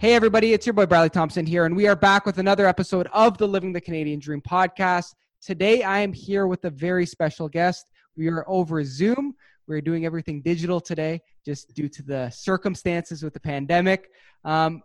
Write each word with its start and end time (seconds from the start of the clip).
Hey, 0.00 0.14
everybody, 0.14 0.54
it's 0.54 0.64
your 0.64 0.72
boy 0.72 0.86
Bradley 0.86 1.10
Thompson 1.10 1.44
here, 1.44 1.66
and 1.66 1.76
we 1.76 1.86
are 1.86 1.94
back 1.94 2.24
with 2.24 2.38
another 2.38 2.66
episode 2.66 3.06
of 3.12 3.36
the 3.36 3.46
Living 3.46 3.70
the 3.70 3.82
Canadian 3.82 4.18
Dream 4.18 4.40
podcast. 4.40 5.14
Today, 5.42 5.82
I 5.82 5.98
am 5.98 6.14
here 6.14 6.46
with 6.46 6.64
a 6.64 6.70
very 6.70 7.04
special 7.04 7.50
guest. 7.50 7.84
We 8.16 8.28
are 8.28 8.42
over 8.48 8.82
Zoom. 8.82 9.34
We're 9.66 9.82
doing 9.82 10.06
everything 10.06 10.40
digital 10.40 10.80
today 10.80 11.20
just 11.44 11.74
due 11.74 11.90
to 11.90 12.02
the 12.02 12.30
circumstances 12.30 13.22
with 13.22 13.34
the 13.34 13.40
pandemic. 13.40 14.08
Um, 14.42 14.80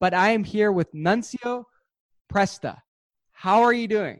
but 0.00 0.14
I 0.14 0.30
am 0.30 0.42
here 0.42 0.72
with 0.72 0.92
Nunzio 0.92 1.62
Presta. 2.28 2.76
How 3.30 3.62
are 3.62 3.72
you 3.72 3.86
doing? 3.86 4.18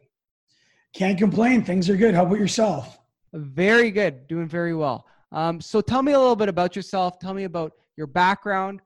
Can't 0.93 1.17
complain. 1.17 1.61
Things 1.61 1.89
are 1.89 1.97
good. 1.97 2.15
How 2.15 2.25
about 2.25 2.39
yourself? 2.39 2.97
Very 3.33 3.91
good. 3.91 4.29
Doing 4.29 4.47
very 4.47 4.73
well. 4.73 5.07
Um, 5.33 5.59
so 5.59 5.81
tell 5.81 6.01
me 6.01 6.13
a 6.13 6.17
little 6.17 6.37
bit 6.37 6.47
about 6.47 6.73
yourself. 6.73 7.19
Tell 7.19 7.33
me 7.33 7.43
about 7.43 7.73
your 7.97 8.07
background. 8.07 8.79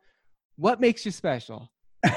What 0.61 0.79
makes 0.79 1.03
you 1.07 1.11
special? 1.11 1.71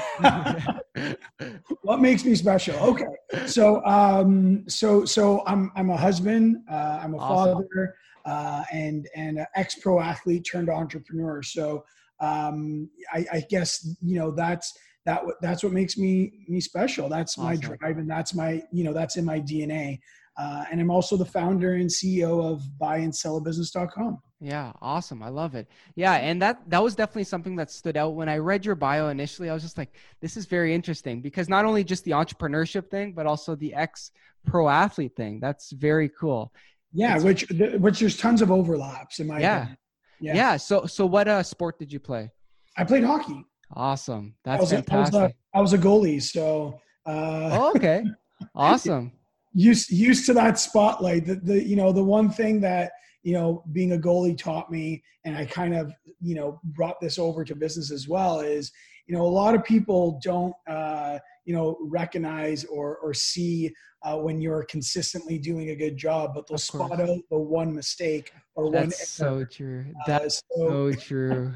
what 1.81 1.99
makes 1.99 2.23
me 2.23 2.35
special? 2.35 2.75
Okay, 2.75 3.47
so 3.47 3.83
um, 3.85 4.69
so 4.69 5.03
so 5.03 5.41
I'm 5.47 5.71
I'm 5.75 5.89
a 5.89 5.97
husband. 5.97 6.57
Uh, 6.69 6.99
I'm 7.01 7.15
a 7.15 7.17
awesome. 7.17 7.63
father, 7.63 7.95
uh, 8.23 8.63
and 8.71 9.09
and 9.15 9.39
an 9.39 9.47
ex 9.55 9.79
pro 9.79 9.99
athlete 9.99 10.45
turned 10.45 10.69
entrepreneur. 10.69 11.41
So 11.41 11.85
um, 12.19 12.87
I, 13.11 13.25
I 13.33 13.43
guess 13.49 13.95
you 13.99 14.19
know 14.19 14.29
that's 14.29 14.77
that 15.07 15.23
that's 15.41 15.63
what 15.63 15.73
makes 15.73 15.97
me 15.97 16.45
me 16.47 16.61
special. 16.61 17.09
That's 17.09 17.39
awesome. 17.39 17.45
my 17.45 17.55
drive, 17.55 17.97
and 17.97 18.07
that's 18.07 18.35
my 18.35 18.61
you 18.71 18.83
know 18.83 18.93
that's 18.93 19.17
in 19.17 19.25
my 19.25 19.41
DNA. 19.41 19.97
Uh, 20.37 20.65
and 20.69 20.79
I'm 20.79 20.91
also 20.91 21.17
the 21.17 21.25
founder 21.25 21.73
and 21.73 21.89
CEO 21.89 22.45
of 22.45 22.61
buyandsellabusiness.com. 22.79 24.19
Yeah, 24.41 24.73
awesome. 24.81 25.23
I 25.23 25.29
love 25.29 25.55
it. 25.55 25.67
Yeah, 25.95 26.13
and 26.13 26.41
that 26.41 26.69
that 26.69 26.83
was 26.83 26.95
definitely 26.95 27.23
something 27.23 27.55
that 27.55 27.71
stood 27.71 27.95
out 27.95 28.15
when 28.15 28.27
I 28.27 28.37
read 28.37 28.65
your 28.65 28.75
bio 28.75 29.07
initially. 29.07 29.49
I 29.49 29.53
was 29.53 29.63
just 29.63 29.77
like, 29.77 29.95
this 30.21 30.35
is 30.35 30.45
very 30.45 30.73
interesting 30.73 31.21
because 31.21 31.47
not 31.47 31.63
only 31.63 31.83
just 31.83 32.03
the 32.03 32.11
entrepreneurship 32.11 32.89
thing, 32.89 33.13
but 33.13 33.25
also 33.25 33.55
the 33.55 33.73
ex 33.73 34.11
pro 34.45 34.67
athlete 34.67 35.15
thing. 35.15 35.39
That's 35.39 35.71
very 35.71 36.09
cool. 36.09 36.51
Yeah, 36.91 37.17
which 37.19 37.45
which 37.79 37.99
there's 37.99 38.17
tons 38.17 38.41
of 38.41 38.51
overlaps 38.51 39.19
in 39.19 39.27
my 39.27 39.39
yeah. 39.39 39.57
Opinion. 39.57 39.77
Yeah. 40.19 40.35
Yeah. 40.35 40.57
So 40.57 40.85
so 40.85 41.05
what 41.05 41.27
uh 41.27 41.41
sport 41.41 41.79
did 41.79 41.91
you 41.91 41.99
play? 41.99 42.29
I 42.77 42.83
played 42.83 43.05
hockey. 43.05 43.45
Awesome. 43.73 44.35
That's 44.43 44.59
I 44.59 44.61
was, 44.61 44.71
fantastic. 44.71 45.15
I 45.15 45.23
was, 45.23 45.31
a, 45.31 45.57
I 45.57 45.61
was 45.61 45.73
a 45.73 45.77
goalie, 45.77 46.21
so 46.21 46.79
uh 47.05 47.49
oh, 47.51 47.73
okay. 47.75 48.03
Awesome. 48.53 49.13
used 49.53 49.89
used 49.89 50.25
to 50.25 50.33
that 50.33 50.59
spotlight. 50.59 51.25
The, 51.25 51.35
the 51.35 51.63
you 51.63 51.77
know 51.77 51.93
the 51.93 52.03
one 52.03 52.29
thing 52.29 52.59
that 52.61 52.91
you 53.25 53.33
know 53.33 53.63
being 53.73 53.93
a 53.93 53.97
goalie 53.97 54.37
taught 54.37 54.71
me, 54.71 55.03
and 55.25 55.35
I 55.35 55.45
kind 55.45 55.75
of 55.75 55.91
you 56.21 56.35
know 56.35 56.61
brought 56.63 57.01
this 57.01 57.17
over 57.17 57.43
to 57.43 57.55
business 57.55 57.91
as 57.91 58.07
well. 58.07 58.39
Is 58.39 58.71
you 59.07 59.15
know 59.15 59.23
a 59.23 59.27
lot 59.27 59.55
of 59.55 59.63
people 59.63 60.19
don't 60.23 60.53
uh, 60.67 61.17
you 61.43 61.53
know 61.53 61.77
recognize 61.81 62.63
or 62.65 62.97
or 62.97 63.15
see 63.15 63.73
uh, 64.03 64.15
when 64.15 64.39
you're 64.39 64.63
consistently 64.65 65.39
doing 65.39 65.71
a 65.71 65.75
good 65.75 65.97
job, 65.97 66.33
but 66.35 66.47
they'll 66.47 66.59
spot 66.59 67.01
out 67.01 67.19
the 67.31 67.37
one 67.37 67.73
mistake 67.73 68.31
or 68.53 68.69
That's 68.69 68.85
one. 68.85 68.91
so 68.93 69.45
true. 69.45 69.85
That's 70.05 70.37
uh, 70.37 70.57
so, 70.57 70.91
so 70.91 70.99
true. 70.99 71.53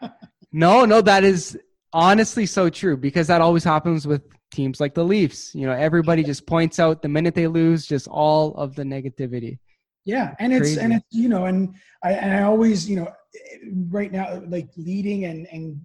no, 0.52 0.84
no, 0.84 1.00
that 1.00 1.24
is 1.24 1.58
honestly 1.92 2.46
so 2.46 2.70
true 2.70 2.96
because 2.96 3.26
that 3.26 3.40
always 3.40 3.64
happens 3.64 4.06
with 4.06 4.22
teams 4.52 4.78
like 4.78 4.94
the 4.94 5.04
Leafs. 5.04 5.52
You 5.52 5.66
know, 5.66 5.72
everybody 5.72 6.22
just 6.22 6.46
points 6.46 6.78
out 6.78 7.02
the 7.02 7.08
minute 7.08 7.34
they 7.34 7.48
lose, 7.48 7.86
just 7.86 8.06
all 8.06 8.54
of 8.54 8.76
the 8.76 8.84
negativity. 8.84 9.58
Yeah, 10.04 10.34
and 10.38 10.52
it's 10.52 10.60
Crazy. 10.60 10.80
and 10.80 10.92
it's 10.94 11.06
you 11.10 11.28
know, 11.28 11.46
and 11.46 11.74
I 12.02 12.12
and 12.12 12.32
I 12.32 12.42
always 12.42 12.88
you 12.88 12.96
know, 12.96 13.12
right 13.88 14.10
now 14.10 14.40
like 14.48 14.68
leading 14.76 15.24
and 15.26 15.46
and 15.52 15.80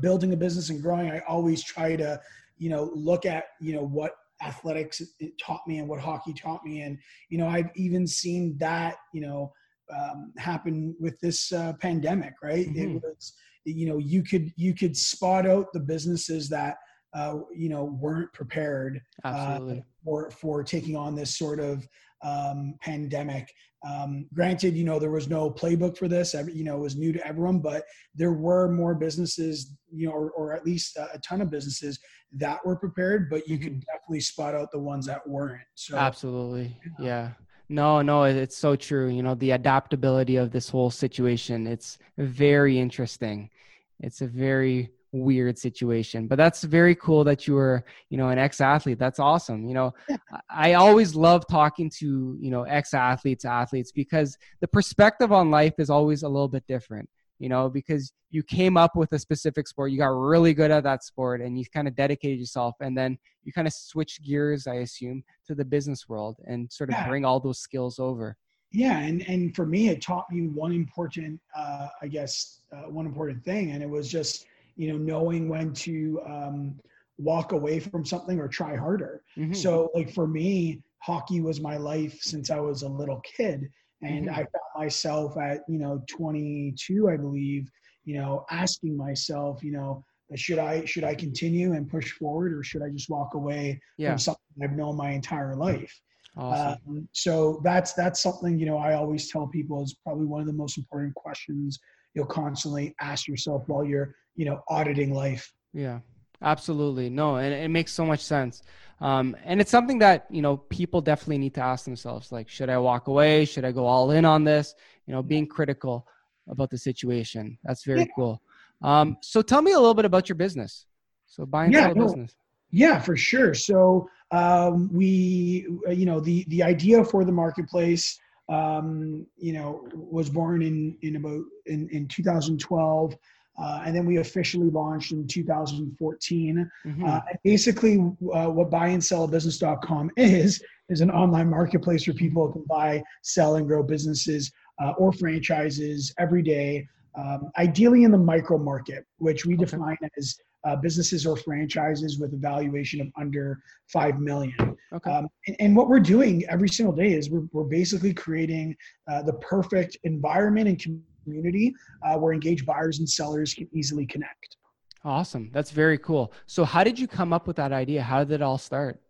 building 0.00 0.32
a 0.32 0.36
business 0.36 0.70
and 0.70 0.82
growing, 0.82 1.10
I 1.10 1.20
always 1.28 1.62
try 1.62 1.96
to 1.96 2.20
you 2.58 2.70
know 2.70 2.90
look 2.94 3.26
at 3.26 3.44
you 3.60 3.74
know 3.74 3.82
what 3.82 4.12
athletics 4.42 5.02
taught 5.40 5.62
me 5.66 5.78
and 5.78 5.88
what 5.88 6.00
hockey 6.00 6.32
taught 6.32 6.64
me, 6.64 6.82
and 6.82 6.98
you 7.28 7.38
know 7.38 7.48
I've 7.48 7.70
even 7.74 8.06
seen 8.06 8.56
that 8.58 8.96
you 9.12 9.20
know 9.20 9.52
um, 9.94 10.32
happen 10.38 10.96
with 10.98 11.18
this 11.20 11.52
uh, 11.52 11.74
pandemic. 11.74 12.34
Right, 12.42 12.66
mm-hmm. 12.66 12.96
it 12.96 13.02
was 13.02 13.34
you 13.64 13.88
know 13.88 13.98
you 13.98 14.22
could 14.22 14.52
you 14.56 14.74
could 14.74 14.96
spot 14.96 15.46
out 15.46 15.72
the 15.72 15.80
businesses 15.80 16.48
that 16.48 16.76
uh, 17.14 17.38
you 17.54 17.68
know 17.68 17.84
weren't 17.84 18.32
prepared 18.32 19.00
uh, 19.24 19.60
for 20.06 20.30
for 20.30 20.62
taking 20.62 20.96
on 20.96 21.14
this 21.14 21.36
sort 21.36 21.60
of 21.60 21.86
um, 22.24 22.74
pandemic. 22.80 23.52
Um, 23.86 24.26
granted, 24.32 24.74
you 24.74 24.84
know 24.84 24.98
there 24.98 25.10
was 25.10 25.28
no 25.28 25.50
playbook 25.50 25.98
for 25.98 26.08
this. 26.08 26.32
You 26.34 26.64
know 26.64 26.76
it 26.76 26.80
was 26.80 26.96
new 26.96 27.12
to 27.12 27.26
everyone, 27.26 27.58
but 27.58 27.84
there 28.14 28.32
were 28.32 28.72
more 28.72 28.94
businesses, 28.94 29.74
you 29.92 30.06
know, 30.06 30.12
or, 30.14 30.30
or 30.30 30.52
at 30.54 30.64
least 30.64 30.96
a, 30.96 31.12
a, 31.12 31.18
ton 31.18 31.42
of 31.42 31.50
businesses 31.50 31.98
that 32.32 32.64
were 32.64 32.76
prepared. 32.76 33.28
But 33.28 33.46
you 33.46 33.56
mm-hmm. 33.56 33.64
could 33.64 33.84
definitely 33.84 34.20
spot 34.20 34.54
out 34.54 34.70
the 34.72 34.78
ones 34.78 35.06
that 35.06 35.26
weren't. 35.28 35.60
So 35.74 35.96
absolutely, 35.96 36.74
yeah. 36.98 37.32
No, 37.68 38.00
no, 38.00 38.22
it's 38.22 38.56
so 38.56 38.76
true. 38.76 39.08
You 39.08 39.24
know, 39.24 39.34
the 39.34 39.50
adaptability 39.50 40.36
of 40.36 40.52
this 40.52 40.68
whole 40.68 40.90
situation, 40.90 41.66
it's 41.66 41.98
very 42.16 42.78
interesting. 42.78 43.50
It's 43.98 44.20
a 44.20 44.26
very 44.28 44.90
weird 45.20 45.58
situation 45.58 46.26
but 46.26 46.36
that's 46.36 46.62
very 46.64 46.94
cool 46.94 47.24
that 47.24 47.46
you 47.46 47.54
were 47.54 47.84
you 48.10 48.16
know 48.16 48.28
an 48.28 48.38
ex-athlete 48.38 48.98
that's 48.98 49.18
awesome 49.18 49.66
you 49.66 49.74
know 49.74 49.92
yeah. 50.08 50.16
i 50.50 50.74
always 50.74 51.14
love 51.14 51.44
talking 51.50 51.90
to 51.90 52.36
you 52.40 52.50
know 52.50 52.62
ex-athletes 52.64 53.44
athletes 53.44 53.92
because 53.92 54.36
the 54.60 54.68
perspective 54.68 55.32
on 55.32 55.50
life 55.50 55.74
is 55.78 55.90
always 55.90 56.22
a 56.22 56.28
little 56.28 56.48
bit 56.48 56.64
different 56.66 57.08
you 57.38 57.48
know 57.48 57.68
because 57.68 58.12
you 58.30 58.42
came 58.42 58.76
up 58.76 58.96
with 58.96 59.12
a 59.12 59.18
specific 59.18 59.68
sport 59.68 59.90
you 59.90 59.98
got 59.98 60.08
really 60.08 60.54
good 60.54 60.70
at 60.70 60.82
that 60.82 61.04
sport 61.04 61.40
and 61.40 61.58
you 61.58 61.64
kind 61.72 61.88
of 61.88 61.94
dedicated 61.94 62.38
yourself 62.38 62.74
and 62.80 62.96
then 62.96 63.18
you 63.44 63.52
kind 63.52 63.66
of 63.66 63.72
switched 63.72 64.22
gears 64.24 64.66
i 64.66 64.76
assume 64.76 65.22
to 65.46 65.54
the 65.54 65.64
business 65.64 66.08
world 66.08 66.36
and 66.46 66.70
sort 66.72 66.90
of 66.90 66.94
yeah. 66.94 67.08
bring 67.08 67.24
all 67.24 67.40
those 67.40 67.58
skills 67.58 67.98
over 67.98 68.36
yeah 68.72 68.98
and 68.98 69.26
and 69.28 69.54
for 69.54 69.66
me 69.66 69.88
it 69.88 70.00
taught 70.02 70.26
me 70.30 70.48
one 70.48 70.72
important 70.72 71.40
uh 71.56 71.88
i 72.02 72.06
guess 72.06 72.60
uh, 72.72 72.90
one 72.90 73.06
important 73.06 73.42
thing 73.44 73.72
and 73.72 73.82
it 73.82 73.88
was 73.88 74.08
just 74.08 74.46
you 74.76 74.92
know 74.92 74.98
knowing 74.98 75.48
when 75.48 75.72
to 75.72 76.20
um, 76.26 76.74
walk 77.18 77.52
away 77.52 77.80
from 77.80 78.04
something 78.04 78.38
or 78.38 78.48
try 78.48 78.76
harder 78.76 79.22
mm-hmm. 79.36 79.52
so 79.52 79.90
like 79.94 80.12
for 80.12 80.26
me 80.26 80.80
hockey 80.98 81.40
was 81.40 81.60
my 81.60 81.76
life 81.76 82.18
since 82.20 82.50
i 82.50 82.60
was 82.60 82.82
a 82.82 82.88
little 82.88 83.20
kid 83.20 83.68
and 84.02 84.26
mm-hmm. 84.26 84.34
i 84.34 84.36
found 84.36 84.76
myself 84.76 85.36
at 85.38 85.60
you 85.68 85.78
know 85.78 86.02
22 86.08 87.08
i 87.08 87.16
believe 87.16 87.70
you 88.04 88.16
know 88.16 88.44
asking 88.50 88.96
myself 88.96 89.62
you 89.62 89.72
know 89.72 90.04
should 90.34 90.58
i 90.58 90.84
should 90.84 91.04
i 91.04 91.14
continue 91.14 91.72
and 91.72 91.88
push 91.88 92.12
forward 92.12 92.52
or 92.52 92.62
should 92.62 92.82
i 92.82 92.90
just 92.90 93.08
walk 93.08 93.34
away 93.34 93.80
yeah. 93.96 94.10
from 94.10 94.18
something 94.18 94.42
i've 94.62 94.72
known 94.72 94.96
my 94.96 95.10
entire 95.10 95.54
life 95.54 95.98
awesome. 96.36 96.78
Um, 96.88 97.08
so 97.12 97.60
that's 97.64 97.94
that's 97.94 98.20
something 98.22 98.58
you 98.58 98.66
know 98.66 98.76
i 98.76 98.94
always 98.94 99.30
tell 99.30 99.46
people 99.46 99.82
is 99.82 99.96
probably 100.04 100.26
one 100.26 100.40
of 100.40 100.46
the 100.46 100.52
most 100.52 100.76
important 100.76 101.14
questions 101.14 101.78
you'll 102.16 102.26
constantly 102.26 102.94
ask 103.00 103.28
yourself 103.28 103.62
while 103.68 103.84
you're 103.84 104.16
you 104.34 104.44
know 104.44 104.60
auditing 104.68 105.14
life. 105.14 105.52
Yeah 105.72 106.00
absolutely. 106.42 107.08
No 107.10 107.36
and 107.36 107.52
it 107.52 107.68
makes 107.68 107.92
so 107.92 108.04
much 108.04 108.20
sense. 108.20 108.62
Um, 109.00 109.36
and 109.44 109.60
it's 109.60 109.70
something 109.70 109.98
that 109.98 110.26
you 110.30 110.42
know 110.42 110.56
people 110.56 111.00
definitely 111.00 111.38
need 111.38 111.54
to 111.54 111.60
ask 111.60 111.84
themselves 111.84 112.32
like 112.32 112.48
should 112.48 112.70
i 112.70 112.78
walk 112.78 113.08
away? 113.08 113.44
Should 113.44 113.64
i 113.64 113.72
go 113.72 113.86
all 113.86 114.10
in 114.10 114.24
on 114.24 114.44
this? 114.44 114.74
You 115.06 115.12
know 115.12 115.22
being 115.22 115.46
critical 115.46 116.06
about 116.48 116.70
the 116.70 116.78
situation. 116.78 117.58
That's 117.64 117.84
very 117.84 118.00
yeah. 118.00 118.06
cool. 118.14 118.42
Um, 118.82 119.16
so 119.22 119.42
tell 119.42 119.62
me 119.62 119.72
a 119.72 119.78
little 119.78 119.94
bit 119.94 120.04
about 120.04 120.28
your 120.28 120.36
business. 120.36 120.86
So 121.26 121.44
buying 121.44 121.72
yeah, 121.72 121.88
no, 121.88 122.04
business. 122.04 122.34
Yeah 122.70 123.00
for 123.00 123.16
sure. 123.16 123.52
So 123.54 124.08
um, 124.30 124.90
we 124.92 125.66
you 125.88 126.06
know 126.06 126.20
the 126.20 126.44
the 126.48 126.62
idea 126.62 127.04
for 127.04 127.24
the 127.24 127.32
marketplace 127.32 128.18
um, 128.48 129.26
you 129.36 129.52
know 129.52 129.86
was 129.94 130.30
born 130.30 130.62
in 130.62 130.96
in 131.02 131.16
about 131.16 131.42
in, 131.66 131.88
in 131.90 132.06
2012 132.08 133.16
uh, 133.58 133.82
and 133.84 133.96
then 133.96 134.04
we 134.04 134.18
officially 134.18 134.68
launched 134.70 135.12
in 135.12 135.26
2014. 135.26 136.70
Mm-hmm. 136.86 137.04
Uh, 137.04 137.20
basically, 137.42 137.96
uh, 138.32 138.48
what 138.48 138.70
buyandsellabusiness.com 138.70 140.10
is 140.16 140.62
is 140.88 141.00
an 141.00 141.10
online 141.10 141.50
marketplace 141.50 142.06
where 142.06 142.14
people 142.14 142.52
can 142.52 142.64
buy, 142.68 143.02
sell, 143.22 143.56
and 143.56 143.66
grow 143.66 143.82
businesses 143.82 144.52
uh, 144.80 144.92
or 144.98 145.12
franchises 145.12 146.14
every 146.18 146.42
day. 146.42 146.86
Um, 147.16 147.50
ideally, 147.56 148.04
in 148.04 148.10
the 148.10 148.18
micro 148.18 148.58
market, 148.58 149.06
which 149.18 149.46
we 149.46 149.54
okay. 149.54 149.64
define 149.64 149.96
as 150.18 150.36
uh, 150.66 150.76
businesses 150.76 151.26
or 151.26 151.36
franchises 151.36 152.18
with 152.18 152.32
a 152.34 152.36
valuation 152.36 153.00
of 153.00 153.08
under 153.18 153.60
five 153.92 154.18
million. 154.18 154.76
Okay. 154.92 155.10
Um, 155.10 155.28
and, 155.46 155.56
and, 155.60 155.76
what 155.76 155.88
we're 155.88 156.00
doing 156.00 156.44
every 156.48 156.68
single 156.68 156.94
day 156.94 157.12
is 157.12 157.30
we're, 157.30 157.46
we're 157.52 157.64
basically 157.64 158.12
creating 158.12 158.76
uh, 159.10 159.22
the 159.22 159.34
perfect 159.34 159.96
environment 160.04 160.68
and 160.68 161.02
community 161.24 161.74
uh, 162.04 162.16
where 162.16 162.32
engaged 162.32 162.66
buyers 162.66 162.98
and 162.98 163.08
sellers 163.08 163.54
can 163.54 163.68
easily 163.72 164.06
connect. 164.06 164.56
Awesome. 165.04 165.50
That's 165.52 165.70
very 165.70 165.98
cool. 165.98 166.32
So 166.46 166.64
how 166.64 166.82
did 166.82 166.98
you 166.98 167.06
come 167.06 167.32
up 167.32 167.46
with 167.46 167.56
that 167.56 167.72
idea? 167.72 168.02
How 168.02 168.24
did 168.24 168.32
it 168.32 168.42
all 168.42 168.58
start? 168.58 169.00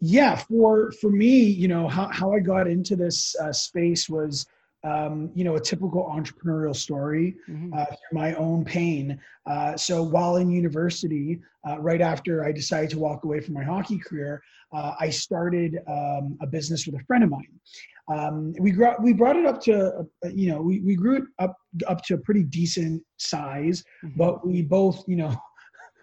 Yeah, 0.00 0.36
for 0.36 0.92
for 1.00 1.10
me, 1.10 1.40
you 1.42 1.66
know, 1.66 1.88
how, 1.88 2.08
how 2.12 2.32
I 2.32 2.38
got 2.38 2.68
into 2.68 2.94
this 2.94 3.34
uh, 3.40 3.52
space 3.52 4.08
was 4.08 4.46
um, 4.84 5.30
you 5.34 5.44
know, 5.44 5.56
a 5.56 5.60
typical 5.60 6.04
entrepreneurial 6.04 6.74
story 6.74 7.36
mm-hmm. 7.48 7.72
uh, 7.72 7.84
through 7.84 7.96
my 8.12 8.34
own 8.34 8.64
pain. 8.64 9.18
Uh, 9.46 9.76
so 9.76 10.02
while 10.02 10.36
in 10.36 10.50
university, 10.50 11.40
uh, 11.68 11.78
right 11.80 12.00
after 12.00 12.44
I 12.44 12.52
decided 12.52 12.90
to 12.90 12.98
walk 12.98 13.24
away 13.24 13.40
from 13.40 13.54
my 13.54 13.64
hockey 13.64 13.98
career, 13.98 14.42
uh, 14.72 14.94
I 15.00 15.10
started 15.10 15.78
um, 15.88 16.38
a 16.40 16.46
business 16.46 16.86
with 16.86 17.00
a 17.00 17.04
friend 17.04 17.24
of 17.24 17.30
mine. 17.30 17.60
Um, 18.08 18.54
we 18.58 18.70
grew, 18.70 18.90
we 19.02 19.12
brought 19.12 19.36
it 19.36 19.46
up 19.46 19.60
to, 19.62 20.06
uh, 20.24 20.28
you 20.32 20.50
know, 20.50 20.62
we, 20.62 20.80
we 20.80 20.94
grew 20.94 21.16
it 21.16 21.24
up 21.38 21.56
up 21.86 22.02
to 22.04 22.14
a 22.14 22.18
pretty 22.18 22.42
decent 22.42 23.02
size, 23.18 23.84
mm-hmm. 24.04 24.16
but 24.16 24.46
we 24.46 24.62
both, 24.62 25.04
you 25.06 25.16
know, 25.16 25.36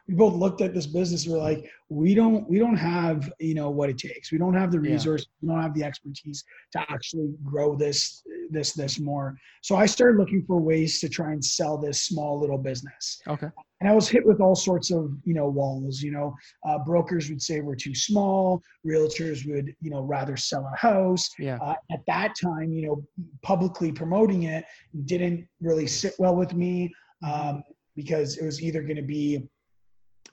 we 0.08 0.14
both 0.14 0.36
looked 0.36 0.62
at 0.62 0.74
this 0.74 0.86
business 0.86 1.26
and 1.26 1.34
we're 1.34 1.42
like 1.42 1.70
we 1.90 2.14
don't 2.14 2.48
we 2.50 2.60
don't 2.60 2.76
have 2.76 3.32
you 3.40 3.56
know 3.56 3.70
what 3.70 3.90
it 3.90 3.98
takes. 3.98 4.32
We 4.32 4.38
don't 4.38 4.54
have 4.54 4.72
the 4.72 4.80
resources 4.80 5.28
yeah. 5.28 5.48
we 5.50 5.54
don't 5.54 5.64
have 5.64 5.74
the 5.74 5.84
expertise 5.84 6.44
to 6.74 6.80
actually 6.90 7.34
grow 7.44 7.76
this 7.76 8.24
this 8.50 8.74
this 8.74 9.00
more. 9.00 9.36
So 9.62 9.76
i 9.76 9.86
started 9.86 10.20
looking 10.20 10.44
for 10.46 10.60
ways 10.60 11.00
to 11.00 11.10
try 11.10 11.32
and 11.32 11.44
sell 11.44 11.78
this 11.78 12.04
small 12.04 12.40
little 12.40 12.58
business. 12.58 13.22
Okay. 13.28 13.48
And 13.82 13.90
i 13.90 13.94
was 13.94 14.08
hit 14.08 14.26
with 14.26 14.42
all 14.42 14.56
sorts 14.56 14.92
of 14.92 15.12
you 15.24 15.34
know 15.34 15.48
walls 15.48 16.02
you 16.02 16.12
know. 16.12 16.36
Uh, 16.68 16.80
brokers 16.80 17.30
would 17.30 17.42
say 17.42 17.62
we're 17.62 17.76
too 17.76 17.96
small 17.96 18.62
realtors 18.86 19.48
would 19.50 19.74
you 19.82 19.90
know 19.90 20.02
rather 20.02 20.38
sell 20.38 20.70
a 20.72 20.78
house. 20.78 21.30
Yeah. 21.40 21.58
Uh, 21.62 21.76
at 21.92 22.02
that 22.08 22.34
time 22.42 22.72
you 22.72 22.88
know 22.88 23.04
publicly 23.42 23.92
promoting 23.92 24.44
it 24.44 24.66
didn't 25.06 25.48
really 25.62 25.88
sit 25.88 26.14
well 26.20 26.36
with 26.36 26.54
me 26.54 26.94
mm-hmm. 27.24 27.50
um, 27.50 27.64
because 27.96 28.38
it 28.38 28.46
was 28.46 28.62
either 28.62 28.82
going 28.82 28.98
to 28.98 29.02
be 29.02 29.48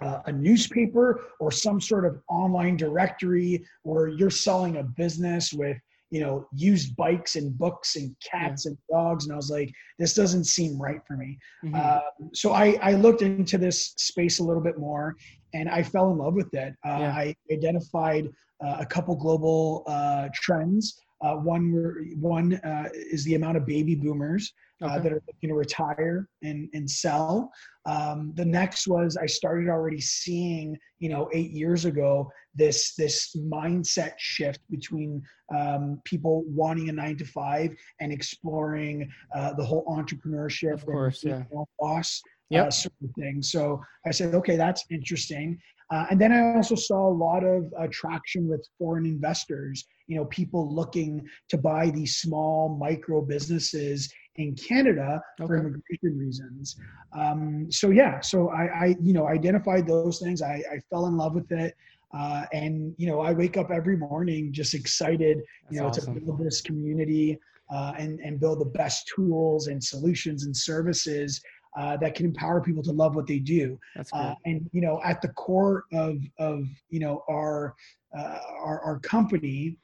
uh, 0.00 0.20
a 0.26 0.32
newspaper 0.32 1.24
or 1.40 1.50
some 1.50 1.80
sort 1.80 2.04
of 2.04 2.20
online 2.28 2.76
directory 2.76 3.64
where 3.82 4.08
you're 4.08 4.30
selling 4.30 4.78
a 4.78 4.82
business 4.82 5.52
with 5.52 5.76
you 6.10 6.20
know 6.20 6.46
used 6.52 6.94
bikes 6.96 7.36
and 7.36 7.56
books 7.56 7.96
and 7.96 8.14
cats 8.22 8.64
yeah. 8.64 8.70
and 8.70 8.78
dogs 8.90 9.24
and 9.24 9.32
i 9.32 9.36
was 9.36 9.50
like 9.50 9.72
this 9.98 10.14
doesn't 10.14 10.44
seem 10.44 10.80
right 10.80 11.00
for 11.06 11.16
me 11.16 11.38
mm-hmm. 11.64 11.74
uh, 11.74 12.00
so 12.34 12.52
I, 12.52 12.78
I 12.82 12.92
looked 12.92 13.22
into 13.22 13.56
this 13.56 13.94
space 13.96 14.38
a 14.38 14.44
little 14.44 14.62
bit 14.62 14.78
more 14.78 15.16
and 15.54 15.70
i 15.70 15.82
fell 15.82 16.10
in 16.10 16.18
love 16.18 16.34
with 16.34 16.52
it 16.52 16.74
uh, 16.86 16.98
yeah. 17.00 17.12
i 17.12 17.34
identified 17.50 18.28
uh, 18.62 18.76
a 18.80 18.86
couple 18.86 19.16
global 19.16 19.84
uh, 19.86 20.28
trends 20.34 21.00
uh, 21.22 21.36
one 21.36 21.72
one 22.20 22.54
uh, 22.54 22.88
is 22.92 23.24
the 23.24 23.34
amount 23.34 23.56
of 23.56 23.64
baby 23.64 23.94
boomers 23.94 24.52
uh, 24.82 24.86
okay. 24.86 25.02
that 25.02 25.12
are 25.12 25.22
looking 25.26 25.48
to 25.48 25.54
retire 25.54 26.28
and 26.42 26.68
and 26.74 26.90
sell. 26.90 27.50
Um, 27.84 28.32
the 28.36 28.44
next 28.44 28.86
was 28.86 29.16
I 29.16 29.26
started 29.26 29.68
already 29.68 30.00
seeing, 30.00 30.78
you 31.00 31.08
know, 31.08 31.28
eight 31.32 31.50
years 31.50 31.84
ago 31.84 32.30
this 32.54 32.94
this 32.94 33.34
mindset 33.36 34.12
shift 34.18 34.60
between 34.70 35.22
um, 35.56 36.00
people 36.04 36.44
wanting 36.46 36.88
a 36.88 36.92
nine 36.92 37.16
to 37.16 37.24
five 37.24 37.74
and 38.00 38.12
exploring 38.12 39.10
uh, 39.34 39.54
the 39.54 39.64
whole 39.64 39.84
entrepreneurship, 39.86 40.74
of 40.74 40.86
course, 40.86 41.24
yeah, 41.24 41.42
boss 41.80 42.22
yep. 42.50 42.66
uh, 42.66 42.70
sort 42.70 42.94
of 43.02 43.10
thing. 43.14 43.42
So 43.42 43.82
I 44.06 44.10
said, 44.10 44.34
okay, 44.34 44.56
that's 44.56 44.84
interesting. 44.90 45.58
Uh, 45.90 46.06
and 46.10 46.20
then 46.20 46.32
I 46.32 46.56
also 46.56 46.74
saw 46.74 47.08
a 47.08 47.12
lot 47.12 47.44
of 47.44 47.72
attraction 47.78 48.48
with 48.48 48.66
foreign 48.78 49.04
investors, 49.04 49.84
you 50.06 50.16
know, 50.16 50.24
people 50.26 50.74
looking 50.74 51.26
to 51.50 51.58
buy 51.58 51.90
these 51.90 52.16
small 52.16 52.78
micro 52.80 53.20
businesses 53.20 54.10
in 54.36 54.54
Canada 54.54 55.20
okay. 55.40 55.46
for 55.46 55.56
immigration 55.56 56.18
reasons. 56.18 56.76
Um, 57.12 57.70
so 57.70 57.90
yeah, 57.90 58.20
so 58.20 58.48
I, 58.48 58.62
I, 58.64 58.96
you 59.00 59.12
know, 59.12 59.28
identified 59.28 59.86
those 59.86 60.18
things. 60.18 60.42
I, 60.42 60.62
I 60.72 60.78
fell 60.90 61.06
in 61.06 61.16
love 61.16 61.34
with 61.34 61.50
it. 61.52 61.76
Uh, 62.16 62.44
and 62.52 62.94
you 62.98 63.06
know, 63.06 63.20
I 63.20 63.32
wake 63.32 63.56
up 63.56 63.70
every 63.70 63.96
morning 63.96 64.52
just 64.52 64.74
excited, 64.74 65.42
you 65.70 65.80
know, 65.80 65.86
awesome. 65.86 66.14
to 66.14 66.20
build 66.20 66.44
this 66.44 66.60
community 66.60 67.38
uh, 67.72 67.92
and 67.98 68.20
and 68.20 68.38
build 68.38 68.60
the 68.60 68.66
best 68.66 69.10
tools 69.14 69.68
and 69.68 69.82
solutions 69.82 70.44
and 70.44 70.54
services 70.54 71.42
uh, 71.78 71.96
that 71.96 72.14
can 72.14 72.26
empower 72.26 72.60
people 72.60 72.82
to 72.82 72.92
love 72.92 73.14
what 73.14 73.26
they 73.26 73.38
do. 73.38 73.78
Uh, 74.12 74.34
and 74.44 74.68
you 74.72 74.82
know, 74.82 75.00
at 75.04 75.22
the 75.22 75.28
core 75.28 75.84
of 75.92 76.18
of 76.38 76.66
you 76.90 77.00
know 77.00 77.24
our 77.30 77.74
uh, 78.16 78.38
our, 78.58 78.80
our 78.80 78.98
company, 78.98 79.76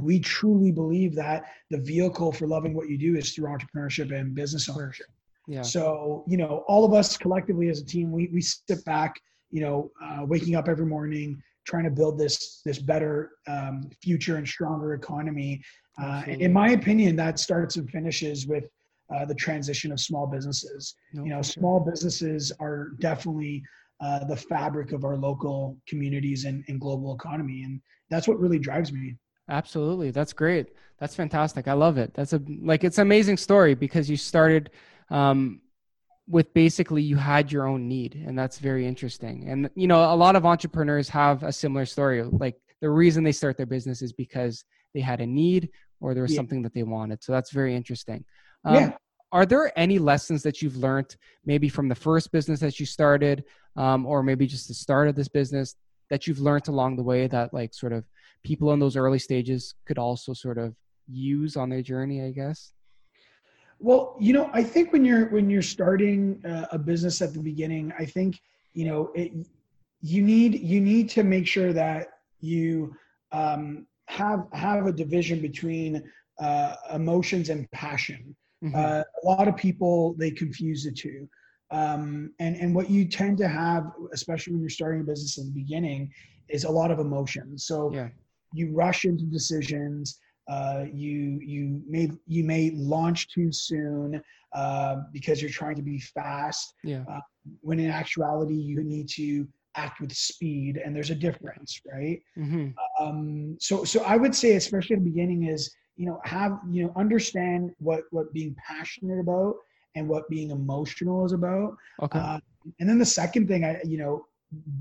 we 0.00 0.20
truly 0.20 0.70
believe 0.72 1.14
that 1.14 1.44
the 1.70 1.78
vehicle 1.78 2.32
for 2.32 2.46
loving 2.46 2.74
what 2.74 2.88
you 2.88 2.98
do 2.98 3.16
is 3.16 3.32
through 3.32 3.48
entrepreneurship 3.48 4.14
and 4.14 4.34
business 4.34 4.68
ownership. 4.68 5.06
Yeah. 5.48 5.62
So 5.62 6.24
you 6.26 6.36
know, 6.36 6.64
all 6.68 6.84
of 6.84 6.92
us 6.92 7.16
collectively 7.16 7.68
as 7.68 7.80
a 7.80 7.84
team, 7.84 8.10
we 8.10 8.28
we 8.32 8.40
sit 8.40 8.84
back, 8.84 9.20
you 9.50 9.60
know, 9.60 9.90
uh, 10.02 10.24
waking 10.24 10.56
up 10.56 10.68
every 10.68 10.86
morning, 10.86 11.40
trying 11.66 11.84
to 11.84 11.90
build 11.90 12.18
this 12.18 12.62
this 12.64 12.78
better 12.78 13.32
um, 13.46 13.88
future 14.02 14.36
and 14.36 14.46
stronger 14.46 14.94
economy. 14.94 15.62
Uh, 16.02 16.22
in 16.26 16.52
my 16.52 16.70
opinion, 16.70 17.16
that 17.16 17.38
starts 17.38 17.76
and 17.76 17.88
finishes 17.90 18.46
with 18.46 18.68
uh, 19.14 19.24
the 19.24 19.34
transition 19.34 19.92
of 19.92 20.00
small 20.00 20.26
businesses. 20.26 20.94
No, 21.12 21.24
you 21.24 21.30
know, 21.30 21.42
small 21.42 21.80
businesses 21.80 22.52
are 22.60 22.90
definitely 23.00 23.62
uh, 24.00 24.24
the 24.24 24.36
fabric 24.36 24.92
of 24.92 25.04
our 25.04 25.16
local 25.16 25.76
communities 25.88 26.44
and, 26.44 26.64
and 26.68 26.80
global 26.80 27.14
economy, 27.14 27.62
and 27.62 27.80
that's 28.10 28.28
what 28.28 28.38
really 28.38 28.58
drives 28.58 28.92
me. 28.92 29.16
Absolutely, 29.48 30.10
that's 30.10 30.32
great. 30.32 30.68
That's 30.98 31.14
fantastic. 31.14 31.68
I 31.68 31.74
love 31.74 31.98
it. 31.98 32.12
That's 32.14 32.32
a 32.32 32.42
like 32.60 32.82
it's 32.84 32.98
an 32.98 33.02
amazing 33.02 33.36
story 33.36 33.74
because 33.74 34.10
you 34.10 34.16
started 34.16 34.70
um, 35.10 35.60
with 36.26 36.52
basically 36.54 37.02
you 37.02 37.16
had 37.16 37.52
your 37.52 37.66
own 37.66 37.86
need, 37.86 38.22
and 38.26 38.38
that's 38.38 38.58
very 38.58 38.86
interesting. 38.86 39.48
And 39.48 39.70
you 39.74 39.86
know, 39.86 40.12
a 40.12 40.16
lot 40.16 40.36
of 40.36 40.44
entrepreneurs 40.44 41.08
have 41.10 41.42
a 41.42 41.52
similar 41.52 41.86
story. 41.86 42.22
Like 42.22 42.56
the 42.80 42.90
reason 42.90 43.24
they 43.24 43.32
start 43.32 43.56
their 43.56 43.66
business 43.66 44.02
is 44.02 44.12
because 44.12 44.64
they 44.94 45.00
had 45.00 45.20
a 45.20 45.26
need 45.26 45.70
or 46.00 46.14
there 46.14 46.22
was 46.22 46.32
yeah. 46.32 46.38
something 46.38 46.62
that 46.62 46.74
they 46.74 46.82
wanted. 46.82 47.22
So 47.22 47.32
that's 47.32 47.50
very 47.50 47.74
interesting. 47.74 48.24
Um, 48.64 48.74
yeah. 48.74 48.92
Are 49.32 49.46
there 49.46 49.72
any 49.76 49.98
lessons 49.98 50.42
that 50.42 50.62
you've 50.62 50.76
learned, 50.76 51.16
maybe 51.44 51.68
from 51.68 51.88
the 51.88 51.94
first 51.94 52.32
business 52.32 52.60
that 52.60 52.78
you 52.78 52.86
started, 52.86 53.44
um, 53.76 54.06
or 54.06 54.22
maybe 54.22 54.46
just 54.46 54.68
the 54.68 54.74
start 54.74 55.08
of 55.08 55.14
this 55.14 55.28
business, 55.28 55.74
that 56.10 56.26
you've 56.26 56.38
learned 56.38 56.68
along 56.68 56.96
the 56.96 57.02
way 57.02 57.26
that, 57.26 57.52
like, 57.52 57.74
sort 57.74 57.92
of 57.92 58.04
people 58.46 58.72
in 58.72 58.78
those 58.78 58.96
early 58.96 59.18
stages 59.18 59.74
could 59.86 59.98
also 59.98 60.32
sort 60.32 60.56
of 60.56 60.74
use 61.08 61.56
on 61.56 61.68
their 61.68 61.82
journey? 61.82 62.22
I 62.22 62.30
guess. 62.30 62.72
Well, 63.78 64.16
you 64.18 64.32
know, 64.32 64.48
I 64.54 64.62
think 64.62 64.92
when 64.92 65.04
you're 65.04 65.26
when 65.26 65.50
you're 65.50 65.62
starting 65.62 66.40
uh, 66.46 66.66
a 66.70 66.78
business 66.78 67.20
at 67.20 67.34
the 67.34 67.40
beginning, 67.40 67.92
I 67.98 68.06
think 68.06 68.40
you 68.72 68.86
know 68.86 69.10
it, 69.14 69.32
you 70.00 70.22
need 70.22 70.60
you 70.60 70.80
need 70.80 71.10
to 71.10 71.24
make 71.24 71.46
sure 71.46 71.72
that 71.72 72.08
you 72.40 72.94
um, 73.32 73.86
have 74.06 74.46
have 74.52 74.86
a 74.86 74.92
division 74.92 75.40
between 75.40 76.02
uh, 76.38 76.74
emotions 76.94 77.50
and 77.50 77.70
passion. 77.72 78.34
Mm-hmm. 78.64 78.76
Uh, 78.76 79.02
a 79.22 79.26
lot 79.26 79.48
of 79.48 79.56
people 79.56 80.14
they 80.18 80.30
confuse 80.30 80.84
the 80.84 80.92
two, 80.92 81.28
um, 81.70 82.32
and 82.38 82.56
and 82.56 82.74
what 82.74 82.88
you 82.88 83.04
tend 83.04 83.36
to 83.38 83.48
have, 83.48 83.92
especially 84.12 84.54
when 84.54 84.62
you're 84.62 84.70
starting 84.70 85.00
a 85.02 85.04
business 85.04 85.36
in 85.36 85.46
the 85.46 85.52
beginning, 85.52 86.10
is 86.48 86.64
a 86.64 86.70
lot 86.70 86.90
of 86.90 86.98
emotions. 86.98 87.66
So 87.66 87.92
yeah. 87.92 88.08
You 88.52 88.72
rush 88.72 89.04
into 89.04 89.24
decisions. 89.24 90.18
Uh, 90.48 90.84
you 90.92 91.40
you 91.42 91.82
may 91.88 92.10
you 92.26 92.44
may 92.44 92.70
launch 92.74 93.28
too 93.28 93.50
soon 93.50 94.22
uh, 94.54 94.96
because 95.12 95.42
you're 95.42 95.50
trying 95.50 95.76
to 95.76 95.82
be 95.82 95.98
fast. 95.98 96.74
Yeah. 96.84 97.04
Uh, 97.10 97.20
when 97.60 97.78
in 97.78 97.90
actuality, 97.90 98.54
you 98.54 98.82
need 98.82 99.08
to 99.10 99.46
act 99.74 100.00
with 100.00 100.12
speed, 100.12 100.80
and 100.82 100.94
there's 100.94 101.10
a 101.10 101.14
difference, 101.14 101.80
right? 101.92 102.20
Mm-hmm. 102.38 102.68
Um, 103.00 103.56
so 103.60 103.84
so 103.84 104.02
I 104.04 104.16
would 104.16 104.34
say, 104.34 104.54
especially 104.54 104.96
at 104.96 105.02
the 105.02 105.10
beginning, 105.10 105.44
is 105.48 105.74
you 105.96 106.06
know 106.06 106.20
have 106.24 106.58
you 106.70 106.84
know 106.84 106.92
understand 106.96 107.72
what 107.78 108.02
what 108.10 108.32
being 108.32 108.54
passionate 108.66 109.18
about 109.18 109.56
and 109.94 110.06
what 110.08 110.28
being 110.28 110.50
emotional 110.50 111.24
is 111.24 111.32
about 111.32 111.74
okay 112.02 112.18
uh, 112.18 112.38
and 112.80 112.88
then 112.88 112.98
the 112.98 113.04
second 113.04 113.48
thing 113.48 113.64
i 113.64 113.80
you 113.84 113.98
know 113.98 114.24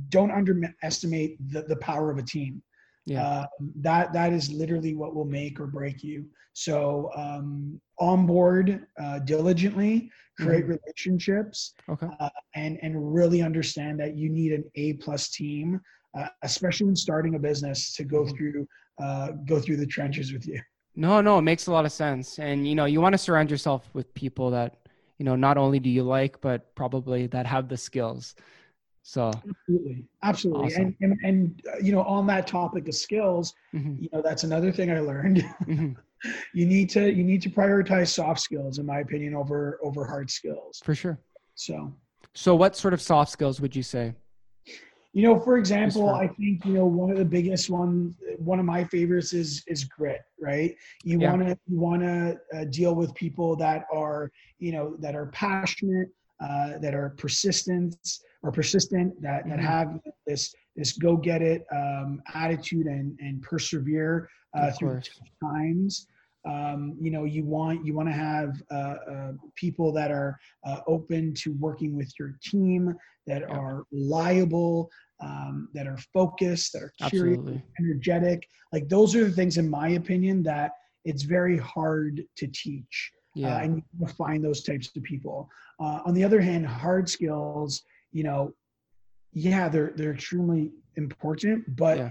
don't 0.09 0.31
underestimate 0.31 1.37
the, 1.51 1.63
the 1.63 1.75
power 1.77 2.11
of 2.11 2.17
a 2.17 2.21
team 2.21 2.61
yeah 3.05 3.27
uh, 3.27 3.45
that 3.75 4.13
that 4.13 4.33
is 4.33 4.51
literally 4.51 4.95
what 4.95 5.15
will 5.15 5.25
make 5.25 5.59
or 5.59 5.67
break 5.67 6.03
you 6.03 6.25
so 6.53 7.09
um 7.15 7.79
onboard 7.99 8.85
uh, 9.01 9.19
diligently 9.19 10.09
create 10.39 10.63
mm-hmm. 10.63 10.75
relationships 10.83 11.73
okay 11.89 12.07
uh, 12.19 12.29
and 12.55 12.77
and 12.81 13.13
really 13.13 13.41
understand 13.41 13.99
that 13.99 14.15
you 14.15 14.29
need 14.29 14.51
an 14.51 14.63
a 14.75 14.93
plus 14.93 15.29
team 15.29 15.79
uh, 16.17 16.27
especially 16.43 16.85
when 16.85 16.95
starting 16.95 17.35
a 17.35 17.39
business 17.39 17.93
to 17.93 18.03
go 18.03 18.23
mm-hmm. 18.23 18.35
through 18.35 18.67
uh, 19.01 19.31
go 19.45 19.59
through 19.59 19.77
the 19.77 19.85
trenches 19.85 20.31
with 20.31 20.47
you 20.47 20.59
no, 20.95 21.19
no, 21.21 21.37
it 21.37 21.41
makes 21.41 21.67
a 21.67 21.71
lot 21.71 21.85
of 21.85 21.91
sense. 21.91 22.39
And 22.39 22.67
you 22.67 22.75
know, 22.75 22.85
you 22.85 23.01
want 23.01 23.13
to 23.13 23.17
surround 23.17 23.51
yourself 23.51 23.89
with 23.93 24.13
people 24.13 24.49
that, 24.51 24.77
you 25.17 25.25
know, 25.25 25.35
not 25.35 25.57
only 25.57 25.79
do 25.79 25.89
you 25.89 26.03
like, 26.03 26.39
but 26.41 26.73
probably 26.75 27.27
that 27.27 27.45
have 27.45 27.67
the 27.67 27.77
skills. 27.77 28.35
So 29.07 29.31
absolutely, 29.47 30.03
absolutely, 30.23 30.65
awesome. 30.65 30.95
and, 30.99 31.13
and 31.13 31.19
and 31.23 31.61
uh, 31.71 31.77
you 31.77 31.91
know, 31.91 32.01
on 32.01 32.25
that 32.25 32.47
topic 32.47 32.87
of 32.87 32.95
skills, 32.95 33.53
mm-hmm. 33.71 34.01
you 34.01 34.09
know, 34.11 34.19
that's 34.23 34.43
another 34.43 34.71
thing 34.71 34.89
I 34.91 34.99
learned. 34.99 35.45
Mm-hmm. 35.67 35.91
you 36.53 36.65
need 36.65 36.89
to 36.89 37.13
you 37.13 37.23
need 37.23 37.39
to 37.43 37.51
prioritize 37.51 38.07
soft 38.07 38.39
skills, 38.39 38.79
in 38.79 38.85
my 38.87 39.01
opinion, 39.01 39.35
over 39.35 39.79
over 39.83 40.05
hard 40.05 40.31
skills. 40.31 40.81
For 40.83 40.95
sure. 40.95 41.19
So. 41.53 41.93
So, 42.33 42.55
what 42.55 42.75
sort 42.75 42.95
of 42.95 43.01
soft 43.01 43.31
skills 43.31 43.61
would 43.61 43.75
you 43.75 43.83
say? 43.83 44.15
You 45.13 45.21
know, 45.21 45.39
for 45.39 45.59
example, 45.59 46.09
I 46.09 46.27
think 46.27 46.65
you 46.65 46.73
know 46.73 46.87
one 46.87 47.11
of 47.11 47.17
the 47.17 47.25
biggest 47.25 47.69
one, 47.69 48.15
one 48.39 48.57
of 48.59 48.65
my 48.65 48.85
favorites 48.85 49.33
is 49.33 49.63
is 49.67 49.83
grit. 49.83 50.21
Right? 50.41 50.75
You 51.03 51.19
yeah. 51.19 51.29
want 51.29 51.47
to 51.47 51.59
you 51.67 51.79
want 51.79 52.01
to 52.01 52.39
uh, 52.55 52.63
deal 52.71 52.95
with 52.95 53.13
people 53.13 53.55
that 53.57 53.85
are 53.93 54.31
you 54.57 54.71
know 54.71 54.95
that 54.97 55.15
are 55.15 55.27
passionate, 55.27 56.09
uh, 56.39 56.79
that 56.79 56.95
are 56.95 57.09
persistent 57.17 57.95
or 58.45 58.51
persistent, 58.51 59.19
that 59.21 59.43
that 59.49 59.57
mm-hmm. 59.57 59.65
have 59.65 59.99
this 60.27 60.53
this 60.75 60.93
go 60.93 61.17
get 61.17 61.41
it 61.41 61.65
um, 61.73 62.21
attitude 62.33 62.85
and 62.85 63.17
and 63.19 63.41
persevere 63.41 64.29
uh, 64.57 64.71
through 64.71 65.01
times. 65.43 66.07
Um, 66.47 66.95
you 67.01 67.09
know, 67.09 67.23
you 67.23 67.43
want 67.43 67.85
you 67.85 67.95
want 67.95 68.07
to 68.07 68.13
have 68.13 68.61
uh, 68.71 68.95
uh, 69.11 69.31
people 69.55 69.91
that 69.93 70.11
are 70.11 70.37
uh, 70.65 70.81
open 70.87 71.33
to 71.35 71.53
working 71.53 71.95
with 71.95 72.13
your 72.19 72.37
team, 72.43 72.93
that 73.25 73.41
yeah. 73.41 73.55
are 73.55 73.83
reliable, 73.91 74.89
um, 75.21 75.69
that 75.73 75.87
are 75.87 75.97
focused, 76.13 76.73
that 76.73 76.83
are 76.83 76.93
curious, 77.09 77.39
Absolutely. 77.39 77.63
energetic. 77.79 78.47
Like 78.71 78.87
those 78.89 79.15
are 79.15 79.25
the 79.25 79.31
things, 79.31 79.57
in 79.57 79.67
my 79.67 79.89
opinion, 79.89 80.43
that 80.43 80.71
it's 81.03 81.23
very 81.23 81.57
hard 81.57 82.23
to 82.37 82.47
teach. 82.47 83.11
Uh, 83.37 83.41
yeah, 83.41 83.61
and 83.63 83.83
you 83.99 84.07
find 84.07 84.43
those 84.43 84.63
types 84.63 84.95
of 84.95 85.03
people. 85.03 85.49
Uh, 85.79 85.99
on 86.05 86.13
the 86.13 86.23
other 86.23 86.39
hand, 86.39 86.65
hard 86.65 87.09
skills, 87.09 87.83
you 88.15 88.23
know, 88.23 88.53
yeah, 89.33 89.67
they're 89.67 89.91
they're 89.97 90.13
extremely 90.13 90.71
important, 90.95 91.75
but 91.75 91.97
yeah. 91.97 92.09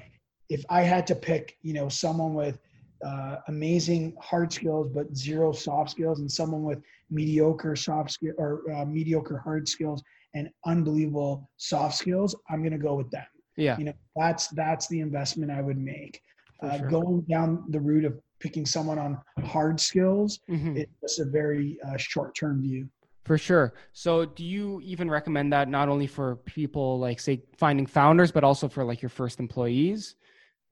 if 0.51 0.63
I 0.69 0.83
had 0.83 1.07
to 1.07 1.15
pick, 1.15 1.57
you 1.63 1.73
know, 1.73 1.89
someone 1.89 2.35
with 2.35 2.59
uh, 3.05 3.37
amazing 3.49 4.15
hard 4.21 4.53
skills 4.53 4.91
but 4.95 5.17
zero 5.17 5.53
soft 5.53 5.91
skills, 5.91 6.21
and 6.21 6.31
someone 6.31 6.63
with 6.63 6.81
mediocre 7.11 7.75
soft 7.75 8.11
skill 8.11 8.35
or 8.37 8.71
uh, 8.71 8.85
mediocre 8.85 9.39
hard 9.39 9.67
skills 9.67 10.03
and 10.35 10.51
unbelievable 10.67 11.49
soft 11.57 11.97
skills, 11.97 12.37
I'm 12.51 12.61
going 12.61 12.73
to 12.73 12.85
go 12.91 12.95
with 12.95 13.11
them. 13.11 13.27
Yeah, 13.57 13.79
you 13.79 13.85
know 13.87 13.95
that's 14.15 14.49
that's 14.49 14.87
the 14.89 15.01
investment 15.01 15.51
I 15.51 15.63
would 15.63 15.79
make. 15.79 16.21
Uh, 16.63 16.79
sure. 16.79 16.89
Going 16.91 17.21
down 17.23 17.65
the 17.71 17.81
route 17.81 18.05
of 18.05 18.21
picking 18.41 18.67
someone 18.67 18.99
on 18.99 19.19
hard 19.43 19.81
skills, 19.81 20.41
mm-hmm. 20.51 20.77
it's 20.77 21.19
a 21.19 21.25
very 21.25 21.79
uh, 21.87 21.97
short 21.97 22.37
term 22.37 22.61
view. 22.61 22.91
For 23.25 23.39
sure. 23.39 23.73
So, 23.93 24.27
do 24.27 24.45
you 24.45 24.81
even 24.85 25.11
recommend 25.11 25.53
that 25.53 25.69
not 25.69 25.89
only 25.89 26.07
for 26.07 26.37
people 26.37 26.99
like 26.99 27.21
say 27.21 27.43
finding 27.57 27.87
founders, 27.87 28.31
but 28.31 28.45
also 28.45 28.69
for 28.69 28.85
like 28.85 29.01
your 29.01 29.09
first 29.09 29.41
employees? 29.41 30.17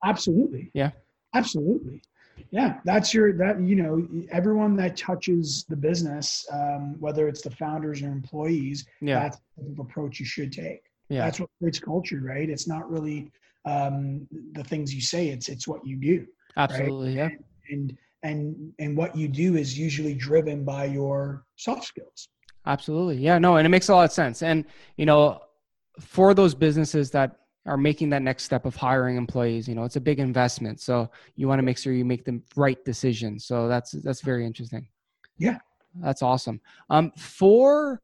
Absolutely. 0.05 0.71
Yeah. 0.75 0.91
Absolutely. 1.35 2.03
Yeah, 2.51 2.81
that's 2.85 3.15
your 3.15 3.33
that 3.39 3.61
you 3.61 3.77
know 3.77 4.07
everyone 4.31 4.77
that 4.77 4.97
touches 4.97 5.65
the 5.69 5.77
business, 5.77 6.47
um, 6.53 6.97
whether 7.01 7.29
it's 7.29 7.41
the 7.41 7.51
founders 7.51 8.03
or 8.03 8.09
employees, 8.09 8.85
yeah. 9.01 9.21
that's 9.21 9.39
the 9.57 9.81
approach 9.81 10.21
you 10.21 10.27
should 10.27 10.53
take. 10.53 10.83
Yeah, 11.09 11.25
that's 11.25 11.41
what 11.41 11.49
creates 11.59 11.79
culture, 11.79 12.21
right? 12.23 12.49
It's 12.49 12.69
not 12.69 12.91
really 12.91 13.31
um, 13.65 14.27
the 14.53 14.65
things 14.65 14.95
you 14.95 15.01
say; 15.01 15.29
it's 15.29 15.49
it's 15.49 15.67
what 15.67 15.87
you 15.87 15.97
do. 15.97 16.27
Absolutely, 16.57 17.19
right? 17.19 17.33
yeah. 17.33 17.37
And, 17.71 17.91
and 17.93 17.99
and 18.23 18.73
and 18.79 18.97
what 18.97 19.17
you 19.17 19.29
do 19.29 19.57
is 19.57 19.79
usually 19.79 20.15
driven 20.15 20.65
by 20.65 20.87
your 20.87 21.45
soft 21.57 21.85
skills. 21.85 22.29
Absolutely, 22.67 23.17
yeah, 23.17 23.39
no, 23.39 23.57
and 23.57 23.67
it 23.67 23.71
makes 23.71 23.89
a 23.89 23.95
lot 23.95 24.05
of 24.05 24.13
sense. 24.13 24.43
And 24.43 24.65
you 24.97 25.07
know, 25.07 25.41
for 26.01 26.33
those 26.35 26.55
businesses 26.55 27.11
that 27.11 27.37
are 27.67 27.77
making 27.77 28.11
that 28.11 28.23
next 28.23 28.43
step 28.45 28.67
of 28.67 28.75
hiring 28.75 29.17
employees 29.17 29.69
you 29.69 29.75
know 29.77 29.85
it's 29.85 29.97
a 29.97 30.01
big 30.01 30.19
investment. 30.19 30.81
So 30.81 31.11
you 31.37 31.47
want 31.49 31.59
to 31.61 31.63
make 31.63 31.79
sure 31.79 31.93
you 31.93 32.05
make 32.05 32.25
the 32.25 32.41
right 32.57 32.83
decision. 32.85 33.39
So 33.39 33.69
that's 33.69 33.93
that's 33.93 34.21
very 34.21 34.47
interesting. 34.47 34.87
Yeah. 35.39 35.59
That's 36.01 36.23
awesome. 36.23 36.61
Um 36.91 37.13
for 37.17 38.01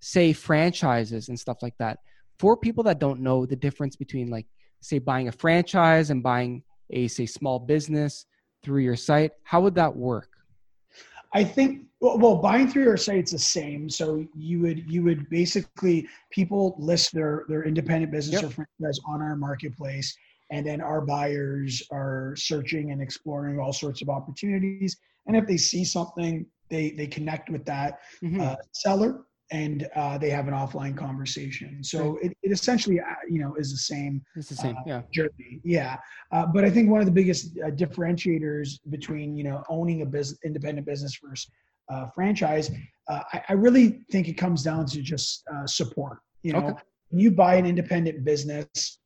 say 0.00 0.32
franchises 0.32 1.28
and 1.28 1.38
stuff 1.38 1.62
like 1.62 1.76
that 1.78 1.98
for 2.38 2.56
people 2.56 2.82
that 2.84 2.98
don't 2.98 3.20
know 3.20 3.44
the 3.46 3.56
difference 3.56 3.96
between 3.96 4.28
like 4.30 4.46
say 4.80 4.98
buying 4.98 5.28
a 5.28 5.32
franchise 5.32 6.10
and 6.10 6.22
buying 6.22 6.62
a 6.90 7.06
say 7.08 7.26
small 7.26 7.58
business 7.58 8.26
through 8.62 8.80
your 8.82 8.96
site 8.96 9.32
how 9.44 9.60
would 9.60 9.74
that 9.74 9.94
work 9.94 10.30
I 11.34 11.44
think 11.44 11.82
well, 12.00 12.18
well, 12.18 12.36
buying 12.36 12.68
through 12.68 12.88
our 12.88 12.96
site 12.96 13.18
it's 13.18 13.30
the 13.30 13.38
same. 13.38 13.88
So 13.88 14.26
you 14.34 14.60
would 14.60 14.90
you 14.90 15.04
would 15.04 15.30
basically 15.30 16.08
people 16.30 16.74
list 16.78 17.12
their 17.12 17.44
their 17.48 17.62
independent 17.62 18.10
business 18.10 18.42
yep. 18.42 18.50
or 18.50 18.54
franchise 18.54 18.98
on 19.06 19.22
our 19.22 19.36
marketplace, 19.36 20.14
and 20.50 20.66
then 20.66 20.80
our 20.80 21.00
buyers 21.00 21.82
are 21.92 22.34
searching 22.36 22.90
and 22.90 23.00
exploring 23.00 23.60
all 23.60 23.72
sorts 23.72 24.02
of 24.02 24.08
opportunities. 24.08 24.96
And 25.26 25.36
if 25.36 25.46
they 25.46 25.56
see 25.56 25.84
something, 25.84 26.44
they 26.70 26.90
they 26.90 27.06
connect 27.06 27.50
with 27.50 27.64
that 27.66 28.00
mm-hmm. 28.22 28.40
uh, 28.40 28.56
seller 28.72 29.20
and 29.52 29.86
uh, 29.94 30.16
they 30.16 30.30
have 30.30 30.48
an 30.48 30.54
offline 30.54 30.96
conversation. 30.96 31.84
So 31.84 32.16
it, 32.22 32.32
it 32.42 32.50
essentially, 32.50 32.98
uh, 32.98 33.04
you 33.28 33.38
know, 33.38 33.54
is 33.56 33.70
the 33.70 33.78
same. 33.78 34.22
It's 34.34 34.48
the 34.48 34.56
same, 34.56 34.76
uh, 34.76 34.82
yeah. 34.86 35.02
Journey, 35.12 35.60
yeah. 35.62 35.98
Uh, 36.32 36.46
but 36.46 36.64
I 36.64 36.70
think 36.70 36.88
one 36.88 37.00
of 37.00 37.06
the 37.06 37.12
biggest 37.12 37.58
uh, 37.58 37.70
differentiators 37.70 38.80
between 38.88 39.36
you 39.36 39.44
know 39.44 39.62
owning 39.68 40.02
a 40.02 40.06
business, 40.06 40.38
independent 40.44 40.86
business 40.86 41.18
versus 41.22 41.50
uh, 41.90 42.06
franchise, 42.14 42.70
I, 43.08 43.42
I, 43.50 43.52
really 43.52 44.00
think 44.10 44.28
it 44.28 44.34
comes 44.34 44.62
down 44.62 44.86
to 44.86 45.02
just 45.02 45.44
support. 45.66 46.18
You 46.42 46.54
know, 46.54 46.58
okay. 46.60 46.82
when 47.10 47.20
you 47.20 47.30
buy 47.30 47.56
an 47.56 47.66
independent 47.66 48.24
business, 48.24 48.98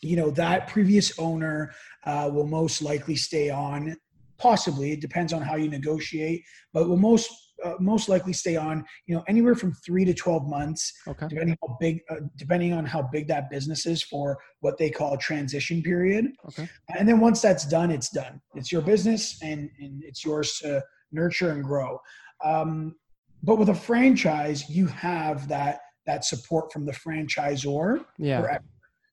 you 0.00 0.16
know 0.16 0.30
that 0.30 0.68
previous 0.68 1.18
owner 1.18 1.72
will 2.06 2.46
most 2.46 2.80
likely 2.80 3.16
stay 3.16 3.50
on. 3.50 3.94
Possibly, 4.38 4.92
it 4.92 5.00
depends 5.00 5.34
on 5.34 5.42
how 5.42 5.56
you 5.56 5.68
negotiate, 5.68 6.44
but 6.72 6.88
will 6.88 6.96
most 6.96 7.49
uh, 7.64 7.74
most 7.78 8.08
likely 8.08 8.32
stay 8.32 8.56
on 8.56 8.84
you 9.06 9.14
know 9.14 9.22
anywhere 9.28 9.54
from 9.54 9.72
three 9.72 10.04
to 10.04 10.14
12 10.14 10.48
months 10.48 10.92
okay. 11.08 11.26
depending 11.28 11.56
how 11.62 11.76
big 11.80 12.00
uh, 12.10 12.16
depending 12.36 12.72
on 12.72 12.84
how 12.84 13.02
big 13.02 13.26
that 13.28 13.50
business 13.50 13.86
is 13.86 14.02
for 14.02 14.38
what 14.60 14.78
they 14.78 14.90
call 14.90 15.14
a 15.14 15.18
transition 15.18 15.82
period. 15.82 16.26
Okay. 16.46 16.68
and 16.96 17.08
then 17.08 17.20
once 17.20 17.40
that's 17.40 17.66
done 17.66 17.90
it's 17.90 18.10
done. 18.10 18.40
It's 18.54 18.72
your 18.72 18.82
business 18.82 19.40
and, 19.42 19.70
and 19.78 20.02
it's 20.04 20.24
yours 20.24 20.58
to 20.58 20.82
nurture 21.12 21.50
and 21.52 21.62
grow. 21.62 22.00
Um, 22.44 22.96
but 23.42 23.56
with 23.56 23.68
a 23.68 23.74
franchise 23.74 24.68
you 24.68 24.86
have 24.86 25.48
that 25.48 25.80
that 26.06 26.24
support 26.24 26.72
from 26.72 26.86
the 26.86 26.92
franchisor 26.92 28.04
yeah. 28.18 28.40
forever. 28.40 28.64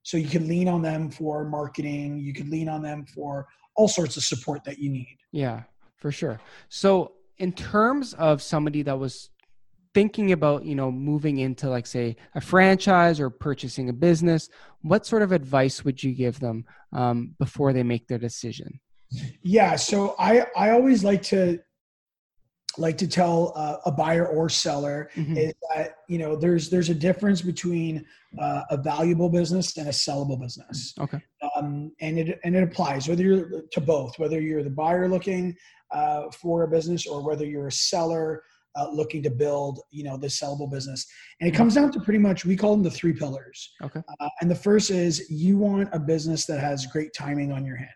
so 0.04 0.18
you 0.18 0.30
can 0.30 0.48
lean 0.48 0.68
on 0.68 0.82
them 0.82 1.12
for 1.12 1.44
marketing. 1.44 2.18
You 2.18 2.34
can 2.34 2.50
lean 2.50 2.70
on 2.70 2.82
them 2.82 3.06
for 3.14 3.46
all 3.76 3.88
sorts 3.88 4.18
of 4.18 4.24
support 4.24 4.64
that 4.64 4.80
you 4.80 4.90
need. 4.90 5.18
Yeah 5.32 5.64
for 5.98 6.12
sure. 6.12 6.40
So 6.70 7.14
in 7.40 7.52
terms 7.52 8.14
of 8.14 8.42
somebody 8.42 8.82
that 8.84 8.98
was 8.98 9.30
thinking 9.94 10.32
about 10.32 10.64
you 10.64 10.76
know 10.76 10.92
moving 10.92 11.38
into 11.40 11.70
like 11.70 11.88
say 11.88 12.16
a 12.36 12.42
franchise 12.42 13.20
or 13.20 13.30
purchasing 13.30 13.90
a 13.90 13.94
business 13.94 14.50
what 14.82 15.06
sort 15.06 15.22
of 15.22 15.32
advice 15.32 15.84
would 15.84 16.02
you 16.02 16.14
give 16.14 16.40
them 16.40 16.64
um, 16.94 17.34
before 17.40 17.74
they 17.74 17.84
make 17.84 18.08
their 18.08 18.18
decision? 18.18 18.80
Yeah 19.42 19.76
so 19.76 20.16
i 20.20 20.46
i 20.56 20.72
always 20.72 21.04
like 21.04 21.22
to 21.24 21.60
like 22.78 22.98
to 22.98 23.08
tell 23.08 23.54
uh, 23.56 23.78
a 23.86 23.92
buyer 23.92 24.28
or 24.28 24.50
seller 24.50 25.10
mm-hmm. 25.16 25.36
is 25.36 25.54
that 25.74 25.96
you 26.08 26.18
know 26.18 26.36
there's 26.36 26.70
there's 26.70 26.90
a 26.90 26.96
difference 26.96 27.42
between 27.42 28.06
uh, 28.40 28.64
a 28.70 28.78
valuable 28.78 29.30
business 29.30 29.78
and 29.78 29.88
a 29.88 29.92
sellable 29.92 30.40
business. 30.40 30.94
Okay. 31.00 31.20
Um, 31.56 31.92
and 32.02 32.20
it 32.20 32.40
and 32.44 32.56
it 32.56 32.64
applies 32.64 33.08
whether 33.08 33.24
you're 33.24 33.64
to 33.72 33.82
both 33.82 34.18
whether 34.20 34.40
you're 34.40 34.64
the 34.64 34.70
buyer 34.70 35.08
looking 35.08 35.56
uh, 35.92 36.30
for 36.32 36.64
a 36.64 36.68
business 36.68 37.08
or 37.08 37.26
whether 37.26 37.46
you're 37.46 37.68
a 37.68 37.72
seller 37.72 38.44
uh, 38.78 38.90
looking 38.92 39.24
to 39.24 39.30
build 39.30 39.80
you 39.92 40.04
know 40.04 40.18
this 40.18 40.40
sellable 40.40 40.70
business. 40.70 41.06
And 41.42 41.50
it 41.50 41.56
comes 41.56 41.76
down 41.76 41.92
to 41.92 42.00
pretty 42.00 42.20
much 42.20 42.46
we 42.46 42.56
call 42.56 42.72
them 42.72 42.84
the 42.84 42.92
three 42.92 43.14
pillars. 43.14 43.74
Okay. 43.84 44.02
Uh, 44.20 44.30
and 44.42 44.50
the 44.50 44.56
first 44.56 44.92
is 44.92 45.30
you 45.30 45.58
want 45.58 45.90
a 45.94 46.00
business 46.00 46.46
that 46.46 46.60
has 46.60 46.86
great 46.86 47.12
timing 47.14 47.52
on 47.52 47.66
your 47.66 47.78
hand. 47.78 47.90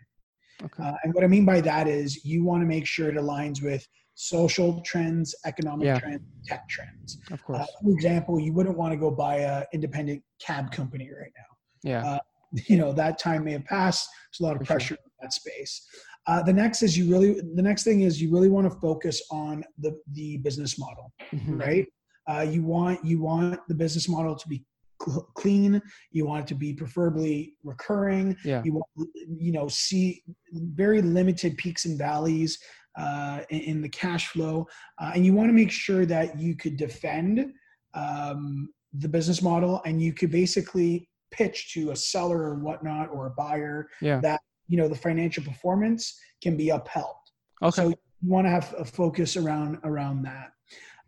Okay. 0.63 0.83
Uh, 0.83 0.93
and 1.03 1.13
what 1.13 1.24
i 1.24 1.27
mean 1.27 1.45
by 1.45 1.60
that 1.60 1.88
is 1.88 2.24
you 2.24 2.43
want 2.43 2.62
to 2.62 2.67
make 2.67 2.86
sure 2.86 3.10
it 3.10 3.15
aligns 3.15 3.63
with 3.63 3.88
social 4.13 4.81
trends 4.81 5.33
economic 5.45 5.86
yeah. 5.86 6.00
trends 6.00 6.21
tech 6.45 6.67
trends. 6.69 7.17
Of 7.31 7.43
course. 7.43 7.62
uh, 7.62 7.65
for 7.81 7.91
example 7.91 8.39
you 8.39 8.53
wouldn't 8.53 8.77
want 8.77 8.91
to 8.91 8.98
go 8.98 9.10
buy 9.10 9.38
a 9.38 9.65
independent 9.74 10.24
cab 10.39 10.71
company 10.71 11.10
right 11.10 11.31
now. 11.36 11.91
Yeah. 11.91 12.05
Uh, 12.05 12.19
you 12.67 12.77
know 12.77 12.91
that 12.93 13.17
time 13.17 13.43
may 13.45 13.53
have 13.53 13.65
passed. 13.65 14.10
There's 14.31 14.41
a 14.41 14.43
lot 14.43 14.55
of 14.55 14.67
for 14.67 14.74
pressure 14.74 14.95
sure. 14.95 14.98
in 14.98 15.12
that 15.21 15.33
space 15.33 15.88
uh, 16.28 16.42
the 16.44 16.54
next 16.54 16.84
is 16.84 16.98
you 16.98 17.10
really 17.12 17.42
the 17.56 17.62
next 17.62 17.84
thing 17.84 18.01
is 18.01 18.22
you 18.22 18.32
really 18.32 18.50
want 18.50 18.72
to 18.72 18.80
focus 18.80 19.22
on 19.32 19.63
the 19.80 20.00
the 20.13 20.38
business 20.38 20.78
model, 20.78 21.12
mm-hmm. 21.34 21.60
right? 21.60 21.88
Uh, 22.30 22.42
you 22.42 22.63
want 22.63 23.04
you 23.04 23.22
want 23.22 23.60
the 23.68 23.74
business 23.74 24.08
model 24.08 24.36
to 24.36 24.48
be 24.48 24.63
cl- 25.04 25.28
clean. 25.36 25.82
You 26.12 26.25
want 26.25 26.46
it 26.46 26.48
to 26.50 26.56
be 26.56 26.74
preferably 26.74 27.56
recurring. 27.63 28.38
Yeah. 28.46 28.62
You 28.63 28.74
want 28.74 29.10
you 29.28 29.51
know 29.51 29.68
see 29.68 30.24
very 30.51 31.01
limited 31.01 31.58
peaks 31.58 31.86
and 31.86 31.98
valleys 31.98 32.60
uh, 32.98 33.42
in, 33.50 33.62
in, 33.62 33.82
the 33.82 33.90
cash 33.90 34.28
flow, 34.28 34.68
uh, 35.01 35.12
and 35.16 35.25
you 35.25 35.34
want 35.34 35.50
to 35.50 35.54
make 35.54 35.72
sure 35.72 36.06
that 36.06 36.40
you 36.40 36.56
could 36.56 36.78
defend 36.78 37.51
um, 37.94 38.70
the 38.94 39.08
business 39.08 39.42
model 39.42 39.82
and 39.86 40.01
you 40.01 40.13
could 40.13 40.32
basically 40.32 41.10
pitch 41.32 41.74
to 41.74 41.92
a 41.92 41.96
seller 41.96 42.44
or 42.44 42.56
whatnot 42.56 43.10
or 43.10 43.28
a 43.28 43.32
buyer 43.32 43.88
yeah. 44.01 44.20
that 44.20 44.42
you 44.72 44.78
know 44.78 44.88
the 44.88 44.96
financial 44.96 45.44
performance 45.44 46.18
can 46.42 46.56
be 46.56 46.70
upheld. 46.70 47.22
Okay. 47.62 47.75
So 47.75 47.90
you 47.90 47.96
want 48.24 48.46
to 48.48 48.51
have 48.51 48.74
a 48.78 48.86
focus 48.86 49.36
around 49.36 49.80
around 49.84 50.24
that. 50.24 50.50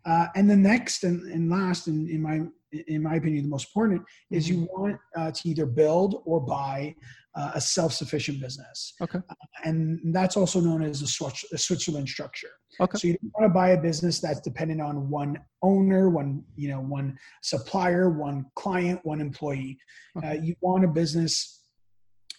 Uh, 0.04 0.26
and 0.36 0.48
the 0.50 0.56
next 0.56 1.02
and, 1.04 1.22
and 1.32 1.50
last 1.50 1.88
in, 1.88 2.08
in 2.10 2.20
my 2.20 2.42
in 2.88 3.02
my 3.02 3.14
opinion, 3.14 3.44
the 3.44 3.48
most 3.48 3.68
important 3.68 4.02
is 4.30 4.48
you 4.48 4.56
mm-hmm. 4.56 4.82
want 4.82 4.96
uh, 5.16 5.30
to 5.30 5.48
either 5.48 5.64
build 5.64 6.22
or 6.26 6.40
buy 6.40 6.94
uh, 7.36 7.52
a 7.54 7.60
self-sufficient 7.60 8.40
business. 8.40 8.94
Okay. 9.00 9.20
Uh, 9.28 9.34
and 9.64 10.00
that's 10.14 10.36
also 10.36 10.60
known 10.60 10.82
as 10.82 11.00
a, 11.00 11.06
Switch, 11.06 11.44
a 11.52 11.58
Switzerland 11.58 12.08
structure. 12.08 12.50
Okay. 12.80 12.98
So 12.98 13.08
you 13.08 13.14
don't 13.14 13.32
want 13.38 13.50
to 13.50 13.54
buy 13.54 13.70
a 13.70 13.80
business 13.80 14.20
that's 14.20 14.40
dependent 14.40 14.80
on 14.80 15.08
one 15.08 15.38
owner, 15.62 16.10
one 16.10 16.42
you 16.56 16.68
know, 16.68 16.80
one 16.80 17.16
supplier, 17.42 18.10
one 18.10 18.46
client, 18.56 19.00
one 19.04 19.20
employee. 19.20 19.78
Okay. 20.18 20.28
Uh, 20.28 20.32
you 20.42 20.54
want 20.60 20.84
a 20.84 20.88
business 20.88 21.63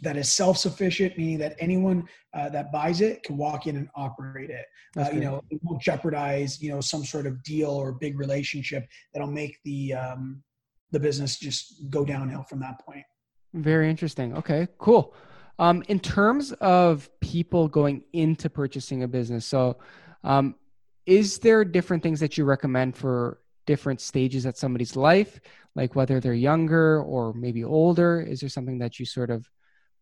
that 0.01 0.17
is 0.17 0.31
self-sufficient, 0.33 1.17
meaning 1.17 1.37
that 1.39 1.55
anyone 1.59 2.07
uh, 2.33 2.49
that 2.49 2.71
buys 2.71 3.01
it 3.01 3.23
can 3.23 3.37
walk 3.37 3.67
in 3.67 3.77
and 3.77 3.89
operate 3.95 4.49
it. 4.49 4.65
Uh, 4.97 5.09
you 5.13 5.19
know, 5.19 5.41
it 5.49 5.59
won't 5.63 5.81
jeopardize 5.81 6.61
you 6.61 6.69
know 6.69 6.81
some 6.81 7.03
sort 7.03 7.25
of 7.25 7.41
deal 7.43 7.69
or 7.69 7.91
big 7.93 8.17
relationship 8.17 8.85
that'll 9.13 9.31
make 9.31 9.57
the 9.63 9.93
um, 9.93 10.41
the 10.91 10.99
business 10.99 11.37
just 11.37 11.89
go 11.89 12.05
downhill 12.05 12.43
from 12.43 12.59
that 12.59 12.79
point. 12.85 13.03
Very 13.53 13.89
interesting. 13.89 14.35
Okay, 14.35 14.67
cool. 14.77 15.15
Um, 15.57 15.83
in 15.87 15.99
terms 15.99 16.51
of 16.53 17.09
people 17.21 17.67
going 17.67 18.03
into 18.11 18.49
purchasing 18.49 19.03
a 19.03 19.07
business, 19.07 19.45
so 19.45 19.77
um, 20.23 20.55
is 21.05 21.39
there 21.39 21.63
different 21.63 22.03
things 22.03 22.19
that 22.19 22.37
you 22.37 22.43
recommend 22.43 22.97
for 22.97 23.39
different 23.65 24.01
stages 24.01 24.45
at 24.45 24.57
somebody's 24.57 24.95
life, 24.95 25.39
like 25.75 25.95
whether 25.95 26.19
they're 26.19 26.33
younger 26.33 27.01
or 27.01 27.33
maybe 27.33 27.63
older? 27.63 28.21
Is 28.21 28.41
there 28.41 28.49
something 28.49 28.79
that 28.79 28.99
you 28.99 29.05
sort 29.05 29.29
of 29.29 29.49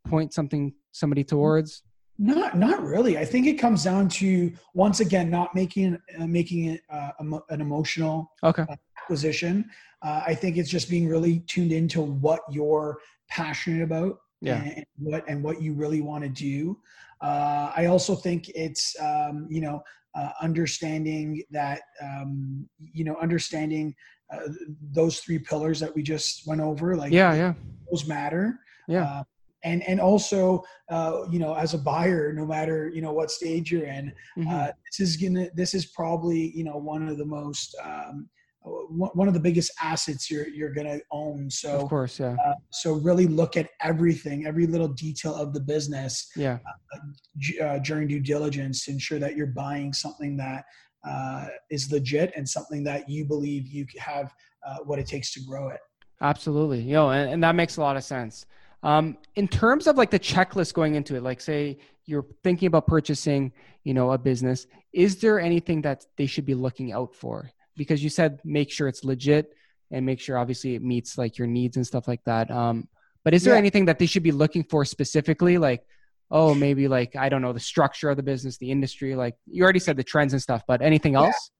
point 0.07 0.33
something 0.33 0.73
somebody 0.91 1.23
towards? 1.23 1.83
Not, 2.19 2.57
not 2.57 2.83
really. 2.83 3.17
I 3.17 3.25
think 3.25 3.47
it 3.47 3.55
comes 3.55 3.83
down 3.83 4.07
to 4.09 4.51
once 4.73 4.99
again 4.99 5.29
not 5.31 5.55
making 5.55 5.97
uh, 6.19 6.27
making 6.27 6.65
it 6.65 6.81
uh, 6.91 7.09
an 7.49 7.61
emotional 7.61 8.31
okay. 8.43 8.65
acquisition. 8.97 9.69
Uh, 10.03 10.21
I 10.27 10.35
think 10.35 10.57
it's 10.57 10.69
just 10.69 10.89
being 10.89 11.07
really 11.07 11.39
tuned 11.47 11.71
into 11.71 12.01
what 12.01 12.41
you're 12.51 12.99
passionate 13.29 13.81
about 13.81 14.17
yeah. 14.41 14.61
and 14.61 14.85
what 14.97 15.27
and 15.27 15.43
what 15.43 15.61
you 15.61 15.73
really 15.73 16.01
want 16.01 16.23
to 16.23 16.29
do. 16.29 16.77
Uh, 17.21 17.71
I 17.75 17.85
also 17.85 18.15
think 18.15 18.49
it's 18.49 18.95
um, 19.01 19.47
you 19.49 19.61
know 19.61 19.81
uh, 20.13 20.29
understanding 20.41 21.41
that 21.49 21.81
um, 22.01 22.69
you 22.79 23.05
know 23.05 23.15
understanding 23.21 23.95
uh, 24.31 24.49
those 24.91 25.19
three 25.19 25.39
pillars 25.39 25.79
that 25.79 25.93
we 25.95 26.03
just 26.03 26.45
went 26.45 26.61
over. 26.61 26.95
Like 26.95 27.11
yeah, 27.11 27.33
yeah, 27.33 27.53
those 27.89 28.05
matter. 28.05 28.59
Yeah. 28.87 29.23
Uh, 29.63 29.67
and 29.67 29.83
and 29.83 29.99
also 29.99 30.63
uh, 30.89 31.23
you 31.31 31.39
know 31.39 31.53
as 31.53 31.73
a 31.73 31.77
buyer 31.77 32.33
no 32.33 32.45
matter 32.45 32.89
you 32.93 33.01
know 33.01 33.13
what 33.13 33.31
stage 33.31 33.71
you're 33.71 33.85
in 33.85 34.11
mm-hmm. 34.37 34.49
uh, 34.49 34.67
this 34.67 34.99
is 34.99 35.17
gonna 35.17 35.47
this 35.55 35.73
is 35.73 35.87
probably 35.87 36.51
you 36.55 36.63
know 36.63 36.77
one 36.77 37.07
of 37.07 37.17
the 37.17 37.25
most 37.25 37.75
um, 37.83 38.29
one 38.65 39.27
of 39.27 39.33
the 39.33 39.39
biggest 39.39 39.71
assets 39.81 40.31
you're 40.31 40.47
you're 40.47 40.73
gonna 40.73 40.99
own. 41.11 41.49
So 41.49 41.79
of 41.81 41.89
course, 41.89 42.19
yeah. 42.19 42.35
Uh, 42.45 42.53
so 42.71 42.93
really 42.93 43.27
look 43.27 43.57
at 43.57 43.69
everything, 43.81 44.45
every 44.45 44.67
little 44.67 44.87
detail 44.87 45.35
of 45.35 45.53
the 45.53 45.59
business. 45.59 46.29
Yeah. 46.35 46.59
Uh, 46.93 47.63
uh, 47.63 47.79
during 47.79 48.07
due 48.07 48.21
diligence 48.21 48.85
to 48.85 48.91
ensure 48.91 49.19
that 49.19 49.35
you're 49.35 49.47
buying 49.47 49.91
something 49.91 50.37
that 50.37 50.63
uh, 51.05 51.47
is 51.69 51.91
legit 51.91 52.31
and 52.37 52.47
something 52.47 52.83
that 52.85 53.09
you 53.09 53.25
believe 53.25 53.67
you 53.67 53.85
have 53.99 54.33
uh, 54.65 54.77
what 54.85 54.97
it 54.97 55.07
takes 55.07 55.33
to 55.33 55.41
grow 55.41 55.69
it. 55.69 55.79
Absolutely, 56.21 56.81
you 56.81 56.93
know, 56.93 57.09
and, 57.09 57.31
and 57.31 57.43
that 57.43 57.55
makes 57.55 57.75
a 57.75 57.81
lot 57.81 57.97
of 57.97 58.03
sense. 58.03 58.45
Um, 58.83 59.17
in 59.35 59.47
terms 59.47 59.87
of 59.87 59.97
like 59.97 60.11
the 60.11 60.19
checklist 60.19 60.73
going 60.73 60.95
into 60.95 61.15
it, 61.15 61.23
like 61.23 61.41
say 61.41 61.79
you're 62.05 62.25
thinking 62.43 62.67
about 62.67 62.85
purchasing, 62.85 63.53
you 63.83 63.93
know, 63.93 64.11
a 64.11 64.17
business, 64.17 64.67
is 64.91 65.21
there 65.21 65.39
anything 65.39 65.81
that 65.83 66.05
they 66.17 66.25
should 66.25 66.45
be 66.45 66.53
looking 66.53 66.91
out 66.91 67.15
for? 67.15 67.49
because 67.75 68.03
you 68.03 68.09
said 68.09 68.39
make 68.43 68.71
sure 68.71 68.87
it's 68.87 69.03
legit 69.03 69.53
and 69.91 70.05
make 70.05 70.19
sure 70.19 70.37
obviously 70.37 70.75
it 70.75 70.83
meets 70.83 71.17
like 71.17 71.37
your 71.37 71.47
needs 71.47 71.77
and 71.77 71.85
stuff 71.85 72.07
like 72.07 72.23
that. 72.25 72.49
Um, 72.49 72.87
but 73.23 73.33
is 73.33 73.43
there 73.43 73.53
yeah. 73.53 73.59
anything 73.59 73.85
that 73.85 73.99
they 73.99 74.05
should 74.05 74.23
be 74.23 74.31
looking 74.31 74.63
for 74.63 74.85
specifically? 74.85 75.57
Like, 75.57 75.85
oh, 76.31 76.53
maybe 76.53 76.87
like 76.87 77.15
I 77.15 77.29
don't 77.29 77.41
know 77.41 77.53
the 77.53 77.59
structure 77.59 78.09
of 78.09 78.17
the 78.17 78.23
business, 78.23 78.57
the 78.57 78.71
industry. 78.71 79.15
Like 79.15 79.35
you 79.45 79.63
already 79.63 79.79
said 79.79 79.97
the 79.97 80.03
trends 80.03 80.33
and 80.33 80.41
stuff, 80.41 80.63
but 80.67 80.81
anything 80.81 81.15
else? 81.15 81.51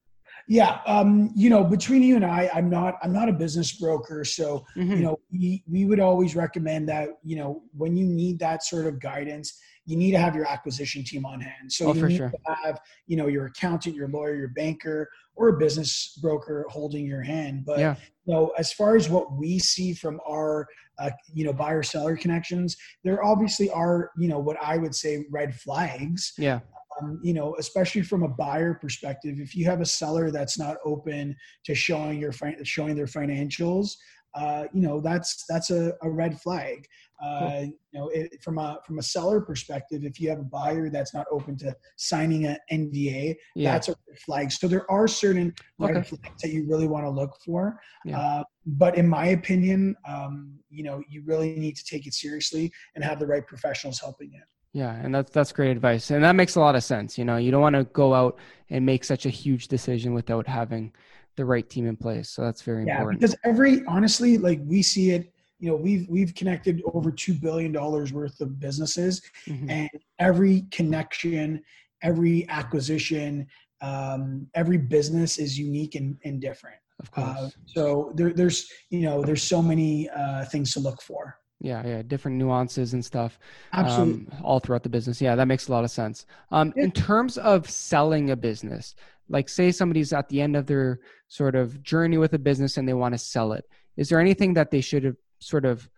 Yeah, 0.46 0.80
um, 0.86 1.30
you 1.34 1.48
know, 1.48 1.64
between 1.64 2.02
you 2.02 2.16
and 2.16 2.24
I, 2.24 2.50
I'm 2.52 2.68
not 2.68 2.98
I'm 3.02 3.12
not 3.12 3.28
a 3.28 3.32
business 3.32 3.72
broker, 3.72 4.24
so 4.24 4.64
mm-hmm. 4.76 4.92
you 4.92 4.98
know, 4.98 5.18
we 5.32 5.64
we 5.66 5.86
would 5.86 6.00
always 6.00 6.36
recommend 6.36 6.88
that 6.90 7.08
you 7.22 7.36
know 7.36 7.62
when 7.72 7.96
you 7.96 8.04
need 8.04 8.38
that 8.40 8.62
sort 8.62 8.86
of 8.86 9.00
guidance, 9.00 9.58
you 9.86 9.96
need 9.96 10.10
to 10.12 10.18
have 10.18 10.34
your 10.34 10.46
acquisition 10.46 11.02
team 11.02 11.24
on 11.24 11.40
hand. 11.40 11.72
So 11.72 11.88
oh, 11.88 11.94
you 11.94 12.08
need 12.08 12.16
sure. 12.18 12.30
to 12.30 12.56
have 12.62 12.78
you 13.06 13.16
know 13.16 13.26
your 13.26 13.46
accountant, 13.46 13.94
your 13.94 14.08
lawyer, 14.08 14.34
your 14.34 14.48
banker, 14.48 15.08
or 15.34 15.48
a 15.48 15.56
business 15.56 16.18
broker 16.20 16.66
holding 16.68 17.06
your 17.06 17.22
hand. 17.22 17.64
But 17.64 17.78
yeah. 17.78 17.94
you 18.26 18.34
know, 18.34 18.52
as 18.58 18.70
far 18.72 18.96
as 18.96 19.08
what 19.08 19.32
we 19.32 19.58
see 19.58 19.94
from 19.94 20.20
our 20.28 20.66
uh, 20.98 21.10
you 21.32 21.46
know 21.46 21.54
buyer 21.54 21.82
seller 21.82 22.16
connections, 22.16 22.76
there 23.02 23.24
obviously 23.24 23.70
are 23.70 24.10
you 24.18 24.28
know 24.28 24.40
what 24.40 24.58
I 24.62 24.76
would 24.76 24.94
say 24.94 25.24
red 25.30 25.54
flags. 25.54 26.34
Yeah 26.36 26.60
um, 27.00 27.20
you 27.22 27.34
know, 27.34 27.56
especially 27.58 28.02
from 28.02 28.22
a 28.22 28.28
buyer 28.28 28.74
perspective, 28.74 29.40
if 29.40 29.54
you 29.54 29.64
have 29.66 29.80
a 29.80 29.86
seller 29.86 30.30
that's 30.30 30.58
not 30.58 30.76
open 30.84 31.36
to 31.64 31.74
showing 31.74 32.18
your 32.18 32.32
showing 32.64 32.94
their 32.94 33.06
financials, 33.06 33.92
uh, 34.34 34.64
you 34.72 34.80
know, 34.80 35.00
that's 35.00 35.44
that's 35.48 35.70
a, 35.70 35.92
a 36.02 36.10
red 36.10 36.40
flag. 36.40 36.86
Uh, 37.22 37.38
cool. 37.38 37.64
You 37.92 38.00
know, 38.00 38.08
it, 38.08 38.42
from 38.42 38.58
a 38.58 38.80
from 38.84 38.98
a 38.98 39.02
seller 39.02 39.40
perspective, 39.40 40.04
if 40.04 40.20
you 40.20 40.28
have 40.28 40.40
a 40.40 40.44
buyer 40.44 40.90
that's 40.90 41.14
not 41.14 41.26
open 41.30 41.56
to 41.58 41.74
signing 41.96 42.46
an 42.46 42.56
NDA, 42.72 43.36
yeah. 43.54 43.72
that's 43.72 43.88
a 43.88 43.94
red 44.08 44.18
flag. 44.18 44.52
So 44.52 44.66
there 44.66 44.90
are 44.90 45.06
certain 45.06 45.54
red 45.78 45.96
okay. 45.96 46.08
flags 46.08 46.42
that 46.42 46.50
you 46.50 46.66
really 46.68 46.88
want 46.88 47.04
to 47.04 47.10
look 47.10 47.36
for. 47.44 47.78
Yeah. 48.04 48.18
Uh, 48.18 48.44
but 48.66 48.96
in 48.96 49.08
my 49.08 49.26
opinion, 49.26 49.94
um, 50.08 50.58
you 50.70 50.82
know, 50.82 51.02
you 51.08 51.22
really 51.24 51.54
need 51.56 51.76
to 51.76 51.84
take 51.84 52.06
it 52.06 52.14
seriously 52.14 52.72
and 52.94 53.04
have 53.04 53.20
the 53.20 53.26
right 53.26 53.46
professionals 53.46 54.00
helping 54.00 54.32
you. 54.32 54.42
Yeah, 54.74 54.92
and 54.92 55.14
that's 55.14 55.30
that's 55.30 55.52
great 55.52 55.70
advice, 55.70 56.10
and 56.10 56.22
that 56.24 56.34
makes 56.34 56.56
a 56.56 56.60
lot 56.60 56.74
of 56.74 56.82
sense. 56.82 57.16
You 57.16 57.24
know, 57.24 57.36
you 57.36 57.52
don't 57.52 57.60
want 57.60 57.76
to 57.76 57.84
go 57.84 58.12
out 58.12 58.38
and 58.70 58.84
make 58.84 59.04
such 59.04 59.24
a 59.24 59.28
huge 59.28 59.68
decision 59.68 60.14
without 60.14 60.48
having 60.48 60.92
the 61.36 61.44
right 61.44 61.68
team 61.70 61.86
in 61.86 61.96
place. 61.96 62.28
So 62.28 62.42
that's 62.42 62.60
very 62.62 62.84
yeah, 62.84 62.96
important. 62.96 63.20
because 63.20 63.36
every 63.44 63.84
honestly, 63.86 64.36
like 64.36 64.60
we 64.64 64.82
see 64.82 65.12
it. 65.12 65.32
You 65.60 65.70
know, 65.70 65.76
we've 65.76 66.08
we've 66.08 66.34
connected 66.34 66.82
over 66.92 67.12
two 67.12 67.34
billion 67.34 67.70
dollars 67.70 68.12
worth 68.12 68.40
of 68.40 68.58
businesses, 68.58 69.22
mm-hmm. 69.46 69.70
and 69.70 69.90
every 70.18 70.62
connection, 70.72 71.62
every 72.02 72.46
acquisition, 72.48 73.46
um, 73.80 74.48
every 74.54 74.76
business 74.76 75.38
is 75.38 75.56
unique 75.56 75.94
and, 75.94 76.18
and 76.24 76.40
different. 76.40 76.76
Of 76.98 77.12
course. 77.12 77.28
Uh, 77.28 77.50
so 77.64 78.12
there, 78.16 78.32
there's 78.32 78.68
you 78.90 79.02
know 79.02 79.22
there's 79.22 79.44
so 79.44 79.62
many 79.62 80.10
uh, 80.10 80.44
things 80.46 80.72
to 80.72 80.80
look 80.80 81.00
for 81.00 81.38
yeah 81.60 81.86
yeah 81.86 82.02
different 82.02 82.36
nuances 82.36 82.94
and 82.94 83.04
stuff 83.04 83.38
Absolutely. 83.72 84.32
Um, 84.32 84.42
all 84.42 84.60
throughout 84.60 84.82
the 84.82 84.88
business 84.88 85.20
yeah 85.20 85.34
that 85.34 85.46
makes 85.46 85.68
a 85.68 85.72
lot 85.72 85.84
of 85.84 85.90
sense 85.90 86.26
um, 86.50 86.72
yeah. 86.76 86.84
in 86.84 86.92
terms 86.92 87.38
of 87.38 87.68
selling 87.68 88.30
a 88.30 88.36
business 88.36 88.94
like 89.28 89.48
say 89.48 89.70
somebody's 89.72 90.12
at 90.12 90.28
the 90.28 90.40
end 90.40 90.56
of 90.56 90.66
their 90.66 91.00
sort 91.28 91.54
of 91.54 91.82
journey 91.82 92.18
with 92.18 92.34
a 92.34 92.38
business 92.38 92.76
and 92.76 92.88
they 92.88 92.94
want 92.94 93.14
to 93.14 93.18
sell 93.18 93.52
it 93.52 93.64
is 93.96 94.08
there 94.08 94.20
anything 94.20 94.54
that 94.54 94.70
they 94.70 94.80
should 94.80 95.04
have 95.04 95.16
sort 95.38 95.64
of 95.64 95.88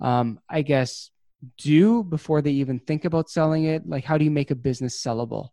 um, 0.00 0.38
i 0.48 0.62
guess 0.62 1.10
do 1.58 2.02
before 2.02 2.40
they 2.42 2.50
even 2.50 2.78
think 2.78 3.04
about 3.04 3.30
selling 3.30 3.64
it 3.64 3.86
like 3.88 4.04
how 4.04 4.16
do 4.16 4.24
you 4.24 4.30
make 4.30 4.50
a 4.50 4.54
business 4.54 5.02
sellable 5.02 5.50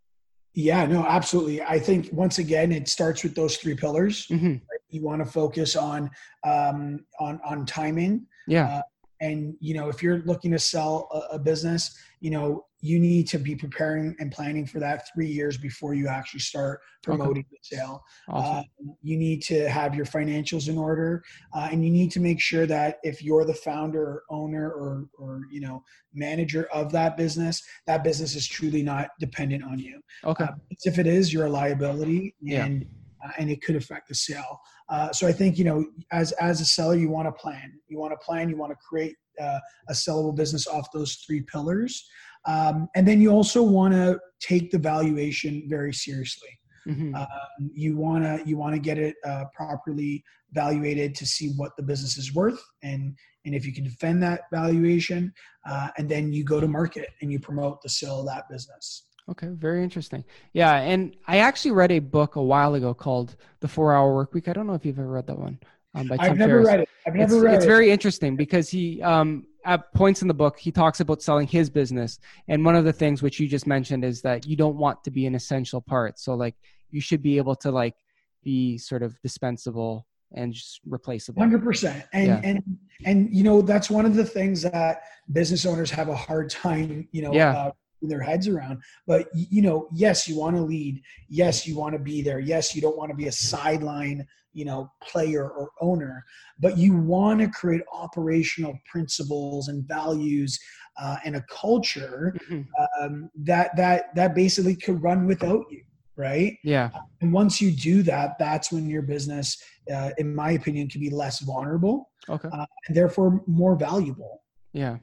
yeah 0.53 0.85
no 0.85 1.03
absolutely 1.05 1.61
i 1.63 1.79
think 1.79 2.09
once 2.11 2.37
again 2.37 2.71
it 2.71 2.87
starts 2.87 3.23
with 3.23 3.35
those 3.35 3.57
three 3.57 3.75
pillars 3.75 4.27
mm-hmm. 4.27 4.51
right? 4.51 4.81
you 4.89 5.01
want 5.01 5.23
to 5.23 5.29
focus 5.29 5.75
on 5.75 6.09
um, 6.45 6.99
on 7.19 7.39
on 7.43 7.65
timing 7.65 8.25
yeah 8.47 8.77
uh, 8.77 8.81
and 9.23 9.55
you 9.59 9.73
know 9.73 9.89
if 9.89 10.03
you're 10.03 10.19
looking 10.19 10.51
to 10.51 10.59
sell 10.59 11.07
a, 11.11 11.35
a, 11.35 11.39
business 11.39 11.97
you 12.19 12.29
know 12.29 12.65
you 12.81 12.99
need 12.99 13.25
to 13.27 13.37
be 13.37 13.55
preparing 13.55 14.13
and 14.19 14.31
planning 14.31 14.65
for 14.65 14.79
that 14.79 15.07
three 15.13 15.27
years 15.27 15.57
before 15.57 15.93
you 15.93 16.07
actually 16.07 16.39
start 16.39 16.81
promoting 17.01 17.45
okay. 17.47 17.57
the 17.61 17.77
sale 17.77 18.03
awesome. 18.29 18.57
uh, 18.57 18.93
you 19.01 19.17
need 19.17 19.41
to 19.41 19.69
have 19.69 19.95
your 19.95 20.05
financials 20.05 20.67
in 20.67 20.77
order 20.77 21.23
uh, 21.53 21.69
and 21.71 21.83
you 21.83 21.89
need 21.89 22.11
to 22.11 22.19
make 22.19 22.39
sure 22.39 22.65
that 22.65 22.97
if 23.03 23.23
you're 23.23 23.45
the 23.45 23.53
founder 23.53 24.03
or 24.03 24.23
owner 24.29 24.69
or, 24.69 25.07
or 25.17 25.41
you 25.49 25.61
know 25.61 25.81
manager 26.13 26.67
of 26.73 26.91
that 26.91 27.15
business 27.15 27.63
that 27.87 28.03
business 28.03 28.35
is 28.35 28.45
truly 28.45 28.83
not 28.83 29.09
dependent 29.19 29.63
on 29.63 29.79
you 29.79 30.01
okay 30.25 30.45
uh, 30.45 30.51
if 30.83 30.99
it 30.99 31.07
is 31.07 31.31
you're 31.31 31.45
a 31.45 31.49
liability 31.49 32.35
and 32.41 32.81
yeah 32.81 32.87
uh, 33.23 33.29
and 33.37 33.49
it 33.49 33.61
could 33.61 33.75
affect 33.75 34.07
the 34.07 34.15
sale. 34.15 34.59
Uh, 34.89 35.11
so 35.11 35.27
I 35.27 35.31
think 35.31 35.57
you 35.57 35.63
know, 35.63 35.85
as 36.11 36.31
as 36.33 36.61
a 36.61 36.65
seller, 36.65 36.95
you 36.95 37.09
want 37.09 37.27
to 37.27 37.31
plan. 37.31 37.73
You 37.87 37.99
want 37.99 38.11
to 38.11 38.25
plan. 38.25 38.49
You 38.49 38.57
want 38.57 38.71
to 38.71 38.77
create 38.87 39.15
uh, 39.41 39.59
a 39.89 39.93
sellable 39.93 40.35
business 40.35 40.67
off 40.67 40.87
those 40.93 41.15
three 41.25 41.41
pillars, 41.41 42.07
um, 42.45 42.87
and 42.95 43.07
then 43.07 43.21
you 43.21 43.31
also 43.31 43.61
want 43.63 43.93
to 43.93 44.19
take 44.39 44.71
the 44.71 44.77
valuation 44.77 45.63
very 45.67 45.93
seriously. 45.93 46.49
Mm-hmm. 46.87 47.15
Um, 47.15 47.71
you 47.73 47.95
want 47.95 48.23
to 48.25 48.47
you 48.47 48.57
want 48.57 48.75
to 48.75 48.79
get 48.79 48.97
it 48.97 49.15
uh, 49.25 49.45
properly 49.53 50.23
valuated 50.51 51.15
to 51.15 51.25
see 51.25 51.53
what 51.55 51.71
the 51.77 51.83
business 51.83 52.17
is 52.17 52.33
worth, 52.33 52.61
and 52.83 53.15
and 53.45 53.55
if 53.55 53.65
you 53.65 53.73
can 53.73 53.83
defend 53.83 54.21
that 54.23 54.41
valuation, 54.51 55.33
uh, 55.65 55.89
and 55.97 56.09
then 56.09 56.33
you 56.33 56.43
go 56.43 56.59
to 56.59 56.67
market 56.67 57.09
and 57.21 57.31
you 57.31 57.39
promote 57.39 57.81
the 57.81 57.89
sale 57.89 58.21
of 58.21 58.27
that 58.27 58.49
business. 58.49 59.07
Okay, 59.29 59.47
very 59.47 59.83
interesting. 59.83 60.23
Yeah, 60.51 60.75
and 60.75 61.15
I 61.27 61.37
actually 61.39 61.71
read 61.71 61.91
a 61.91 61.99
book 61.99 62.35
a 62.35 62.43
while 62.43 62.73
ago 62.75 62.93
called 62.93 63.35
The 63.61 63.67
Four 63.67 63.93
Hour 63.93 64.13
Work 64.13 64.33
Week. 64.33 64.47
I 64.47 64.53
don't 64.53 64.67
know 64.67 64.73
if 64.73 64.85
you've 64.85 64.99
ever 64.99 65.07
read 65.07 65.27
that 65.27 65.39
one. 65.39 65.59
um, 65.95 66.07
by 66.07 66.17
I've 66.19 66.37
never 66.37 66.53
Ferriss. 66.53 66.67
read 66.67 66.79
it. 66.81 66.89
I've 67.07 67.15
never 67.15 67.35
it's, 67.35 67.43
read 67.43 67.55
it's 67.55 67.65
it. 67.65 67.67
very 67.67 67.91
interesting 67.91 68.35
because 68.35 68.69
he 68.69 69.01
um, 69.01 69.45
at 69.65 69.93
points 69.93 70.21
in 70.21 70.27
the 70.27 70.33
book 70.33 70.59
he 70.59 70.71
talks 70.71 70.99
about 70.99 71.21
selling 71.21 71.47
his 71.47 71.69
business, 71.69 72.19
and 72.47 72.65
one 72.65 72.75
of 72.75 72.85
the 72.85 72.93
things 72.93 73.21
which 73.21 73.39
you 73.39 73.47
just 73.47 73.67
mentioned 73.67 74.03
is 74.03 74.21
that 74.21 74.45
you 74.45 74.55
don't 74.55 74.77
want 74.77 75.03
to 75.03 75.11
be 75.11 75.25
an 75.25 75.35
essential 75.35 75.81
part. 75.81 76.19
So 76.19 76.33
like 76.35 76.55
you 76.89 77.01
should 77.01 77.21
be 77.21 77.37
able 77.37 77.55
to 77.57 77.71
like 77.71 77.95
be 78.43 78.77
sort 78.77 79.03
of 79.03 79.19
dispensable 79.21 80.05
and 80.33 80.53
just 80.53 80.81
replaceable. 80.85 81.41
Hundred 81.41 81.63
percent. 81.63 82.05
And 82.13 82.27
yeah. 82.27 82.41
and 82.43 82.63
and 83.05 83.33
you 83.33 83.43
know 83.43 83.61
that's 83.61 83.89
one 83.89 84.05
of 84.05 84.15
the 84.15 84.25
things 84.25 84.63
that 84.63 85.03
business 85.31 85.65
owners 85.65 85.91
have 85.91 86.09
a 86.09 86.15
hard 86.15 86.49
time, 86.49 87.07
you 87.11 87.21
know, 87.21 87.33
yeah. 87.33 87.51
Uh, 87.51 87.71
their 88.09 88.21
heads 88.21 88.47
around. 88.47 88.81
But 89.07 89.27
you 89.33 89.61
know, 89.61 89.87
yes, 89.93 90.27
you 90.27 90.37
want 90.37 90.55
to 90.55 90.61
lead. 90.61 91.01
Yes, 91.29 91.67
you 91.67 91.77
want 91.77 91.93
to 91.93 91.99
be 91.99 92.21
there. 92.21 92.39
Yes, 92.39 92.75
you 92.75 92.81
don't 92.81 92.97
want 92.97 93.09
to 93.11 93.15
be 93.15 93.27
a 93.27 93.31
sideline, 93.31 94.25
you 94.53 94.65
know, 94.65 94.91
player 95.01 95.49
or 95.49 95.71
owner. 95.81 96.23
But 96.59 96.77
you 96.77 96.95
want 96.95 97.39
to 97.41 97.47
create 97.47 97.81
operational 97.91 98.77
principles 98.89 99.67
and 99.67 99.87
values 99.87 100.59
uh, 101.01 101.17
and 101.25 101.35
a 101.35 101.45
culture 101.49 102.35
mm-hmm. 102.49 102.61
um, 103.01 103.29
that 103.37 103.75
that 103.77 104.15
that 104.15 104.35
basically 104.35 104.75
could 104.75 105.01
run 105.01 105.25
without 105.25 105.65
you 105.69 105.83
right? 106.15 106.57
Yeah. 106.63 106.91
And 107.21 107.33
once 107.33 107.61
you 107.61 107.71
do 107.71 108.03
that, 108.03 108.37
that's 108.37 108.71
when 108.71 108.87
your 108.87 109.01
business, 109.01 109.61
uh, 109.93 110.11
in 110.17 110.35
my 110.35 110.51
opinion, 110.51 110.87
can 110.87 111.01
be 111.01 111.09
less 111.09 111.39
vulnerable. 111.39 112.11
Okay. 112.29 112.49
Uh, 112.51 112.65
and 112.87 112.95
therefore 112.95 113.41
more 113.47 113.75
valuable. 113.75 114.43
Yeah. 114.73 114.97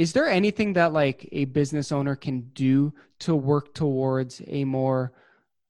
Is 0.00 0.14
there 0.14 0.26
anything 0.26 0.72
that 0.72 0.94
like 0.94 1.28
a 1.30 1.44
business 1.44 1.92
owner 1.92 2.16
can 2.16 2.40
do 2.54 2.90
to 3.18 3.36
work 3.36 3.74
towards 3.74 4.40
a 4.46 4.64
more 4.64 5.12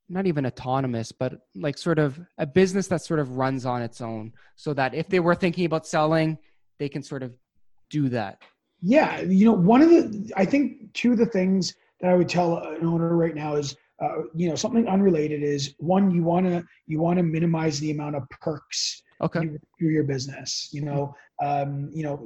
not 0.07 0.25
even 0.25 0.45
autonomous, 0.45 1.11
but 1.11 1.41
like 1.53 1.77
sort 1.77 1.99
of 1.99 2.17
a 2.37 2.45
business 2.45 2.87
that 2.87 3.01
sort 3.01 3.19
of 3.19 3.35
runs 3.35 3.65
on 3.65 3.81
its 3.81 3.99
own 3.99 4.31
so 4.55 4.73
that 4.73 4.93
if 4.93 5.09
they 5.09 5.19
were 5.19 5.35
thinking 5.35 5.65
about 5.65 5.85
selling, 5.85 6.37
they 6.79 6.87
can 6.87 7.03
sort 7.03 7.23
of 7.23 7.33
do 7.89 8.07
that? 8.07 8.41
Yeah. 8.81 9.19
You 9.19 9.47
know, 9.47 9.51
one 9.51 9.81
of 9.81 9.89
the, 9.89 10.31
I 10.37 10.45
think 10.45 10.93
two 10.93 11.11
of 11.11 11.17
the 11.17 11.25
things 11.25 11.75
that 11.99 12.09
I 12.09 12.15
would 12.15 12.29
tell 12.29 12.57
an 12.57 12.85
owner 12.85 13.17
right 13.17 13.35
now 13.35 13.57
is 13.57 13.75
uh, 14.01 14.23
you 14.33 14.47
know 14.47 14.55
something 14.55 14.87
unrelated 14.87 15.43
is 15.43 15.75
one 15.77 16.09
you 16.09 16.23
want 16.23 16.45
to 16.47 16.63
you 16.87 17.01
want 17.01 17.17
to 17.17 17.23
minimize 17.23 17.79
the 17.81 17.91
amount 17.91 18.15
of 18.15 18.23
perks 18.29 19.03
okay. 19.21 19.49
through 19.77 19.89
your 19.89 20.03
business 20.03 20.69
you 20.71 20.81
know 20.81 21.13
um, 21.41 21.89
you 21.93 22.03
know 22.03 22.25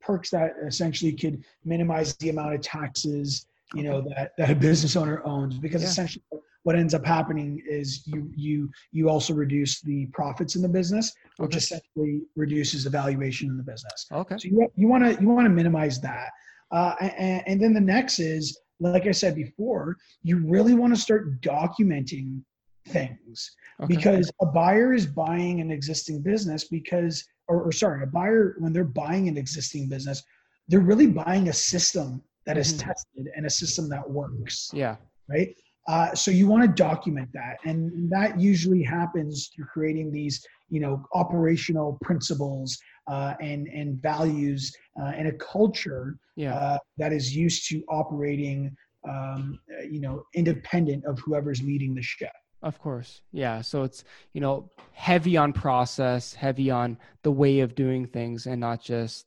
perks 0.00 0.30
that 0.30 0.52
essentially 0.66 1.12
could 1.12 1.44
minimize 1.64 2.16
the 2.16 2.28
amount 2.28 2.54
of 2.54 2.60
taxes 2.60 3.46
you 3.74 3.82
know 3.82 4.00
that, 4.00 4.32
that 4.38 4.50
a 4.50 4.54
business 4.54 4.96
owner 4.96 5.22
owns 5.24 5.58
because 5.58 5.82
yeah. 5.82 5.88
essentially 5.88 6.24
what 6.62 6.76
ends 6.76 6.94
up 6.94 7.04
happening 7.04 7.62
is 7.68 8.06
you 8.06 8.30
you 8.34 8.70
you 8.92 9.08
also 9.08 9.32
reduce 9.32 9.80
the 9.80 10.06
profits 10.06 10.56
in 10.56 10.62
the 10.62 10.68
business 10.68 11.12
which 11.38 11.50
okay. 11.50 11.58
essentially 11.58 12.22
reduces 12.36 12.84
the 12.84 12.90
valuation 12.90 13.48
in 13.48 13.56
the 13.56 13.62
business. 13.62 14.06
Okay. 14.12 14.36
So 14.38 14.48
you, 14.48 14.70
you 14.76 14.88
want 14.88 15.04
to 15.04 15.20
you 15.20 15.28
want 15.28 15.46
to 15.46 15.50
minimize 15.50 16.00
that. 16.00 16.30
Uh, 16.70 16.94
and, 17.00 17.42
and 17.46 17.62
then 17.62 17.74
the 17.74 17.80
next 17.80 18.18
is 18.18 18.60
like 18.78 19.06
I 19.06 19.10
said 19.10 19.34
before, 19.34 19.96
you 20.22 20.38
really 20.46 20.74
want 20.74 20.94
to 20.94 21.00
start 21.00 21.40
documenting 21.40 22.42
things 22.88 23.50
okay. 23.82 23.94
because 23.94 24.30
a 24.40 24.46
buyer 24.46 24.92
is 24.92 25.06
buying 25.06 25.60
an 25.60 25.70
existing 25.70 26.22
business 26.22 26.64
because, 26.64 27.24
or, 27.48 27.62
or, 27.62 27.72
sorry, 27.72 28.02
a 28.02 28.06
buyer, 28.06 28.56
when 28.58 28.72
they're 28.72 28.84
buying 28.84 29.28
an 29.28 29.36
existing 29.36 29.88
business, 29.88 30.22
they're 30.68 30.80
really 30.80 31.06
buying 31.06 31.48
a 31.48 31.52
system 31.52 32.22
that 32.46 32.56
is 32.56 32.72
mm-hmm. 32.72 32.88
tested 32.88 33.28
and 33.36 33.46
a 33.46 33.50
system 33.50 33.88
that 33.88 34.08
works. 34.08 34.70
Yeah. 34.72 34.96
Right. 35.28 35.54
Uh, 35.88 36.14
so 36.14 36.30
you 36.30 36.46
want 36.46 36.62
to 36.62 36.68
document 36.68 37.28
that, 37.32 37.56
and 37.64 38.10
that 38.10 38.38
usually 38.38 38.82
happens 38.82 39.50
through 39.54 39.64
creating 39.64 40.12
these, 40.12 40.44
you 40.68 40.78
know, 40.78 41.04
operational 41.14 41.98
principles 42.02 42.78
uh, 43.08 43.34
and 43.40 43.66
and 43.68 44.00
values 44.00 44.72
uh, 45.00 45.12
and 45.16 45.26
a 45.28 45.32
culture 45.32 46.16
yeah. 46.36 46.54
Uh, 46.54 46.78
that 46.98 47.12
is 47.12 47.34
used 47.34 47.68
to 47.68 47.82
operating, 47.88 48.74
um, 49.08 49.58
you 49.90 50.00
know, 50.00 50.22
independent 50.34 51.04
of 51.06 51.18
whoever's 51.20 51.62
leading 51.62 51.94
the 51.94 52.02
ship. 52.02 52.30
Of 52.62 52.78
course, 52.78 53.22
yeah. 53.32 53.62
So 53.62 53.84
it's 53.84 54.04
you 54.32 54.40
know 54.40 54.68
heavy 54.92 55.36
on 55.36 55.52
process, 55.52 56.34
heavy 56.34 56.70
on 56.70 56.98
the 57.22 57.32
way 57.32 57.60
of 57.60 57.74
doing 57.74 58.06
things, 58.06 58.46
and 58.46 58.60
not 58.60 58.82
just 58.82 59.26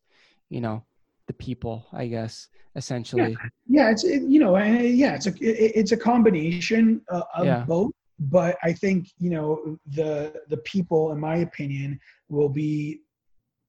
you 0.49 0.61
know 0.61 0.83
the 1.27 1.33
people. 1.33 1.87
I 1.91 2.07
guess 2.07 2.47
essentially. 2.75 3.31
Yeah, 3.31 3.47
yeah 3.67 3.91
it's 3.91 4.03
it, 4.03 4.23
you 4.23 4.39
know, 4.39 4.57
yeah, 4.57 5.15
it's 5.15 5.27
a 5.27 5.31
it, 5.31 5.73
it's 5.75 5.91
a 5.91 5.97
combination 5.97 7.01
uh, 7.09 7.21
of 7.35 7.45
yeah. 7.45 7.65
both. 7.67 7.91
But 8.19 8.57
I 8.63 8.73
think 8.73 9.09
you 9.17 9.31
know 9.31 9.77
the 9.87 10.41
the 10.49 10.57
people, 10.57 11.11
in 11.11 11.19
my 11.19 11.37
opinion, 11.37 11.99
will 12.29 12.49
be 12.49 13.01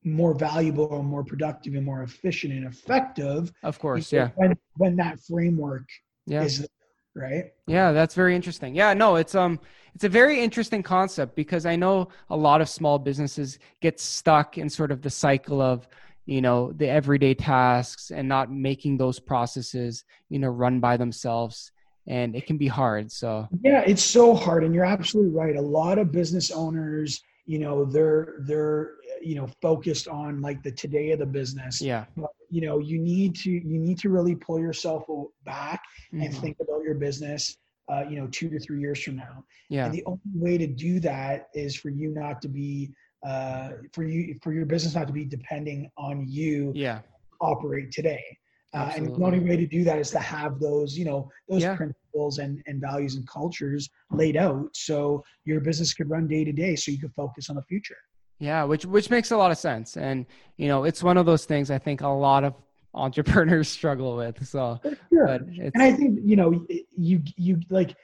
more 0.05 0.35
valuable 0.35 0.98
and 0.98 1.09
more 1.09 1.24
productive 1.24 1.74
and 1.74 1.85
more 1.85 2.03
efficient 2.03 2.53
and 2.53 2.66
effective. 2.66 3.50
Of 3.62 3.79
course, 3.79 4.12
yeah. 4.12 4.31
When 4.37 4.57
when 4.77 4.96
that 4.96 5.20
framework 5.20 5.88
yeah. 6.27 6.42
is 6.42 6.66
right. 7.14 7.53
Yeah, 7.66 7.92
that's 7.92 8.14
very 8.14 8.35
interesting. 8.35 8.74
Yeah, 8.74 8.94
no, 8.94 9.16
it's 9.16 9.35
um 9.35 9.61
it's 9.94 10.05
a 10.05 10.09
very 10.09 10.40
interesting 10.40 10.83
concept 10.83 11.37
because 11.37 11.66
I 11.66 11.77
know 11.77 12.09
a 12.31 12.37
lot 12.37 12.61
of 12.61 12.68
small 12.68 12.98
businesses 12.98 13.59
get 13.81 14.00
stuck 14.00 14.59
in 14.59 14.68
sort 14.68 14.90
of 14.90 15.03
the 15.03 15.11
cycle 15.11 15.61
of 15.61 15.87
you 16.27 16.40
know 16.40 16.72
the 16.72 16.88
everyday 16.88 17.35
tasks 17.35 18.11
and 18.11 18.29
not 18.29 18.50
making 18.50 18.96
those 18.96 19.20
processes 19.20 20.05
you 20.29 20.38
know 20.38 20.48
run 20.48 20.81
by 20.81 20.96
themselves 20.96 21.70
and 22.07 22.35
it 22.35 22.46
can 22.46 22.57
be 22.57 22.66
hard 22.66 23.11
so 23.12 23.46
yeah 23.62 23.83
it's 23.87 24.03
so 24.03 24.35
hard 24.35 24.64
and 24.64 24.74
you're 24.74 24.85
absolutely 24.85 25.33
right 25.33 25.57
a 25.57 25.61
lot 25.61 25.98
of 25.98 26.12
business 26.12 26.50
owners 26.50 27.22
you 27.46 27.59
know 27.59 27.85
they're 27.85 28.37
they're 28.40 28.92
you 29.22 29.35
know 29.35 29.48
focused 29.61 30.09
on 30.09 30.40
like 30.40 30.62
the 30.62 30.70
today 30.70 31.11
of 31.12 31.18
the 31.18 31.27
business. 31.27 31.81
Yeah. 31.81 32.05
But, 32.16 32.31
you 32.50 32.61
know 32.61 32.79
you 32.79 32.98
need 32.98 33.35
to 33.37 33.50
you 33.50 33.79
need 33.81 33.98
to 33.98 34.11
really 34.11 34.37
pull 34.37 34.61
yourself 34.61 35.07
back 35.44 35.83
mm-hmm. 36.12 36.22
and 36.22 36.37
think 36.37 36.57
about 36.61 36.83
your 36.85 36.94
business 36.94 37.57
uh, 37.90 38.05
you 38.09 38.16
know 38.16 38.27
two 38.29 38.48
to 38.48 38.59
three 38.59 38.81
years 38.81 39.03
from 39.03 39.16
now. 39.16 39.44
Yeah. 39.68 39.87
And 39.87 39.94
the 39.94 40.05
only 40.07 40.20
way 40.35 40.59
to 40.59 40.66
do 40.66 41.00
that 41.00 41.48
is 41.55 41.77
for 41.77 41.88
you 41.88 42.11
not 42.11 42.40
to 42.42 42.48
be 42.48 42.92
uh, 43.27 43.70
for 43.92 44.05
you 44.05 44.38
for 44.42 44.53
your 44.53 44.66
business 44.66 44.94
not 44.94 45.07
to 45.07 45.12
be 45.12 45.24
depending 45.24 45.90
on 45.96 46.27
you 46.29 46.72
yeah. 46.74 47.00
operate 47.40 47.90
today. 47.90 48.24
Uh, 48.72 48.90
and 48.96 49.07
the 49.07 49.24
only 49.24 49.38
way 49.38 49.57
to 49.57 49.68
do 49.68 49.85
that 49.85 49.98
is 49.98 50.11
to 50.11 50.18
have 50.18 50.59
those 50.59 50.98
you 50.98 51.05
know 51.05 51.31
those 51.48 51.62
yeah. 51.62 51.77
principles 51.77 52.38
and, 52.38 52.61
and 52.66 52.81
values 52.81 53.14
and 53.14 53.27
cultures 53.29 53.88
laid 54.11 54.37
out 54.37 54.68
so 54.72 55.22
your 55.44 55.61
business 55.61 55.94
could 55.94 56.11
run 56.11 56.27
day 56.27 56.44
to 56.44 56.53
day 56.53 56.74
so 56.74 56.90
you 56.90 56.98
could 56.98 57.14
focus 57.14 57.48
on 57.48 57.55
the 57.57 57.62
future 57.62 57.98
yeah, 58.44 58.64
which 58.64 58.85
which 58.85 59.11
makes 59.11 59.30
a 59.30 59.37
lot 59.37 59.50
of 59.50 59.59
sense, 59.59 59.96
and 59.96 60.26
you 60.57 60.68
know, 60.68 60.85
it's 60.85 61.02
one 61.02 61.16
of 61.16 61.26
those 61.26 61.46
things 61.46 61.70
I 61.70 61.78
think 61.78 62.02
a 62.02 62.09
lot 62.09 62.44
of 62.44 62.54
entrepreneurs 62.94 63.68
struggle 63.68 64.16
with. 64.16 64.46
So, 64.46 64.80
sure. 65.12 65.26
and 65.26 65.83
I 65.83 65.92
think 65.92 66.20
you 66.24 66.37
know, 66.37 66.66
you 66.96 67.22
you 67.37 67.61
like 67.70 67.96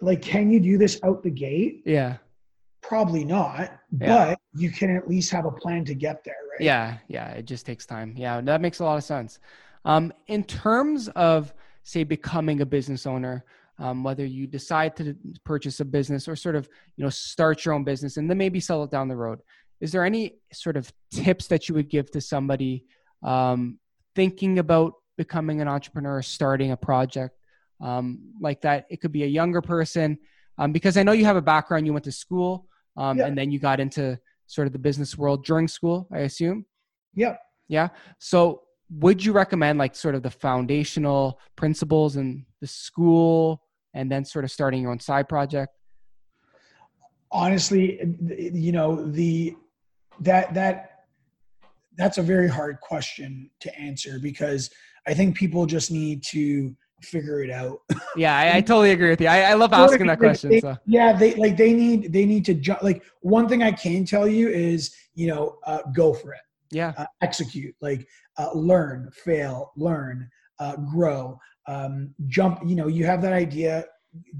like 0.00 0.22
can 0.22 0.50
you 0.50 0.60
do 0.60 0.78
this 0.78 0.98
out 1.04 1.22
the 1.22 1.30
gate? 1.30 1.82
Yeah, 1.84 2.16
probably 2.80 3.24
not, 3.24 3.78
yeah. 4.00 4.30
but 4.30 4.40
you 4.54 4.70
can 4.70 4.96
at 4.96 5.08
least 5.08 5.30
have 5.30 5.44
a 5.44 5.52
plan 5.52 5.84
to 5.84 5.94
get 5.94 6.24
there, 6.24 6.34
right? 6.50 6.60
Yeah, 6.60 6.96
yeah, 7.08 7.28
it 7.30 7.44
just 7.44 7.66
takes 7.66 7.84
time. 7.84 8.14
Yeah, 8.16 8.40
that 8.40 8.60
makes 8.60 8.78
a 8.80 8.84
lot 8.84 8.96
of 8.96 9.04
sense. 9.04 9.38
Um, 9.84 10.12
in 10.26 10.44
terms 10.44 11.08
of 11.10 11.52
say 11.82 12.04
becoming 12.04 12.60
a 12.60 12.66
business 12.66 13.06
owner, 13.06 13.44
um, 13.80 14.04
whether 14.04 14.24
you 14.24 14.46
decide 14.46 14.94
to 14.96 15.16
purchase 15.44 15.80
a 15.80 15.84
business 15.84 16.28
or 16.28 16.36
sort 16.36 16.54
of 16.54 16.68
you 16.96 17.02
know 17.02 17.10
start 17.10 17.64
your 17.64 17.74
own 17.74 17.82
business 17.82 18.18
and 18.18 18.28
then 18.28 18.38
maybe 18.38 18.60
sell 18.60 18.84
it 18.84 18.90
down 18.90 19.08
the 19.08 19.16
road. 19.16 19.40
Is 19.80 19.90
there 19.90 20.04
any 20.04 20.34
sort 20.52 20.76
of 20.76 20.92
tips 21.10 21.46
that 21.48 21.68
you 21.68 21.74
would 21.74 21.88
give 21.88 22.10
to 22.12 22.20
somebody 22.20 22.84
um, 23.22 23.78
thinking 24.14 24.58
about 24.58 24.92
becoming 25.16 25.60
an 25.60 25.68
entrepreneur 25.68 26.20
starting 26.20 26.70
a 26.70 26.76
project 26.76 27.34
um, 27.80 28.34
like 28.40 28.60
that? 28.60 28.86
It 28.90 29.00
could 29.00 29.12
be 29.12 29.24
a 29.24 29.26
younger 29.26 29.62
person 29.62 30.18
um, 30.58 30.72
because 30.72 30.98
i 30.98 31.02
know 31.02 31.12
you 31.12 31.24
have 31.24 31.36
a 31.36 31.42
background. 31.42 31.86
You 31.86 31.94
went 31.94 32.04
to 32.04 32.12
school 32.12 32.66
um, 32.98 33.18
yeah. 33.18 33.26
and 33.26 33.36
then 33.36 33.50
you 33.50 33.58
got 33.58 33.80
into 33.80 34.18
sort 34.46 34.66
of 34.66 34.72
the 34.74 34.78
business 34.78 35.16
world 35.16 35.44
during 35.44 35.66
school 35.68 36.06
i 36.12 36.18
assume? 36.18 36.66
Yeah. 37.14 37.36
Yeah? 37.68 37.88
So 38.18 38.62
would 38.90 39.24
you 39.24 39.32
recommend 39.32 39.78
like 39.78 39.94
sort 39.94 40.14
of 40.14 40.22
the 40.22 40.30
foundational 40.30 41.40
principles 41.56 42.16
and 42.16 42.44
the 42.60 42.66
school 42.66 43.62
and 43.94 44.10
then 44.10 44.24
sort 44.24 44.44
of 44.44 44.50
starting 44.50 44.82
your 44.82 44.90
own 44.90 45.00
side 45.00 45.28
project? 45.28 45.76
Honestly, 47.30 48.00
you 48.52 48.72
know, 48.72 49.04
the 49.04 49.54
that 50.20 50.52
that 50.54 51.04
that's 51.96 52.18
a 52.18 52.22
very 52.22 52.48
hard 52.48 52.80
question 52.80 53.50
to 53.60 53.78
answer 53.78 54.18
because 54.20 54.70
I 55.06 55.14
think 55.14 55.36
people 55.36 55.66
just 55.66 55.90
need 55.90 56.22
to 56.24 56.74
figure 57.02 57.42
it 57.42 57.50
out. 57.50 57.80
yeah, 58.16 58.36
I, 58.36 58.56
I, 58.56 58.60
totally 58.60 58.92
agree 58.92 59.10
with 59.10 59.20
you. 59.20 59.28
I, 59.28 59.42
I 59.42 59.54
love 59.54 59.72
asking 59.84 60.06
that 60.06 60.18
question. 60.18 60.50
They, 60.50 60.60
so. 60.60 60.76
Yeah, 60.86 61.12
they 61.12 61.34
like 61.34 61.56
they 61.56 61.72
need 61.72 62.12
they 62.12 62.26
need 62.26 62.44
to 62.46 62.54
jump. 62.54 62.82
Like 62.82 63.02
one 63.20 63.48
thing 63.48 63.62
I 63.62 63.72
can 63.72 64.04
tell 64.04 64.28
you 64.28 64.48
is 64.48 64.94
you 65.14 65.28
know 65.28 65.58
uh, 65.66 65.82
go 65.94 66.12
for 66.12 66.32
it. 66.32 66.40
Yeah, 66.70 66.92
uh, 66.96 67.06
execute. 67.22 67.74
Like 67.80 68.06
uh, 68.38 68.50
learn, 68.54 69.10
fail, 69.12 69.72
learn, 69.76 70.28
uh, 70.58 70.76
grow 70.76 71.38
um, 71.66 72.14
jump 72.26 72.60
you 72.64 72.74
know 72.74 72.86
you 72.86 73.04
have 73.04 73.22
that 73.22 73.32
idea 73.32 73.84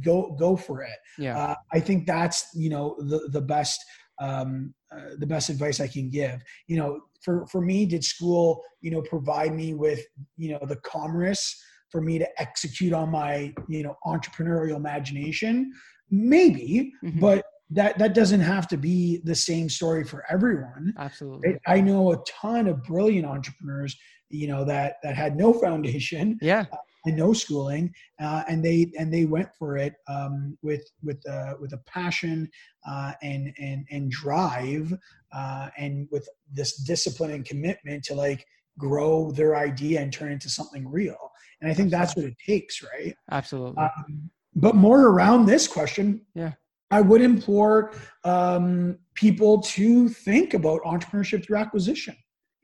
go 0.02 0.34
go 0.38 0.56
for 0.56 0.82
it 0.82 0.98
yeah 1.18 1.38
uh, 1.38 1.54
i 1.72 1.78
think 1.78 2.06
that's 2.06 2.48
you 2.54 2.70
know 2.70 2.96
the 2.98 3.28
the 3.32 3.40
best 3.40 3.80
um, 4.20 4.74
uh, 4.94 5.16
the 5.18 5.26
best 5.26 5.48
advice 5.48 5.80
I 5.80 5.88
can 5.88 6.08
give. 6.08 6.42
You 6.68 6.76
know, 6.76 7.00
for 7.22 7.46
for 7.46 7.60
me, 7.60 7.86
did 7.86 8.04
school 8.04 8.62
you 8.80 8.90
know 8.90 9.02
provide 9.02 9.54
me 9.54 9.74
with 9.74 10.00
you 10.36 10.52
know 10.52 10.60
the 10.66 10.76
commerce 10.76 11.60
for 11.90 12.00
me 12.00 12.18
to 12.18 12.28
execute 12.40 12.92
on 12.92 13.10
my 13.10 13.52
you 13.68 13.82
know 13.82 13.96
entrepreneurial 14.06 14.76
imagination? 14.76 15.72
Maybe, 16.10 16.92
mm-hmm. 17.04 17.20
but 17.20 17.44
that 17.70 17.98
that 17.98 18.14
doesn't 18.14 18.40
have 18.40 18.68
to 18.68 18.76
be 18.76 19.20
the 19.24 19.34
same 19.34 19.68
story 19.68 20.04
for 20.04 20.24
everyone. 20.30 20.92
Absolutely. 20.98 21.58
I 21.66 21.80
know 21.80 22.12
a 22.12 22.18
ton 22.24 22.66
of 22.66 22.82
brilliant 22.84 23.26
entrepreneurs, 23.26 23.96
you 24.28 24.48
know, 24.48 24.64
that 24.64 24.96
that 25.02 25.14
had 25.14 25.36
no 25.36 25.52
foundation. 25.52 26.38
Yeah. 26.42 26.66
Uh, 26.72 26.76
and 27.04 27.16
no 27.16 27.32
schooling, 27.32 27.92
uh, 28.20 28.42
and 28.48 28.64
they 28.64 28.92
and 28.98 29.12
they 29.12 29.24
went 29.24 29.48
for 29.58 29.76
it 29.76 29.94
um, 30.08 30.56
with 30.62 30.84
with 31.02 31.20
uh, 31.28 31.54
with 31.60 31.72
a 31.72 31.80
passion 31.86 32.48
uh, 32.88 33.12
and 33.22 33.52
and 33.58 33.86
and 33.90 34.10
drive, 34.10 34.96
uh, 35.32 35.68
and 35.78 36.08
with 36.10 36.28
this 36.52 36.76
discipline 36.78 37.30
and 37.30 37.44
commitment 37.44 38.04
to 38.04 38.14
like 38.14 38.44
grow 38.78 39.30
their 39.30 39.56
idea 39.56 40.00
and 40.00 40.12
turn 40.12 40.32
into 40.32 40.48
something 40.48 40.88
real. 40.88 41.32
And 41.60 41.70
I 41.70 41.74
think 41.74 41.90
that's 41.90 42.16
what 42.16 42.24
it 42.24 42.36
takes, 42.44 42.82
right? 42.82 43.14
Absolutely. 43.30 43.82
Um, 43.82 44.30
but 44.54 44.74
more 44.74 45.08
around 45.08 45.46
this 45.46 45.68
question, 45.68 46.22
yeah, 46.34 46.52
I 46.90 47.00
would 47.00 47.22
implore 47.22 47.92
um, 48.24 48.98
people 49.14 49.60
to 49.62 50.08
think 50.08 50.54
about 50.54 50.80
entrepreneurship 50.82 51.44
through 51.44 51.58
acquisition, 51.58 52.16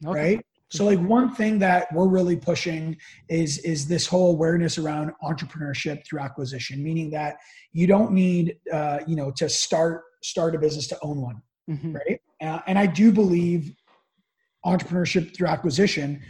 okay. 0.04 0.18
right? 0.36 0.46
So 0.70 0.84
like 0.84 0.98
one 0.98 1.34
thing 1.34 1.58
that 1.60 1.92
we're 1.92 2.08
really 2.08 2.36
pushing 2.36 2.96
is 3.28 3.58
is 3.58 3.86
this 3.86 4.06
whole 4.06 4.32
awareness 4.32 4.78
around 4.78 5.12
entrepreneurship 5.22 6.04
through 6.04 6.20
acquisition, 6.20 6.82
meaning 6.82 7.10
that 7.10 7.36
you 7.72 7.86
don't 7.86 8.12
need 8.12 8.56
uh, 8.72 8.98
you 9.06 9.16
know 9.16 9.30
to 9.32 9.48
start 9.48 10.02
start 10.22 10.54
a 10.54 10.58
business 10.58 10.88
to 10.88 10.98
own 11.02 11.20
one, 11.22 11.42
mm-hmm. 11.70 11.94
right? 11.94 12.20
Uh, 12.42 12.60
and 12.66 12.78
I 12.78 12.86
do 12.86 13.12
believe 13.12 13.74
entrepreneurship 14.64 15.36
through 15.36 15.46
acquisition 15.46 16.20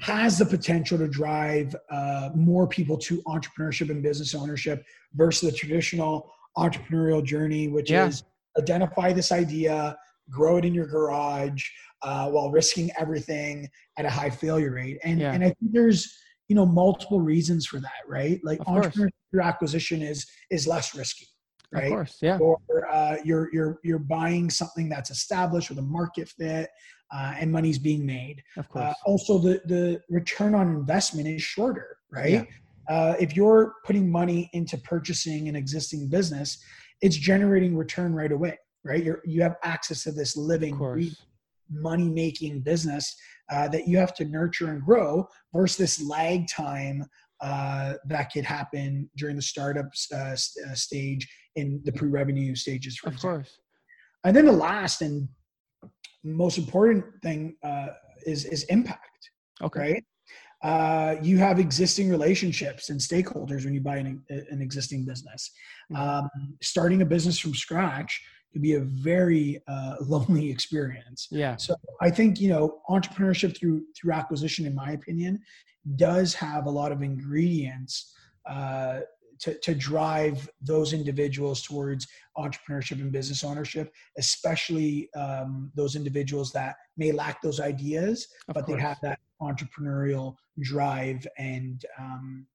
has 0.00 0.38
the 0.38 0.46
potential 0.46 0.98
to 0.98 1.08
drive 1.08 1.74
uh, 1.90 2.30
more 2.34 2.66
people 2.66 2.96
to 2.96 3.22
entrepreneurship 3.22 3.90
and 3.90 4.02
business 4.02 4.34
ownership 4.34 4.84
versus 5.14 5.50
the 5.50 5.56
traditional 5.56 6.32
entrepreneurial 6.56 7.24
journey, 7.24 7.68
which 7.68 7.90
yeah. 7.90 8.06
is 8.06 8.24
identify 8.58 9.12
this 9.12 9.30
idea, 9.30 9.96
grow 10.30 10.56
it 10.56 10.64
in 10.64 10.74
your 10.74 10.86
garage, 10.86 11.68
uh, 12.02 12.28
while 12.30 12.50
risking 12.50 12.90
everything 12.98 13.68
at 13.98 14.04
a 14.04 14.10
high 14.10 14.30
failure 14.30 14.72
rate. 14.72 14.98
And 15.04 15.20
yeah. 15.20 15.32
and 15.32 15.42
I 15.42 15.48
think 15.48 15.72
there's 15.72 16.12
you 16.48 16.56
know 16.56 16.66
multiple 16.66 17.20
reasons 17.20 17.66
for 17.66 17.80
that, 17.80 18.02
right? 18.06 18.40
Like 18.42 18.60
of 18.60 18.66
entrepreneurship 18.66 19.10
acquisition 19.42 20.02
is 20.02 20.26
is 20.50 20.66
less 20.66 20.94
risky, 20.94 21.26
right? 21.72 21.84
Of 21.84 21.90
course, 21.90 22.18
yeah. 22.22 22.38
Or 22.38 22.58
uh, 22.90 23.16
you're 23.24 23.48
you're 23.52 23.80
you're 23.84 23.98
buying 23.98 24.50
something 24.50 24.88
that's 24.88 25.10
established 25.10 25.70
with 25.70 25.78
a 25.78 25.82
market 25.82 26.28
fit. 26.28 26.70
Uh, 27.10 27.34
and 27.38 27.50
money's 27.50 27.78
being 27.78 28.04
made. 28.04 28.42
Of 28.58 28.66
uh, 28.66 28.68
course. 28.68 28.96
also, 29.06 29.38
the 29.38 29.62
the 29.64 30.02
return 30.10 30.54
on 30.54 30.68
investment 30.68 31.26
is 31.26 31.42
shorter, 31.42 31.96
right? 32.10 32.32
Yeah. 32.32 32.44
Uh, 32.88 33.14
if 33.18 33.36
you're 33.36 33.74
putting 33.84 34.10
money 34.10 34.50
into 34.52 34.76
purchasing 34.78 35.48
an 35.48 35.56
existing 35.56 36.08
business, 36.08 36.62
it's 37.00 37.16
generating 37.16 37.76
return 37.76 38.14
right 38.14 38.32
away, 38.32 38.58
right? 38.84 39.04
You're, 39.04 39.20
you 39.24 39.42
have 39.42 39.56
access 39.62 40.04
to 40.04 40.12
this 40.12 40.36
living, 40.36 40.74
money 41.70 42.08
making 42.08 42.60
business 42.60 43.14
uh, 43.50 43.68
that 43.68 43.88
you 43.88 43.98
have 43.98 44.14
to 44.14 44.24
nurture 44.24 44.70
and 44.70 44.82
grow 44.82 45.26
versus 45.54 45.76
this 45.76 46.02
lag 46.02 46.46
time 46.48 47.04
uh, 47.40 47.94
that 48.06 48.32
could 48.32 48.44
happen 48.44 49.08
during 49.16 49.36
the 49.36 49.42
startup 49.42 49.86
uh, 50.12 50.16
uh, 50.16 50.36
stage 50.74 51.28
in 51.56 51.80
the 51.84 51.92
pre-revenue 51.92 52.54
stages 52.54 52.98
of 53.04 53.12
example. 53.12 53.38
course 53.38 53.58
and 54.24 54.36
then 54.36 54.44
the 54.44 54.52
last 54.52 55.02
and 55.02 55.28
most 56.24 56.58
important 56.58 57.04
thing 57.22 57.56
uh, 57.62 57.88
is 58.26 58.44
is 58.46 58.64
impact 58.64 59.30
okay 59.62 59.80
right 59.80 60.04
uh, 60.62 61.14
you 61.22 61.38
have 61.38 61.60
existing 61.60 62.10
relationships 62.10 62.90
and 62.90 62.98
stakeholders 62.98 63.64
when 63.64 63.74
you 63.74 63.80
buy 63.80 63.98
an, 63.98 64.20
an 64.28 64.60
existing 64.60 65.04
business. 65.04 65.52
Mm-hmm. 65.92 66.02
Um, 66.02 66.28
starting 66.60 67.00
a 67.00 67.06
business 67.06 67.38
from 67.38 67.54
scratch 67.54 68.20
can 68.52 68.62
be 68.62 68.74
a 68.74 68.80
very 68.80 69.62
uh, 69.68 69.96
lonely 70.00 70.50
experience. 70.50 71.28
Yeah. 71.30 71.56
So 71.56 71.74
I 72.00 72.10
think 72.10 72.40
you 72.40 72.48
know 72.48 72.80
entrepreneurship 72.88 73.56
through 73.56 73.84
through 73.96 74.12
acquisition, 74.12 74.66
in 74.66 74.74
my 74.74 74.92
opinion, 74.92 75.40
does 75.96 76.34
have 76.34 76.66
a 76.66 76.70
lot 76.70 76.92
of 76.92 77.02
ingredients 77.02 78.14
uh, 78.46 79.00
to 79.40 79.58
to 79.60 79.74
drive 79.74 80.48
those 80.60 80.92
individuals 80.92 81.62
towards 81.62 82.06
entrepreneurship 82.36 83.00
and 83.00 83.12
business 83.12 83.44
ownership, 83.44 83.92
especially 84.16 85.08
um, 85.14 85.70
those 85.74 85.96
individuals 85.96 86.52
that 86.52 86.76
may 86.96 87.12
lack 87.12 87.40
those 87.42 87.60
ideas, 87.60 88.28
of 88.48 88.54
but 88.54 88.66
course. 88.66 88.76
they 88.76 88.82
have 88.82 88.98
that 89.02 89.20
entrepreneurial 89.40 90.34
drive 90.60 91.26
and 91.38 91.84
um, 91.98 92.46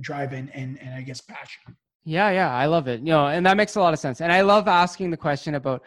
drive 0.00 0.32
and, 0.32 0.54
and 0.54 0.78
and 0.80 0.94
I 0.94 1.02
guess 1.02 1.20
passion. 1.20 1.76
Yeah, 2.06 2.30
yeah, 2.30 2.54
I 2.54 2.66
love 2.66 2.86
it. 2.86 3.00
You 3.00 3.06
know, 3.06 3.26
and 3.26 3.44
that 3.44 3.56
makes 3.56 3.74
a 3.74 3.80
lot 3.80 3.92
of 3.92 3.98
sense. 3.98 4.20
And 4.20 4.32
I 4.32 4.42
love 4.42 4.68
asking 4.68 5.10
the 5.10 5.16
question 5.16 5.56
about 5.56 5.82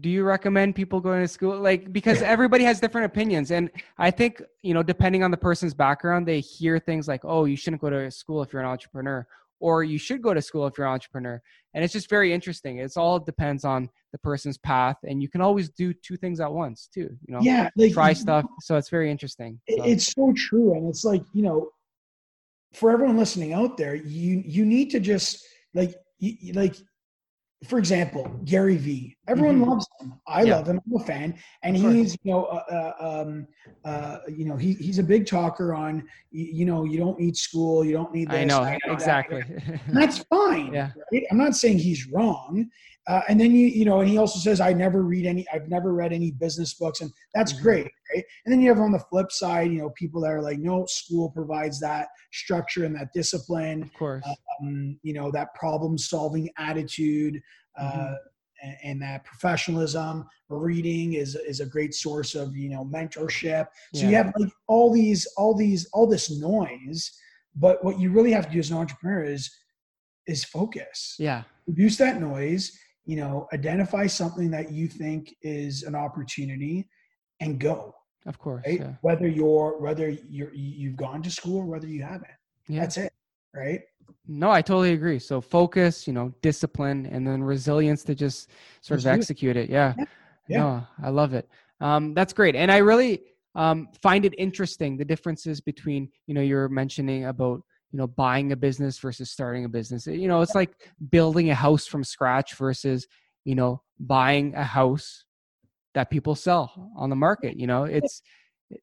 do 0.00 0.08
you 0.08 0.24
recommend 0.24 0.74
people 0.74 1.00
going 1.00 1.20
to 1.20 1.28
school 1.28 1.56
like 1.58 1.92
because 1.92 2.20
everybody 2.22 2.64
has 2.64 2.80
different 2.80 3.04
opinions 3.04 3.52
and 3.52 3.70
i 3.96 4.10
think 4.10 4.42
you 4.62 4.74
know 4.74 4.82
depending 4.82 5.22
on 5.22 5.30
the 5.30 5.36
person's 5.36 5.72
background 5.72 6.26
they 6.26 6.40
hear 6.40 6.80
things 6.80 7.06
like 7.06 7.20
oh 7.24 7.44
you 7.44 7.56
shouldn't 7.56 7.80
go 7.80 7.88
to 7.88 8.10
school 8.10 8.42
if 8.42 8.52
you're 8.52 8.60
an 8.60 8.68
entrepreneur 8.68 9.24
or 9.60 9.84
you 9.84 9.96
should 9.96 10.20
go 10.20 10.34
to 10.34 10.42
school 10.42 10.66
if 10.66 10.76
you're 10.76 10.86
an 10.86 10.92
entrepreneur 10.92 11.40
and 11.74 11.84
it's 11.84 11.92
just 11.92 12.10
very 12.10 12.32
interesting 12.32 12.78
it's 12.78 12.96
all 12.96 13.20
depends 13.20 13.64
on 13.64 13.88
the 14.10 14.18
person's 14.18 14.58
path 14.58 14.96
and 15.04 15.22
you 15.22 15.28
can 15.28 15.40
always 15.40 15.68
do 15.70 15.92
two 15.92 16.16
things 16.16 16.40
at 16.40 16.52
once 16.52 16.88
too 16.92 17.16
you 17.26 17.32
know 17.32 17.38
yeah 17.40 17.68
like, 17.76 17.92
try 17.92 18.12
stuff 18.12 18.44
so 18.62 18.76
it's 18.76 18.90
very 18.90 19.10
interesting 19.10 19.60
so. 19.68 19.84
it's 19.84 20.12
so 20.12 20.32
true 20.36 20.74
and 20.74 20.88
it's 20.88 21.04
like 21.04 21.22
you 21.32 21.42
know 21.42 21.70
for 22.72 22.90
everyone 22.90 23.16
listening 23.16 23.52
out 23.52 23.76
there 23.76 23.94
you 23.94 24.42
you 24.44 24.66
need 24.66 24.90
to 24.90 24.98
just 24.98 25.46
like 25.74 25.94
like 26.54 26.76
for 27.68 27.78
example, 27.78 28.30
Gary 28.44 28.76
Vee. 28.76 29.16
Everyone 29.26 29.60
mm-hmm. 29.60 29.70
loves 29.70 29.88
him. 29.98 30.14
I 30.26 30.42
yeah. 30.42 30.56
love 30.56 30.68
him. 30.68 30.80
I'm 30.86 31.00
a 31.00 31.04
fan, 31.04 31.34
and 31.62 31.76
he's 31.76 32.16
you 32.22 32.32
know 32.32 32.44
uh, 32.44 32.92
uh, 33.00 33.22
um, 33.22 33.46
uh, 33.84 34.18
you 34.28 34.44
know 34.44 34.56
he, 34.56 34.74
he's 34.74 34.98
a 34.98 35.02
big 35.02 35.26
talker 35.26 35.74
on 35.74 36.04
you, 36.30 36.44
you, 36.44 36.66
know 36.66 36.84
you 36.84 36.98
don't 36.98 37.18
need 37.18 37.36
school, 37.36 37.84
you 37.84 37.92
don't 37.92 38.12
need. 38.12 38.30
This, 38.30 38.40
I 38.40 38.44
know 38.44 38.62
exactly. 38.86 39.42
that's 39.88 40.18
fine. 40.18 40.72
Yeah. 40.74 40.90
Right? 41.12 41.24
I'm 41.30 41.38
not 41.38 41.54
saying 41.54 41.78
he's 41.78 42.08
wrong, 42.08 42.68
uh, 43.06 43.20
and 43.28 43.38
then 43.38 43.54
you 43.54 43.66
you 43.66 43.84
know, 43.84 44.00
and 44.00 44.08
he 44.08 44.16
also 44.16 44.38
says, 44.38 44.60
"I 44.60 44.72
never 44.72 45.02
read 45.02 45.26
any. 45.26 45.46
I've 45.52 45.68
never 45.68 45.92
read 45.92 46.12
any 46.12 46.30
business 46.30 46.72
books," 46.72 47.02
and 47.02 47.12
that's 47.34 47.52
mm-hmm. 47.52 47.62
great, 47.62 47.92
right? 48.14 48.24
And 48.44 48.52
then 48.52 48.62
you 48.62 48.68
have 48.68 48.80
on 48.80 48.92
the 48.92 48.98
flip 48.98 49.30
side, 49.30 49.70
you 49.70 49.78
know, 49.78 49.90
people 49.90 50.22
that 50.22 50.32
are 50.32 50.40
like, 50.40 50.58
"No, 50.58 50.86
school 50.86 51.30
provides 51.30 51.78
that 51.80 52.08
structure 52.32 52.84
and 52.84 52.96
that 52.96 53.08
discipline." 53.12 53.82
Of 53.82 53.92
course, 53.92 54.24
um, 54.62 54.98
you 55.02 55.12
know, 55.12 55.30
that 55.32 55.54
problem-solving 55.54 56.50
attitude. 56.56 57.42
Uh, 57.78 57.82
mm-hmm. 57.82 58.14
And, 58.62 58.76
and 58.84 59.02
that 59.02 59.24
professionalism, 59.24 60.24
reading 60.48 61.14
is 61.14 61.34
is 61.34 61.60
a 61.60 61.66
great 61.66 61.92
source 61.92 62.34
of 62.34 62.56
you 62.56 62.70
know 62.70 62.86
mentorship. 62.86 63.66
So 63.92 64.04
yeah. 64.04 64.08
you 64.08 64.16
have 64.16 64.32
like 64.38 64.52
all 64.66 64.90
these, 64.90 65.26
all 65.36 65.54
these, 65.54 65.86
all 65.92 66.06
this 66.06 66.30
noise. 66.30 67.12
But 67.56 67.84
what 67.84 67.98
you 67.98 68.10
really 68.10 68.32
have 68.32 68.46
to 68.46 68.52
do 68.52 68.58
as 68.58 68.70
an 68.70 68.78
entrepreneur 68.78 69.24
is 69.24 69.50
is 70.26 70.42
focus. 70.44 71.16
Yeah. 71.18 71.42
Reduce 71.66 71.98
that 71.98 72.20
noise 72.20 72.78
you 73.04 73.16
know 73.16 73.46
identify 73.52 74.06
something 74.06 74.50
that 74.50 74.72
you 74.72 74.88
think 74.88 75.34
is 75.42 75.82
an 75.82 75.94
opportunity 75.94 76.88
and 77.40 77.58
go 77.58 77.94
of 78.26 78.38
course 78.38 78.62
right? 78.66 78.80
yeah. 78.80 78.92
whether 79.02 79.28
you're 79.28 79.78
whether 79.80 80.08
you're 80.08 80.52
you've 80.54 80.96
gone 80.96 81.22
to 81.22 81.30
school 81.30 81.58
or 81.58 81.66
whether 81.66 81.86
you 81.86 82.02
haven't 82.02 82.26
yeah. 82.68 82.80
that's 82.80 82.96
it 82.96 83.12
right 83.54 83.80
no 84.26 84.50
i 84.50 84.62
totally 84.62 84.92
agree 84.92 85.18
so 85.18 85.40
focus 85.40 86.06
you 86.06 86.12
know 86.12 86.32
discipline 86.42 87.06
and 87.06 87.26
then 87.26 87.42
resilience 87.42 88.02
to 88.02 88.14
just 88.14 88.50
sort 88.80 89.00
of 89.00 89.06
execute 89.06 89.56
it, 89.56 89.64
it. 89.64 89.70
Yeah. 89.70 89.94
yeah. 89.98 90.04
yeah 90.48 90.58
no 90.58 90.86
i 91.02 91.10
love 91.10 91.34
it 91.34 91.48
um 91.80 92.14
that's 92.14 92.32
great 92.32 92.56
and 92.56 92.72
i 92.72 92.78
really 92.78 93.20
um 93.54 93.88
find 94.02 94.24
it 94.24 94.34
interesting 94.38 94.96
the 94.96 95.04
differences 95.04 95.60
between 95.60 96.08
you 96.26 96.34
know 96.34 96.40
you're 96.40 96.68
mentioning 96.68 97.26
about 97.26 97.62
you 97.94 97.98
know 97.98 98.08
buying 98.08 98.50
a 98.50 98.56
business 98.56 98.98
versus 98.98 99.30
starting 99.30 99.64
a 99.64 99.68
business. 99.68 100.08
You 100.08 100.26
know 100.26 100.40
it's 100.40 100.56
like 100.56 100.72
building 101.10 101.50
a 101.50 101.54
house 101.54 101.86
from 101.86 102.02
scratch 102.02 102.56
versus 102.56 103.06
you 103.44 103.54
know 103.54 103.82
buying 104.00 104.52
a 104.56 104.64
house 104.64 105.24
that 105.94 106.10
people 106.10 106.34
sell 106.34 106.90
on 106.96 107.08
the 107.08 107.14
market 107.14 107.56
you 107.56 107.68
know? 107.68 107.84
It's 107.84 108.20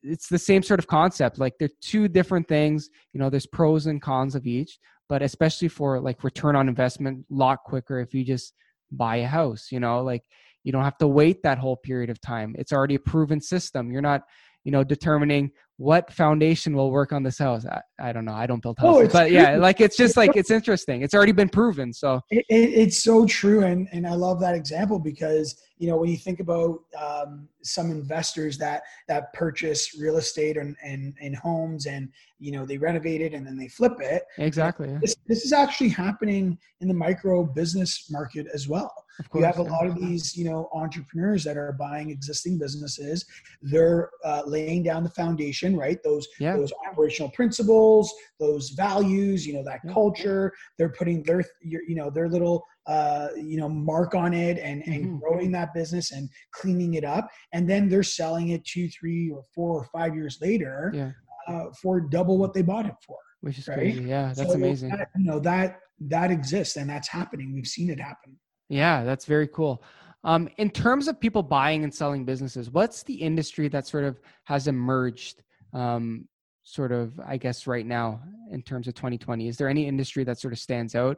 it's 0.02 0.30
the 0.30 0.39
same 0.39 0.63
sort 0.63 0.80
of 0.80 0.88
concept 0.88 1.39
like 1.39 1.56
they're 1.60 1.78
two 1.82 2.08
different 2.08 2.47
things 2.47 2.89
you 3.12 3.19
know 3.19 3.30
there's 3.30 3.47
pros 3.47 3.86
and 3.88 4.02
cons 4.02 4.34
of 4.34 4.47
each 4.47 4.80
but 5.10 5.21
especially 5.21 5.67
for 5.67 6.00
like 6.00 6.24
return 6.24 6.56
on 6.56 6.69
investment 6.69 7.26
a 7.30 7.36
lot 7.36 7.58
quicker 7.65 8.00
if 8.00 8.13
you 8.13 8.24
just 8.24 8.54
buy 8.93 9.17
a 9.17 9.28
house 9.28 9.74
you 9.74 9.82
know? 9.82 10.02
Like 10.02 10.24
you 10.63 10.71
don't 10.71 10.86
have 10.86 11.00
to 11.00 11.08
wait 11.10 11.43
that 11.43 11.58
whole 11.58 11.76
period 11.76 12.10
of 12.10 12.21
time. 12.21 12.56
It's 12.58 12.71
already 12.71 12.95
a 12.95 13.00
proven 13.00 13.41
system. 13.41 13.91
You're 13.91 14.02
not 14.02 14.21
you 14.63 14.71
know 14.71 14.86
determining 14.86 15.52
what 15.82 16.13
foundation 16.13 16.76
will 16.76 16.91
work 16.91 17.12
on 17.12 17.24
this 17.24 17.39
house? 17.39 17.65
I, 17.65 17.82
I 18.00 18.12
don't 18.12 18.24
know. 18.24 18.36
I 18.36 18.46
don't 18.46 18.62
build 18.62 18.78
oh, 18.82 19.00
houses, 19.00 19.10
oh, 19.10 19.12
but 19.12 19.32
yeah, 19.32 19.58
like 19.58 19.82
it's 19.82 19.98
just 19.98 20.15
like 20.15 20.36
it's 20.36 20.52
interesting. 20.52 21.02
It's 21.02 21.15
already 21.15 21.32
been 21.32 21.50
proven. 21.50 21.91
So 21.91 22.22
it, 22.30 22.46
it, 22.50 22.70
it's 22.70 23.04
so 23.04 23.26
true, 23.26 23.63
and 23.63 23.88
and 23.91 24.06
I 24.06 24.13
love 24.13 24.39
that 24.41 24.54
example 24.54 25.00
because 25.00 25.60
you 25.80 25.88
know 25.88 25.98
when 25.98 26.10
you 26.10 26.17
think 26.17 26.39
about 26.39 26.82
um, 26.96 27.48
some 27.63 27.89
investors 27.89 28.60
that 28.60 28.84
that 29.08 29.34
purchase 29.34 29.98
real 30.00 30.17
estate 30.17 30.56
and 30.56 30.76
and, 30.84 31.15
and 31.20 31.36
homes 31.36 31.88
and 31.88 32.10
you 32.38 32.52
know 32.52 32.63
they 32.63 32.78
renovate 32.78 33.22
it 33.22 33.34
and 33.34 33.46
then 33.46 33.58
they 33.58 33.67
flip 33.67 33.96
it. 34.02 34.26
Exactly. 34.38 34.96
This, 35.02 35.15
this 35.26 35.44
is 35.44 35.52
actually 35.52 35.89
happening 35.89 36.60
in 36.82 36.89
the 36.89 36.94
micro 36.94 37.44
business 37.44 38.06
market 38.12 38.46
as 38.54 38.67
well. 38.67 38.94
You 39.34 39.44
have 39.44 39.58
a 39.60 39.64
lot 39.64 39.86
of 39.86 39.96
these, 39.96 40.36
you 40.36 40.46
know, 40.46 40.70
entrepreneurs 40.74 41.44
that 41.44 41.58
are 41.58 41.74
buying 41.74 42.10
existing 42.10 42.58
businesses. 42.58 43.26
They're 43.62 44.10
uh, 44.24 44.44
laying 44.46 44.84
down 44.84 45.04
the 45.04 45.10
foundation, 45.10 45.76
right? 45.76 46.02
Those 46.04 46.28
yeah. 46.40 46.56
those 46.56 46.72
operational 46.90 47.32
principles, 47.32 48.14
those 48.40 48.70
values, 48.70 49.46
you 49.46 49.54
know, 49.54 49.64
that 49.64 49.82
yeah. 49.84 49.94
culture. 49.94 50.54
They're 50.78 50.90
putting 50.90 51.24
their, 51.24 51.44
you 51.62 51.96
know, 51.96 52.10
their 52.10 52.30
little, 52.30 52.66
uh, 52.88 53.30
you 53.36 53.58
know, 53.58 53.70
mark 53.70 54.16
on 54.16 54.34
it 54.34 54.58
and 54.58 54.84
and 54.86 55.06
mm-hmm. 55.06 55.18
growing 55.18 55.52
that 55.52 55.74
business 55.74 56.12
and 56.12 56.30
cleaning 56.54 56.96
it 56.96 57.04
up, 57.04 57.30
and 57.54 57.70
then 57.70 57.90
they're 57.90 58.04
selling 58.04 58.50
it 58.50 58.64
two, 58.66 58.90
three, 58.90 59.30
or 59.30 59.44
four 59.54 59.72
or 59.78 59.86
five 59.86 60.16
years 60.16 60.38
later 60.42 60.92
yeah. 60.94 61.12
uh, 61.48 61.66
for 61.82 62.02
double 62.02 62.38
what 62.38 62.54
they 62.54 62.62
bought 62.62 62.86
it 62.86 62.96
for. 63.06 63.18
Which 63.42 63.58
is 63.58 63.68
right? 63.68 63.78
crazy. 63.78 64.04
Yeah, 64.04 64.34
that's 64.36 64.50
so 64.50 64.56
amazing. 64.56 64.90
That, 64.90 65.10
you 65.18 65.26
know 65.26 65.40
that 65.40 65.80
that 66.10 66.32
exists 66.32 66.78
and 66.78 66.90
that's 66.90 67.08
happening. 67.08 67.54
We've 67.54 67.68
seen 67.68 67.90
it 67.90 68.00
happen. 68.00 68.38
Yeah, 68.72 69.04
that's 69.04 69.26
very 69.26 69.50
cool. 69.50 69.84
Um, 70.24 70.48
in 70.58 70.70
terms 70.70 71.10
of 71.10 71.20
people 71.20 71.44
buying 71.44 71.84
and 71.84 71.94
selling 71.94 72.24
businesses, 72.24 72.70
what's 72.70 73.04
the 73.04 73.14
industry 73.14 73.68
that 73.68 73.86
sort 73.86 74.06
of 74.06 74.20
has 74.46 74.68
emerged, 74.68 75.44
um, 75.74 76.28
sort 76.64 76.94
of, 76.94 77.20
I 77.26 77.36
guess, 77.36 77.68
right 77.68 77.86
now 77.86 78.22
in 78.50 78.62
terms 78.62 78.88
of 78.88 78.94
2020? 78.94 79.50
Is 79.50 79.58
there 79.58 79.68
any 79.68 79.88
industry 79.88 80.24
that 80.24 80.40
sort 80.40 80.54
of 80.54 80.60
stands 80.60 80.96
out 80.96 81.18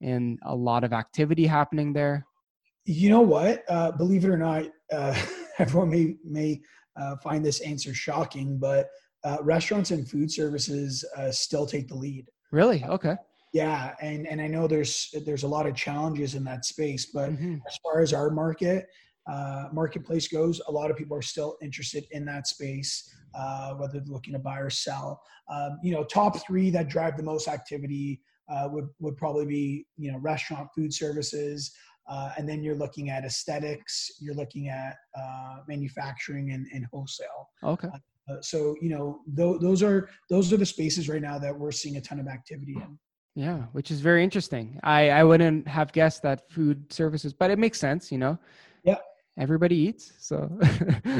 in 0.00 0.36
a 0.44 0.54
lot 0.54 0.82
of 0.82 0.92
activity 0.92 1.46
happening 1.46 1.92
there? 1.92 2.26
You 2.86 3.10
know 3.10 3.20
what? 3.20 3.62
Uh, 3.68 3.92
believe 3.92 4.24
it 4.24 4.30
or 4.30 4.38
not, 4.38 4.64
uh, 4.92 5.14
everyone 5.58 5.90
may 5.90 6.16
may 6.24 6.60
uh, 6.96 7.16
find 7.18 7.44
this 7.44 7.60
answer 7.60 7.94
shocking, 7.94 8.58
but 8.58 8.88
uh, 9.22 9.36
restaurants 9.42 9.92
and 9.92 10.08
food 10.08 10.32
services 10.32 11.04
uh, 11.16 11.30
still 11.30 11.66
take 11.66 11.86
the 11.86 11.94
lead. 11.94 12.26
Really? 12.50 12.82
Okay. 12.84 13.14
Yeah, 13.52 13.94
and 14.00 14.26
and 14.28 14.40
I 14.40 14.46
know 14.46 14.66
there's 14.66 15.12
there's 15.26 15.42
a 15.42 15.48
lot 15.48 15.66
of 15.66 15.74
challenges 15.74 16.34
in 16.34 16.44
that 16.44 16.64
space, 16.64 17.06
but 17.06 17.30
mm-hmm. 17.30 17.56
as 17.66 17.78
far 17.82 18.00
as 18.00 18.12
our 18.12 18.30
market 18.30 18.86
uh, 19.30 19.68
marketplace 19.72 20.28
goes, 20.28 20.60
a 20.68 20.72
lot 20.72 20.90
of 20.90 20.96
people 20.96 21.16
are 21.16 21.22
still 21.22 21.56
interested 21.62 22.04
in 22.12 22.24
that 22.24 22.46
space, 22.46 23.12
uh, 23.34 23.74
whether 23.74 23.94
they're 24.00 24.12
looking 24.12 24.32
to 24.32 24.38
buy 24.38 24.58
or 24.58 24.70
sell. 24.70 25.20
Um, 25.52 25.78
you 25.82 25.92
know, 25.92 26.04
top 26.04 26.44
three 26.46 26.70
that 26.70 26.88
drive 26.88 27.16
the 27.16 27.22
most 27.22 27.48
activity 27.48 28.20
uh, 28.48 28.68
would 28.70 28.88
would 29.00 29.16
probably 29.16 29.46
be 29.46 29.86
you 29.96 30.12
know 30.12 30.18
restaurant, 30.18 30.68
food 30.74 30.92
services, 30.92 31.72
uh, 32.08 32.32
and 32.36 32.48
then 32.48 32.62
you're 32.62 32.76
looking 32.76 33.10
at 33.10 33.24
aesthetics, 33.24 34.10
you're 34.20 34.34
looking 34.34 34.68
at 34.68 34.96
uh, 35.16 35.58
manufacturing 35.68 36.52
and, 36.52 36.66
and 36.72 36.86
wholesale. 36.92 37.48
Okay. 37.62 37.88
Uh, 38.28 38.40
so 38.40 38.74
you 38.80 38.90
know 38.90 39.20
th- 39.36 39.60
those 39.60 39.82
are 39.82 40.08
those 40.28 40.52
are 40.52 40.56
the 40.56 40.66
spaces 40.66 41.08
right 41.08 41.22
now 41.22 41.38
that 41.38 41.56
we're 41.56 41.72
seeing 41.72 41.96
a 41.96 42.00
ton 42.00 42.20
of 42.20 42.26
activity 42.26 42.74
in. 42.76 42.98
Yeah, 43.34 43.58
which 43.72 43.90
is 43.90 44.00
very 44.00 44.24
interesting. 44.24 44.80
I 44.82 45.10
I 45.10 45.24
wouldn't 45.24 45.68
have 45.68 45.92
guessed 45.92 46.22
that 46.22 46.50
food 46.50 46.92
services, 46.92 47.32
but 47.32 47.50
it 47.50 47.58
makes 47.58 47.78
sense, 47.78 48.10
you 48.10 48.18
know. 48.18 48.38
Yeah. 48.84 48.96
Everybody 49.38 49.76
eats, 49.76 50.12
so. 50.18 50.50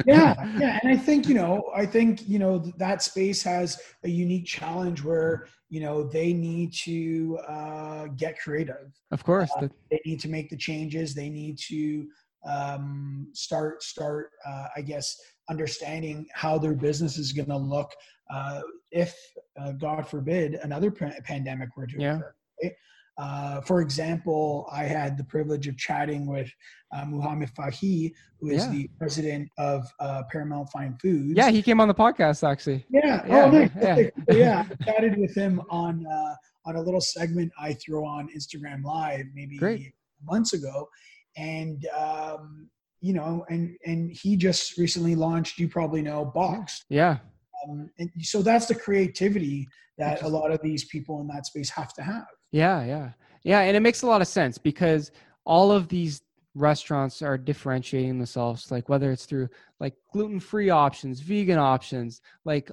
yeah, 0.04 0.34
yeah, 0.58 0.78
and 0.82 0.92
I 0.92 0.96
think 0.96 1.28
you 1.28 1.34
know, 1.34 1.70
I 1.74 1.86
think 1.86 2.28
you 2.28 2.38
know 2.38 2.58
that 2.76 3.02
space 3.02 3.42
has 3.44 3.80
a 4.04 4.08
unique 4.08 4.46
challenge 4.46 5.02
where 5.02 5.46
you 5.68 5.80
know 5.80 6.02
they 6.02 6.32
need 6.32 6.74
to 6.84 7.38
uh, 7.48 8.06
get 8.16 8.38
creative. 8.38 8.92
Of 9.12 9.24
course, 9.24 9.50
uh, 9.56 9.68
they 9.90 10.00
need 10.04 10.20
to 10.20 10.28
make 10.28 10.50
the 10.50 10.56
changes. 10.56 11.14
They 11.14 11.30
need 11.30 11.56
to 11.68 12.08
um, 12.46 13.28
start 13.32 13.82
start, 13.82 14.30
uh, 14.46 14.66
I 14.76 14.82
guess, 14.82 15.16
understanding 15.48 16.26
how 16.34 16.58
their 16.58 16.74
business 16.74 17.18
is 17.18 17.32
going 17.32 17.48
to 17.48 17.56
look 17.56 17.90
uh, 18.32 18.60
if, 18.90 19.16
uh, 19.60 19.72
God 19.72 20.08
forbid, 20.08 20.54
another 20.54 20.90
pandemic 20.90 21.76
were 21.76 21.86
to 21.86 21.96
yeah. 21.98 22.16
occur. 22.16 22.34
Right? 22.62 22.72
Uh, 23.18 23.60
for 23.60 23.82
example, 23.82 24.66
I 24.72 24.84
had 24.84 25.18
the 25.18 25.24
privilege 25.24 25.68
of 25.68 25.76
chatting 25.76 26.26
with 26.26 26.50
uh, 26.90 27.04
Muhammad 27.04 27.50
Fakih, 27.54 28.12
who 28.40 28.48
is 28.48 28.64
yeah. 28.64 28.70
the 28.70 28.90
president 28.98 29.48
of 29.58 29.86
uh, 30.00 30.22
Paramount 30.32 30.70
Fine 30.70 30.96
Foods. 31.02 31.34
Yeah, 31.36 31.50
he 31.50 31.60
came 31.60 31.80
on 31.80 31.88
the 31.88 31.94
podcast 31.94 32.48
actually. 32.48 32.86
Yeah, 32.88 33.22
yeah, 33.26 33.44
oh, 33.44 33.50
nice. 33.50 33.70
yeah. 33.78 34.10
yeah. 34.30 34.64
I 34.70 34.84
chatted 34.84 35.18
with 35.18 35.34
him 35.34 35.60
on 35.68 36.06
uh, 36.06 36.34
on 36.64 36.76
a 36.76 36.80
little 36.80 37.00
segment 37.00 37.52
I 37.60 37.74
threw 37.74 38.06
on 38.06 38.28
Instagram 38.34 38.82
Live 38.84 39.26
maybe 39.34 39.58
Great. 39.58 39.92
months 40.24 40.54
ago, 40.54 40.88
and 41.36 41.86
um, 41.98 42.70
you 43.02 43.12
know, 43.12 43.44
and 43.50 43.76
and 43.84 44.10
he 44.12 44.34
just 44.34 44.78
recently 44.78 45.14
launched. 45.14 45.58
You 45.58 45.68
probably 45.68 46.00
know 46.00 46.24
Box. 46.24 46.86
Yeah. 46.88 47.18
Um, 47.68 47.90
and 47.98 48.10
so 48.20 48.42
that's 48.42 48.66
the 48.66 48.74
creativity 48.74 49.68
that 49.98 50.22
a 50.22 50.28
lot 50.28 50.50
of 50.50 50.60
these 50.62 50.84
people 50.86 51.20
in 51.20 51.28
that 51.28 51.46
space 51.46 51.70
have 51.70 51.92
to 51.94 52.02
have. 52.02 52.26
Yeah, 52.52 52.84
yeah, 52.84 53.10
yeah, 53.44 53.60
and 53.60 53.76
it 53.76 53.80
makes 53.80 54.02
a 54.02 54.06
lot 54.06 54.20
of 54.20 54.28
sense 54.28 54.58
because 54.58 55.10
all 55.44 55.70
of 55.72 55.88
these 55.88 56.22
restaurants 56.54 57.22
are 57.22 57.38
differentiating 57.38 58.18
themselves, 58.18 58.70
like 58.70 58.88
whether 58.88 59.12
it's 59.12 59.24
through 59.24 59.48
like 59.78 59.94
gluten-free 60.12 60.70
options, 60.70 61.20
vegan 61.20 61.58
options, 61.58 62.20
like 62.44 62.70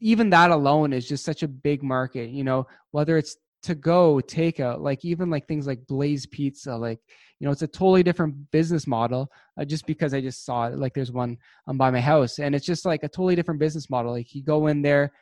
even 0.00 0.30
that 0.30 0.50
alone 0.50 0.92
is 0.92 1.08
just 1.08 1.24
such 1.24 1.42
a 1.42 1.48
big 1.48 1.82
market. 1.82 2.30
You 2.30 2.44
know, 2.44 2.66
whether 2.90 3.16
it's 3.16 3.36
to 3.62 3.74
go 3.74 4.20
takeout, 4.26 4.80
like 4.80 5.04
even 5.04 5.30
like 5.30 5.48
things 5.48 5.66
like 5.66 5.86
Blaze 5.86 6.26
Pizza, 6.26 6.76
like 6.76 7.00
you 7.40 7.46
know 7.46 7.52
it's 7.52 7.62
a 7.62 7.66
totally 7.66 8.02
different 8.02 8.34
business 8.50 8.86
model 8.86 9.30
uh, 9.58 9.64
just 9.64 9.86
because 9.86 10.14
i 10.14 10.20
just 10.20 10.44
saw 10.44 10.66
it 10.66 10.78
like 10.78 10.94
there's 10.94 11.12
one 11.12 11.36
um, 11.66 11.76
by 11.76 11.90
my 11.90 12.00
house 12.00 12.38
and 12.38 12.54
it's 12.54 12.66
just 12.66 12.84
like 12.84 13.02
a 13.02 13.08
totally 13.08 13.34
different 13.34 13.60
business 13.60 13.90
model 13.90 14.12
like 14.12 14.34
you 14.34 14.42
go 14.42 14.66
in 14.68 14.82
there 14.82 15.12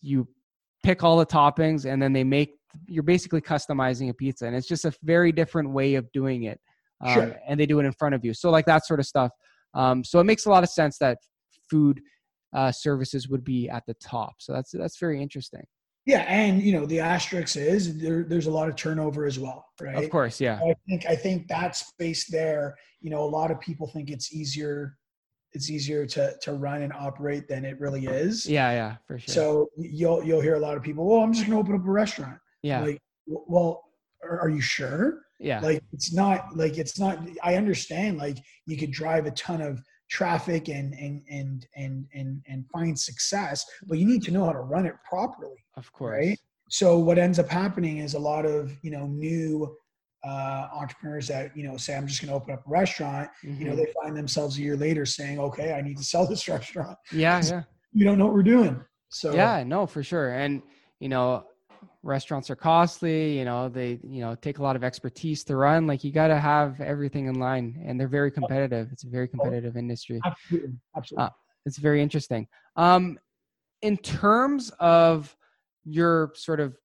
you 0.00 0.26
pick 0.82 1.02
all 1.02 1.18
the 1.18 1.26
toppings 1.26 1.90
and 1.90 2.00
then 2.00 2.12
they 2.12 2.24
make 2.24 2.56
you're 2.86 3.02
basically 3.02 3.40
customizing 3.40 4.10
a 4.10 4.14
pizza 4.14 4.46
and 4.46 4.56
it's 4.56 4.68
just 4.68 4.84
a 4.84 4.92
very 5.02 5.32
different 5.32 5.70
way 5.70 5.94
of 5.94 6.10
doing 6.12 6.44
it 6.44 6.60
um, 7.02 7.14
sure. 7.14 7.36
and 7.46 7.58
they 7.58 7.66
do 7.66 7.78
it 7.80 7.84
in 7.84 7.92
front 7.92 8.14
of 8.14 8.24
you 8.24 8.32
so 8.32 8.50
like 8.50 8.66
that 8.66 8.86
sort 8.86 9.00
of 9.00 9.06
stuff 9.06 9.30
um, 9.74 10.02
so 10.02 10.18
it 10.18 10.24
makes 10.24 10.46
a 10.46 10.50
lot 10.50 10.62
of 10.62 10.70
sense 10.70 10.98
that 10.98 11.18
food 11.68 12.00
uh, 12.52 12.72
services 12.72 13.28
would 13.28 13.44
be 13.44 13.68
at 13.68 13.84
the 13.86 13.94
top 13.94 14.34
so 14.38 14.52
that's 14.52 14.70
that's 14.72 14.98
very 14.98 15.20
interesting 15.20 15.62
yeah, 16.06 16.20
and 16.22 16.62
you 16.62 16.72
know 16.72 16.86
the 16.86 17.00
asterisk 17.00 17.56
is 17.56 17.98
there, 17.98 18.24
there's 18.24 18.46
a 18.46 18.50
lot 18.50 18.68
of 18.68 18.76
turnover 18.76 19.26
as 19.26 19.38
well, 19.38 19.66
right? 19.80 20.02
Of 20.02 20.10
course, 20.10 20.40
yeah. 20.40 20.58
I 20.62 20.74
think 20.88 21.06
I 21.06 21.16
think 21.16 21.48
that 21.48 21.76
space 21.76 22.28
there, 22.28 22.76
you 23.00 23.10
know, 23.10 23.22
a 23.22 23.28
lot 23.28 23.50
of 23.50 23.60
people 23.60 23.86
think 23.86 24.10
it's 24.10 24.32
easier 24.32 24.96
it's 25.52 25.70
easier 25.70 26.06
to 26.06 26.34
to 26.42 26.52
run 26.52 26.82
and 26.82 26.92
operate 26.92 27.48
than 27.48 27.64
it 27.64 27.80
really 27.80 28.06
is. 28.06 28.48
Yeah, 28.48 28.70
yeah, 28.70 28.96
for 29.06 29.18
sure. 29.18 29.34
So 29.34 29.68
you'll 29.76 30.24
you'll 30.24 30.40
hear 30.40 30.54
a 30.54 30.60
lot 30.60 30.76
of 30.76 30.82
people, 30.82 31.06
well, 31.06 31.20
I'm 31.20 31.32
just 31.32 31.46
going 31.46 31.56
to 31.56 31.60
open 31.60 31.80
up 31.80 31.86
a 31.86 31.90
restaurant. 31.90 32.38
Yeah. 32.62 32.82
Like, 32.82 32.98
well, 33.26 33.84
are, 34.22 34.40
are 34.40 34.48
you 34.48 34.60
sure? 34.60 35.22
Yeah. 35.38 35.60
Like 35.60 35.82
it's 35.92 36.12
not 36.12 36.56
like 36.56 36.78
it's 36.78 36.98
not. 36.98 37.18
I 37.42 37.56
understand. 37.56 38.18
Like 38.18 38.38
you 38.66 38.76
could 38.76 38.90
drive 38.90 39.26
a 39.26 39.30
ton 39.32 39.60
of 39.60 39.82
traffic 40.10 40.68
and 40.68 40.92
and 40.94 41.22
and 41.30 41.66
and 41.76 42.06
and 42.14 42.42
and 42.48 42.64
find 42.72 42.98
success 42.98 43.64
but 43.86 43.98
you 43.98 44.06
need 44.06 44.22
to 44.22 44.30
know 44.32 44.44
how 44.44 44.52
to 44.52 44.60
run 44.60 44.84
it 44.84 44.94
properly 45.08 45.64
of 45.76 45.90
course. 45.92 46.26
right? 46.26 46.38
So 46.68 46.98
what 46.98 47.18
ends 47.18 47.38
up 47.38 47.48
happening 47.48 47.98
is 47.98 48.14
a 48.14 48.18
lot 48.18 48.44
of 48.44 48.76
you 48.82 48.90
know 48.90 49.06
new 49.06 49.76
uh, 50.24 50.68
entrepreneurs 50.74 51.26
that 51.28 51.56
you 51.56 51.62
know 51.66 51.78
say 51.78 51.96
i'm 51.96 52.06
just 52.06 52.20
going 52.20 52.28
to 52.28 52.34
open 52.34 52.52
up 52.52 52.66
a 52.66 52.70
restaurant 52.70 53.30
mm-hmm. 53.42 53.58
you 53.58 53.64
know 53.64 53.72
mm-hmm. 53.72 53.84
they 53.84 53.92
find 54.02 54.14
themselves 54.14 54.58
a 54.58 54.60
year 54.60 54.76
later 54.76 55.06
saying 55.06 55.38
okay 55.38 55.72
i 55.72 55.80
need 55.80 55.96
to 55.96 56.04
sell 56.04 56.26
this 56.26 56.46
restaurant. 56.56 56.98
Yeah 57.10 57.40
yeah. 57.42 57.62
you 57.92 58.04
don't 58.04 58.18
know 58.18 58.26
what 58.26 58.34
we're 58.34 58.42
doing. 58.42 58.84
So 59.08 59.32
yeah 59.34 59.62
no 59.64 59.86
for 59.86 60.02
sure. 60.02 60.30
And 60.30 60.62
you 60.98 61.08
know 61.08 61.44
restaurants 62.02 62.48
are 62.48 62.56
costly 62.56 63.38
you 63.38 63.44
know 63.44 63.68
they 63.68 63.98
you 64.02 64.20
know 64.20 64.34
take 64.36 64.58
a 64.58 64.62
lot 64.62 64.74
of 64.74 64.82
expertise 64.82 65.44
to 65.44 65.54
run 65.56 65.86
like 65.86 66.02
you 66.02 66.10
got 66.10 66.28
to 66.28 66.38
have 66.38 66.80
everything 66.80 67.26
in 67.26 67.34
line 67.34 67.82
and 67.86 68.00
they're 68.00 68.08
very 68.08 68.30
competitive. 68.30 68.88
It's 68.90 69.04
a 69.04 69.08
very 69.08 69.28
competitive 69.28 69.76
industry. 69.76 70.20
Absolutely. 70.24 70.72
Absolutely. 70.96 71.24
Uh, 71.26 71.30
it's 71.66 71.78
very 71.78 72.02
interesting. 72.02 72.46
Um 72.76 73.18
in 73.82 73.96
terms 73.98 74.70
of 74.80 75.34
your 75.84 76.32
sort 76.34 76.60
of 76.60 76.76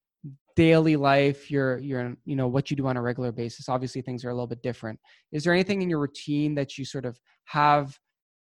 daily 0.56 0.96
life 0.96 1.52
your 1.52 1.78
your 1.80 2.16
you 2.26 2.36
know 2.36 2.48
what 2.48 2.70
you 2.70 2.78
do 2.78 2.88
on 2.88 2.96
a 2.96 3.02
regular 3.02 3.32
basis 3.32 3.68
obviously 3.68 4.02
things 4.02 4.24
are 4.26 4.30
a 4.30 4.34
little 4.34 4.48
bit 4.48 4.62
different. 4.62 5.00
Is 5.32 5.44
there 5.44 5.54
anything 5.54 5.82
in 5.82 5.89
your 5.89 6.00
routine 6.00 6.56
that 6.56 6.78
you 6.78 6.84
sort 6.84 7.06
of 7.06 7.18
have 7.46 7.98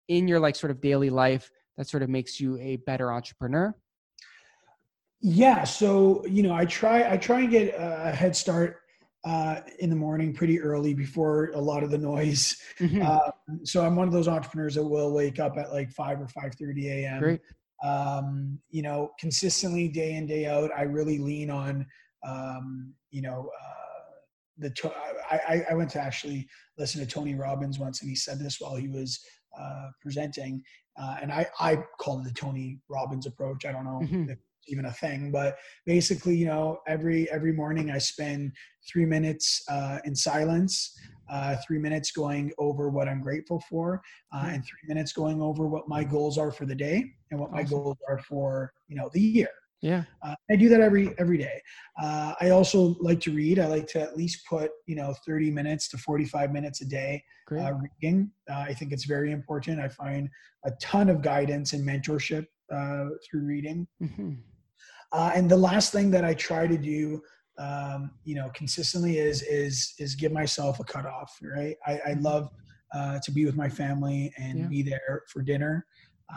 in 0.09 0.27
your 0.27 0.39
like 0.39 0.55
sort 0.55 0.69
of 0.71 0.79
daily 0.81 1.09
life 1.09 1.49
that 1.77 1.87
sort 1.87 2.03
of 2.03 2.09
makes 2.09 2.39
you 2.39 2.57
a 2.59 2.75
better 2.77 3.11
entrepreneur 3.11 3.73
yeah, 5.21 5.63
so 5.63 6.25
you 6.25 6.43
know, 6.43 6.53
I 6.53 6.65
try 6.65 7.11
I 7.11 7.17
try 7.17 7.41
and 7.41 7.51
get 7.51 7.75
a 7.77 8.11
head 8.11 8.35
start 8.35 8.77
uh, 9.23 9.61
in 9.79 9.89
the 9.89 9.95
morning 9.95 10.33
pretty 10.33 10.59
early 10.59 10.93
before 10.93 11.51
a 11.53 11.59
lot 11.59 11.83
of 11.83 11.91
the 11.91 11.97
noise. 11.97 12.57
Mm-hmm. 12.79 13.03
Uh, 13.05 13.31
so 13.63 13.85
I'm 13.85 13.95
one 13.95 14.07
of 14.07 14.13
those 14.13 14.27
entrepreneurs 14.27 14.75
that 14.75 14.83
will 14.83 15.13
wake 15.13 15.39
up 15.39 15.57
at 15.57 15.71
like 15.71 15.91
five 15.91 16.19
or 16.19 16.27
five 16.27 16.55
thirty 16.55 16.89
a.m. 16.89 17.39
um, 17.83 18.59
you 18.69 18.81
know, 18.81 19.11
consistently 19.19 19.87
day 19.87 20.15
in 20.15 20.25
day 20.25 20.45
out, 20.47 20.71
I 20.75 20.83
really 20.83 21.17
lean 21.17 21.49
on, 21.49 21.85
um, 22.27 22.93
you 23.11 23.21
know, 23.21 23.49
uh, 23.61 24.11
the. 24.57 24.69
To- 24.71 24.93
I, 25.31 25.65
I 25.71 25.73
went 25.75 25.89
to 25.91 25.99
actually 26.01 26.45
listen 26.77 26.99
to 26.99 27.07
Tony 27.07 27.35
Robbins 27.35 27.79
once, 27.79 28.01
and 28.01 28.09
he 28.09 28.15
said 28.17 28.37
this 28.37 28.59
while 28.59 28.75
he 28.75 28.89
was 28.89 29.17
uh, 29.57 29.87
presenting, 30.01 30.61
uh, 31.01 31.15
and 31.21 31.31
I 31.31 31.47
I 31.59 31.77
called 31.99 32.25
it 32.25 32.33
the 32.33 32.33
Tony 32.33 32.79
Robbins 32.89 33.27
approach. 33.27 33.65
I 33.65 33.71
don't 33.71 33.85
know 33.85 34.01
mm-hmm. 34.03 34.29
if 34.29 34.39
even 34.67 34.85
a 34.85 34.91
thing, 34.91 35.31
but 35.31 35.57
basically, 35.85 36.35
you 36.35 36.45
know, 36.45 36.79
every 36.87 37.29
every 37.31 37.53
morning 37.53 37.91
I 37.91 37.97
spend 37.97 38.51
three 38.91 39.05
minutes 39.05 39.63
uh, 39.69 39.99
in 40.05 40.15
silence 40.15 40.97
uh, 41.31 41.55
three 41.65 41.79
minutes 41.79 42.11
going 42.11 42.51
over 42.57 42.89
what 42.89 43.07
I'm 43.07 43.21
grateful 43.21 43.63
for, 43.69 44.01
uh, 44.33 44.47
and 44.49 44.63
three 44.65 44.87
minutes 44.87 45.13
going 45.13 45.41
over 45.41 45.65
what 45.65 45.87
my 45.87 46.03
goals 46.03 46.37
are 46.37 46.51
for 46.51 46.65
the 46.65 46.75
day 46.75 47.05
and 47.31 47.39
what 47.39 47.51
my 47.51 47.63
goals 47.63 47.97
are 48.07 48.19
for 48.19 48.73
you 48.89 48.97
know 48.97 49.09
the 49.13 49.21
year. 49.21 49.49
Yeah, 49.81 50.03
uh, 50.23 50.35
I 50.51 50.57
do 50.57 50.67
that 50.69 50.81
every 50.81 51.15
every 51.17 51.37
day. 51.37 51.61
Uh, 52.01 52.33
I 52.41 52.49
also 52.49 52.97
like 52.99 53.21
to 53.21 53.31
read. 53.31 53.59
I 53.59 53.67
like 53.67 53.87
to 53.87 54.01
at 54.01 54.17
least 54.17 54.45
put 54.45 54.71
you 54.85 54.95
know 54.95 55.15
30 55.25 55.49
minutes 55.51 55.87
to 55.89 55.97
45 55.97 56.51
minutes 56.51 56.81
a 56.81 56.85
day 56.85 57.23
uh, 57.49 57.73
reading. 58.01 58.29
I 58.53 58.73
think 58.73 58.91
it's 58.91 59.05
very 59.05 59.31
important. 59.31 59.79
I 59.79 59.87
find 59.87 60.29
a 60.65 60.71
ton 60.81 61.09
of 61.09 61.21
guidance 61.21 61.71
and 61.73 61.87
mentorship 61.87 62.45
through 62.69 63.45
reading. 63.45 63.87
Mm-hmm. 64.03 64.33
And 65.13 65.49
the 65.49 65.57
last 65.57 65.91
thing 65.91 66.11
that 66.11 66.23
I 66.23 66.33
try 66.33 66.67
to 66.67 66.77
do 66.77 67.21
um, 67.61 68.11
you 68.23 68.35
know, 68.35 68.49
consistently 68.53 69.17
is 69.17 69.43
is 69.43 69.93
is 69.99 70.15
give 70.15 70.31
myself 70.31 70.79
a 70.79 70.83
cutoff. 70.83 71.37
Right. 71.41 71.77
I, 71.85 71.93
I 71.93 71.97
mm-hmm. 72.11 72.23
love 72.23 72.49
uh, 72.93 73.19
to 73.23 73.31
be 73.31 73.45
with 73.45 73.55
my 73.55 73.69
family 73.69 74.33
and 74.37 74.59
yeah. 74.59 74.67
be 74.67 74.81
there 74.81 75.23
for 75.27 75.41
dinner. 75.41 75.85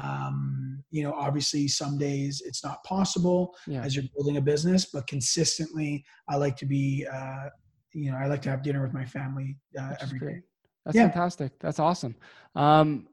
Um, 0.03 0.83
you 0.91 1.05
know, 1.05 1.13
obviously, 1.13 1.69
some 1.69 1.99
days 1.99 2.43
it's 2.45 2.65
not 2.65 2.83
possible 2.85 3.55
yeah. 3.67 3.83
as 3.83 3.95
you're 3.95 4.05
building 4.15 4.37
a 4.39 4.41
business, 4.41 4.87
but 4.87 5.07
consistently, 5.07 6.05
I 6.29 6.37
like 6.37 6.57
to 6.59 6.67
be. 6.67 7.07
Uh, 7.11 7.49
you 7.97 8.11
know, 8.11 8.17
I 8.17 8.27
like 8.27 8.43
to 8.43 8.51
have 8.51 8.65
dinner 8.65 8.83
with 8.83 8.93
my 8.93 9.05
family 9.05 9.57
uh, 9.79 9.95
every 10.01 10.19
day. 10.19 10.41
That's 10.85 10.97
yeah. 10.97 11.05
fantastic. 11.05 11.53
That's 11.61 11.79
awesome. 11.79 12.17
Um, 12.57 13.07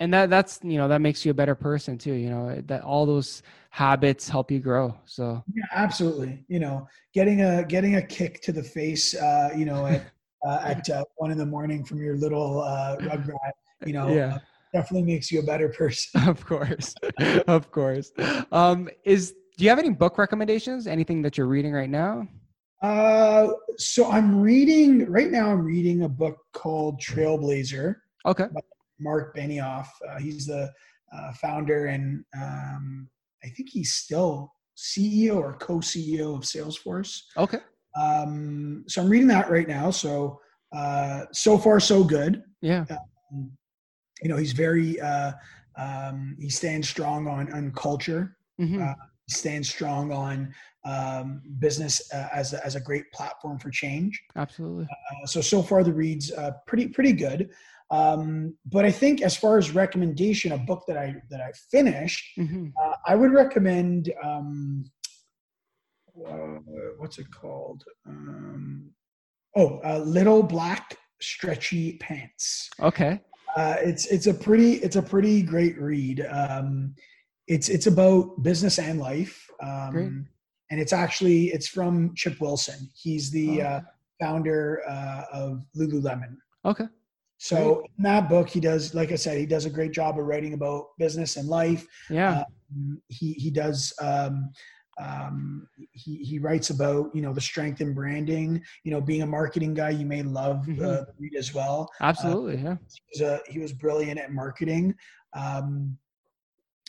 and 0.00 0.12
that 0.12 0.30
that's 0.30 0.60
you 0.62 0.78
know 0.78 0.88
that 0.88 1.00
makes 1.00 1.24
you 1.24 1.30
a 1.30 1.34
better 1.34 1.54
person 1.54 1.98
too 1.98 2.12
you 2.12 2.30
know 2.30 2.60
that 2.66 2.82
all 2.82 3.06
those 3.06 3.42
habits 3.70 4.28
help 4.28 4.50
you 4.50 4.58
grow 4.60 4.94
so. 5.04 5.42
Yeah 5.54 5.64
absolutely 5.72 6.44
you 6.48 6.60
know 6.60 6.86
getting 7.14 7.42
a 7.42 7.64
getting 7.64 7.96
a 7.96 8.02
kick 8.02 8.40
to 8.42 8.52
the 8.52 8.62
face 8.62 9.14
uh 9.14 9.50
you 9.56 9.64
know 9.64 9.86
at 9.86 10.10
uh, 10.46 10.60
at 10.64 10.88
uh, 10.88 11.04
one 11.16 11.30
in 11.30 11.38
the 11.38 11.46
morning 11.46 11.84
from 11.84 11.98
your 11.98 12.16
little 12.16 12.60
uh 12.62 12.96
rugrat 12.98 13.52
you 13.86 13.92
know 13.92 14.14
yeah. 14.14 14.34
Uh, 14.34 14.38
definitely 14.72 15.10
makes 15.10 15.32
you 15.32 15.40
a 15.40 15.42
better 15.42 15.70
person. 15.70 16.20
Of 16.28 16.44
course 16.44 16.94
of 17.46 17.70
course. 17.70 18.12
Um 18.52 18.88
is 19.04 19.34
do 19.56 19.64
you 19.64 19.70
have 19.70 19.78
any 19.78 19.90
book 19.90 20.18
recommendations? 20.18 20.86
Anything 20.86 21.22
that 21.22 21.36
you're 21.36 21.46
reading 21.46 21.72
right 21.72 21.90
now? 21.90 22.28
Uh 22.82 23.48
so 23.76 24.08
i'm 24.10 24.40
reading 24.40 25.10
right 25.10 25.30
now 25.30 25.50
i'm 25.50 25.64
reading 25.64 26.02
a 26.02 26.08
book 26.08 26.38
called 26.52 27.00
trailblazer. 27.00 27.96
Okay 28.24 28.46
Marc 29.00 29.36
Benioff. 29.36 29.86
Uh, 30.08 30.18
he's 30.18 30.46
the 30.46 30.70
uh, 31.14 31.32
founder 31.34 31.86
and 31.86 32.24
um, 32.40 33.08
I 33.44 33.48
think 33.48 33.70
he's 33.70 33.92
still 33.92 34.52
CEO 34.76 35.36
or 35.36 35.54
co-CEO 35.54 36.34
of 36.34 36.42
Salesforce. 36.42 37.20
Okay. 37.36 37.58
Um, 38.00 38.84
so 38.86 39.02
I'm 39.02 39.08
reading 39.08 39.28
that 39.28 39.50
right 39.50 39.66
now. 39.66 39.90
So 39.90 40.40
uh, 40.74 41.24
so 41.32 41.58
far 41.58 41.80
so 41.80 42.04
good. 42.04 42.42
Yeah. 42.60 42.84
Um, 43.32 43.50
you 44.22 44.28
know, 44.28 44.36
he's 44.36 44.52
very 44.52 45.00
uh, 45.00 45.32
um, 45.76 46.36
he 46.40 46.50
stands 46.50 46.88
strong 46.88 47.26
on 47.26 47.52
on 47.52 47.72
culture. 47.72 48.36
Mm-hmm. 48.60 48.82
Uh, 48.82 48.94
he 49.26 49.34
stands 49.34 49.68
strong 49.68 50.12
on 50.12 50.52
um, 50.84 51.42
business 51.58 52.02
uh, 52.12 52.28
as 52.32 52.52
a, 52.52 52.64
as 52.64 52.74
a 52.74 52.80
great 52.80 53.10
platform 53.12 53.58
for 53.58 53.70
change. 53.70 54.20
Absolutely. 54.36 54.84
Uh, 54.84 55.26
so 55.26 55.40
so 55.40 55.62
far 55.62 55.84
the 55.84 55.92
reads 55.92 56.32
uh, 56.32 56.52
pretty 56.66 56.88
pretty 56.88 57.12
good. 57.12 57.50
Um, 57.90 58.54
but 58.66 58.84
I 58.84 58.90
think 58.90 59.22
as 59.22 59.36
far 59.36 59.56
as 59.58 59.74
recommendation, 59.74 60.52
a 60.52 60.58
book 60.58 60.84
that 60.88 60.98
I 60.98 61.16
that 61.30 61.40
I 61.40 61.52
finished, 61.70 62.24
mm-hmm. 62.38 62.68
uh, 62.80 62.94
I 63.06 63.14
would 63.14 63.32
recommend. 63.32 64.12
Um, 64.22 64.84
uh, 66.26 66.58
what's 66.98 67.18
it 67.18 67.30
called? 67.30 67.84
Um, 68.06 68.90
oh, 69.56 69.80
uh, 69.84 69.98
Little 69.98 70.42
Black 70.42 70.96
Stretchy 71.20 71.96
Pants. 71.98 72.68
Okay. 72.80 73.20
Uh, 73.56 73.76
it's 73.80 74.06
it's 74.06 74.26
a 74.26 74.34
pretty 74.34 74.74
it's 74.74 74.96
a 74.96 75.02
pretty 75.02 75.42
great 75.42 75.80
read. 75.80 76.26
Um, 76.30 76.94
it's 77.46 77.68
it's 77.68 77.86
about 77.86 78.42
business 78.42 78.78
and 78.78 79.00
life. 79.00 79.46
Um, 79.62 80.28
and 80.70 80.80
it's 80.80 80.92
actually 80.92 81.46
it's 81.46 81.68
from 81.68 82.14
Chip 82.14 82.40
Wilson. 82.40 82.90
He's 82.94 83.30
the 83.30 83.62
oh. 83.62 83.66
uh, 83.66 83.80
founder 84.20 84.82
uh, 84.88 85.24
of 85.32 85.64
Lululemon. 85.76 86.36
Okay. 86.64 86.84
So 87.38 87.84
in 87.96 88.02
that 88.02 88.28
book, 88.28 88.48
he 88.48 88.60
does, 88.60 88.94
like 88.94 89.12
I 89.12 89.16
said, 89.16 89.38
he 89.38 89.46
does 89.46 89.64
a 89.64 89.70
great 89.70 89.92
job 89.92 90.18
of 90.18 90.26
writing 90.26 90.54
about 90.54 90.88
business 90.98 91.36
and 91.36 91.48
life. 91.48 91.86
Yeah. 92.10 92.44
Um, 92.70 93.00
he 93.08 93.32
he 93.32 93.50
does. 93.50 93.92
Um, 94.00 94.50
um, 95.00 95.68
he 95.92 96.16
he 96.16 96.40
writes 96.40 96.70
about 96.70 97.14
you 97.14 97.22
know 97.22 97.32
the 97.32 97.40
strength 97.40 97.80
in 97.80 97.94
branding. 97.94 98.60
You 98.82 98.90
know, 98.90 99.00
being 99.00 99.22
a 99.22 99.26
marketing 99.26 99.74
guy, 99.74 99.90
you 99.90 100.04
may 100.04 100.22
love 100.22 100.66
mm-hmm. 100.66 100.84
uh, 100.84 101.04
read 101.18 101.36
as 101.38 101.54
well. 101.54 101.88
Absolutely, 102.00 102.56
uh, 102.56 102.70
yeah. 102.70 102.76
He 102.90 103.02
was, 103.12 103.20
a, 103.20 103.40
he 103.48 103.58
was 103.60 103.72
brilliant 103.72 104.18
at 104.18 104.32
marketing. 104.32 104.94
Um, 105.34 105.96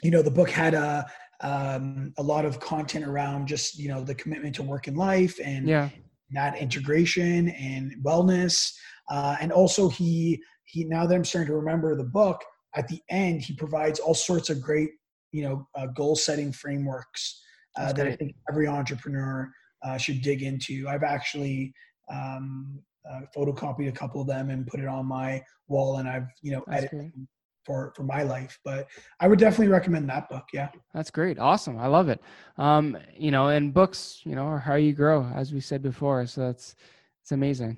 you 0.02 0.10
know, 0.10 0.24
the 0.24 0.32
book 0.32 0.50
had 0.50 0.74
a 0.74 1.06
um, 1.42 2.14
a 2.18 2.24
lot 2.24 2.46
of 2.46 2.60
content 2.60 3.06
around 3.06 3.48
just 3.48 3.78
you 3.78 3.90
know 3.90 4.04
the 4.04 4.16
commitment 4.16 4.56
to 4.56 4.64
work 4.64 4.88
and 4.88 4.98
life 4.98 5.40
and 5.44 5.68
yeah. 5.68 5.90
that 6.32 6.58
integration 6.58 7.50
and 7.50 7.94
wellness. 8.04 8.74
Uh, 9.10 9.36
and 9.42 9.52
also 9.52 9.90
he 9.90 10.42
he 10.66 10.86
now 10.86 11.06
that 11.06 11.16
I'm 11.16 11.26
starting 11.26 11.48
to 11.48 11.56
remember 11.56 11.96
the 11.96 12.04
book, 12.04 12.44
at 12.76 12.88
the 12.88 13.02
end 13.10 13.42
he 13.42 13.56
provides 13.56 14.00
all 14.00 14.14
sorts 14.14 14.50
of 14.50 14.62
great 14.62 14.90
you 15.32 15.44
know 15.44 15.68
uh, 15.76 15.88
goal 15.88 16.16
setting 16.16 16.52
frameworks 16.52 17.42
uh, 17.78 17.94
that 17.94 18.08
I 18.08 18.16
think 18.16 18.36
every 18.50 18.68
entrepreneur 18.68 19.52
uh, 19.84 19.98
should 19.98 20.22
dig 20.22 20.44
into. 20.44 20.88
I've 20.88 21.04
actually 21.04 21.74
um, 22.12 22.80
uh, 23.10 23.22
photocopied 23.36 23.88
a 23.88 23.92
couple 23.92 24.22
of 24.22 24.28
them 24.28 24.50
and 24.50 24.68
put 24.68 24.80
it 24.80 24.88
on 24.88 25.06
my 25.06 25.42
wall, 25.68 25.98
and 25.98 26.08
I've 26.08 26.28
you 26.42 26.52
know 26.52 26.64
That's 26.68 26.84
edited 26.84 27.00
great. 27.00 27.28
for 27.66 27.94
for 27.96 28.04
my 28.04 28.24
life. 28.24 28.60
But 28.64 28.88
I 29.20 29.28
would 29.28 29.40
definitely 29.40 29.68
recommend 29.68 30.10
that 30.10 30.30
book. 30.30 30.46
Yeah, 30.54 30.70
that's 30.94 31.12
great, 31.12 31.40
awesome, 31.40 31.78
I 31.78 31.88
love 31.88 32.10
it. 32.10 32.22
Um, 32.58 32.98
you 33.16 33.32
know, 33.32 33.48
and 33.48 33.74
books, 33.74 34.22
you 34.24 34.36
know, 34.36 34.46
are 34.46 34.60
how 34.60 34.76
you 34.76 34.94
grow, 34.94 35.26
as 35.34 35.54
we 35.54 35.60
said 35.60 35.82
before. 35.82 36.26
So 36.26 36.42
that's 36.42 36.76
it's 37.22 37.32
amazing. 37.32 37.78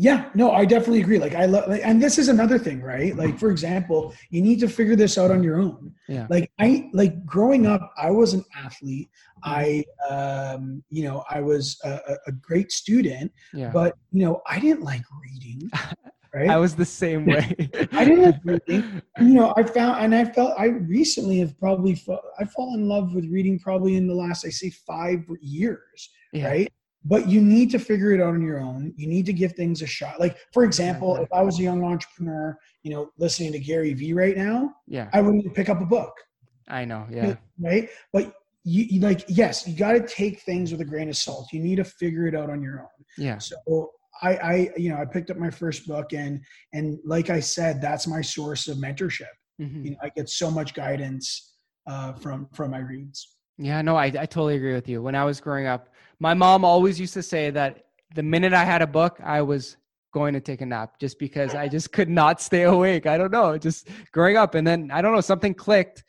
Yeah, 0.00 0.30
no, 0.34 0.52
I 0.52 0.64
definitely 0.64 1.02
agree. 1.02 1.18
Like 1.18 1.34
I 1.34 1.44
love, 1.44 1.68
like, 1.68 1.82
and 1.84 2.02
this 2.02 2.16
is 2.16 2.28
another 2.28 2.58
thing, 2.58 2.80
right? 2.80 3.14
Like 3.14 3.38
for 3.38 3.50
example, 3.50 4.14
you 4.30 4.40
need 4.40 4.58
to 4.60 4.68
figure 4.68 4.96
this 4.96 5.18
out 5.18 5.30
on 5.30 5.42
your 5.42 5.60
own. 5.60 5.92
Yeah. 6.08 6.26
Like 6.30 6.50
I, 6.58 6.88
like 6.94 7.26
growing 7.26 7.66
up, 7.66 7.92
I 7.98 8.10
was 8.10 8.32
an 8.32 8.42
athlete. 8.56 9.10
I, 9.44 9.84
um, 10.08 10.82
you 10.88 11.02
know, 11.02 11.22
I 11.28 11.42
was 11.42 11.78
a, 11.84 12.16
a 12.26 12.32
great 12.32 12.72
student. 12.72 13.30
Yeah. 13.52 13.72
But 13.74 13.94
you 14.10 14.24
know, 14.24 14.40
I 14.46 14.58
didn't 14.58 14.82
like 14.82 15.04
reading. 15.22 15.70
Right. 16.32 16.48
I 16.48 16.58
was 16.58 16.76
the 16.76 16.84
same 16.84 17.26
way. 17.26 17.56
I 17.90 18.04
didn't 18.04 18.22
like 18.22 18.36
reading. 18.68 19.02
You 19.18 19.34
know, 19.34 19.52
I 19.56 19.64
found, 19.64 19.98
and 19.98 20.14
I 20.14 20.24
felt, 20.24 20.54
I 20.56 20.66
recently 20.66 21.40
have 21.40 21.58
probably, 21.58 22.00
I 22.38 22.44
fall 22.44 22.76
in 22.76 22.88
love 22.88 23.16
with 23.16 23.24
reading 23.24 23.58
probably 23.58 23.96
in 23.96 24.06
the 24.06 24.14
last, 24.14 24.46
I 24.46 24.50
say, 24.50 24.70
five 24.70 25.24
years. 25.40 26.08
Yeah. 26.32 26.46
Right 26.46 26.72
but 27.04 27.28
you 27.28 27.40
need 27.40 27.70
to 27.70 27.78
figure 27.78 28.12
it 28.12 28.20
out 28.20 28.34
on 28.34 28.42
your 28.42 28.60
own. 28.60 28.92
You 28.96 29.06
need 29.08 29.26
to 29.26 29.32
give 29.32 29.52
things 29.52 29.82
a 29.82 29.86
shot. 29.86 30.20
Like, 30.20 30.36
for 30.52 30.64
example, 30.64 31.16
if 31.16 31.28
I 31.32 31.42
was 31.42 31.58
a 31.58 31.62
young 31.62 31.84
entrepreneur, 31.84 32.58
you 32.82 32.92
know, 32.92 33.10
listening 33.18 33.52
to 33.52 33.58
Gary 33.58 33.94
Vee 33.94 34.12
right 34.12 34.36
now, 34.36 34.74
yeah, 34.86 35.08
I 35.12 35.20
wouldn't 35.20 35.54
pick 35.54 35.68
up 35.68 35.80
a 35.80 35.86
book. 35.86 36.12
I 36.68 36.84
know, 36.84 37.06
yeah. 37.10 37.34
Right. 37.58 37.88
But 38.12 38.32
you, 38.64 38.84
you 38.84 39.00
like, 39.00 39.24
yes, 39.28 39.66
you 39.66 39.76
got 39.76 39.92
to 39.92 40.06
take 40.06 40.42
things 40.42 40.70
with 40.70 40.80
a 40.80 40.84
grain 40.84 41.08
of 41.08 41.16
salt. 41.16 41.48
You 41.52 41.60
need 41.60 41.76
to 41.76 41.84
figure 41.84 42.26
it 42.26 42.34
out 42.34 42.50
on 42.50 42.62
your 42.62 42.80
own. 42.80 43.04
Yeah. 43.18 43.38
So 43.38 43.90
I, 44.22 44.36
I, 44.36 44.70
you 44.76 44.90
know, 44.90 44.96
I 44.96 45.04
picked 45.04 45.30
up 45.30 45.36
my 45.36 45.50
first 45.50 45.86
book 45.86 46.12
and, 46.12 46.40
and 46.72 46.98
like 47.04 47.30
I 47.30 47.40
said, 47.40 47.80
that's 47.80 48.06
my 48.06 48.20
source 48.20 48.68
of 48.68 48.76
mentorship. 48.76 49.24
Mm-hmm. 49.60 49.84
You 49.84 49.90
know, 49.92 49.96
I 50.02 50.10
get 50.10 50.28
so 50.28 50.50
much 50.50 50.74
guidance 50.74 51.54
uh, 51.86 52.12
from, 52.12 52.48
from 52.52 52.70
my 52.70 52.78
reads. 52.78 53.36
Yeah, 53.60 53.82
no, 53.82 53.94
I, 53.94 54.06
I 54.06 54.10
totally 54.10 54.56
agree 54.56 54.72
with 54.72 54.88
you. 54.88 55.02
When 55.02 55.14
I 55.14 55.24
was 55.24 55.38
growing 55.38 55.66
up, 55.66 55.90
my 56.18 56.32
mom 56.32 56.64
always 56.64 56.98
used 56.98 57.12
to 57.14 57.22
say 57.22 57.50
that 57.50 57.84
the 58.14 58.22
minute 58.22 58.54
I 58.54 58.64
had 58.64 58.80
a 58.80 58.86
book, 58.86 59.20
I 59.22 59.42
was 59.42 59.76
going 60.14 60.32
to 60.32 60.40
take 60.40 60.62
a 60.62 60.66
nap 60.66 60.98
just 60.98 61.18
because 61.18 61.54
I 61.54 61.68
just 61.68 61.92
could 61.96 62.08
not 62.08 62.40
stay 62.40 62.62
awake. 62.62 63.06
I 63.06 63.18
don't 63.18 63.30
know, 63.30 63.58
just 63.58 63.88
growing 64.12 64.38
up. 64.38 64.54
And 64.54 64.66
then 64.66 64.90
I 64.90 65.02
don't 65.02 65.14
know, 65.14 65.20
something 65.20 65.52
clicked. 65.52 66.04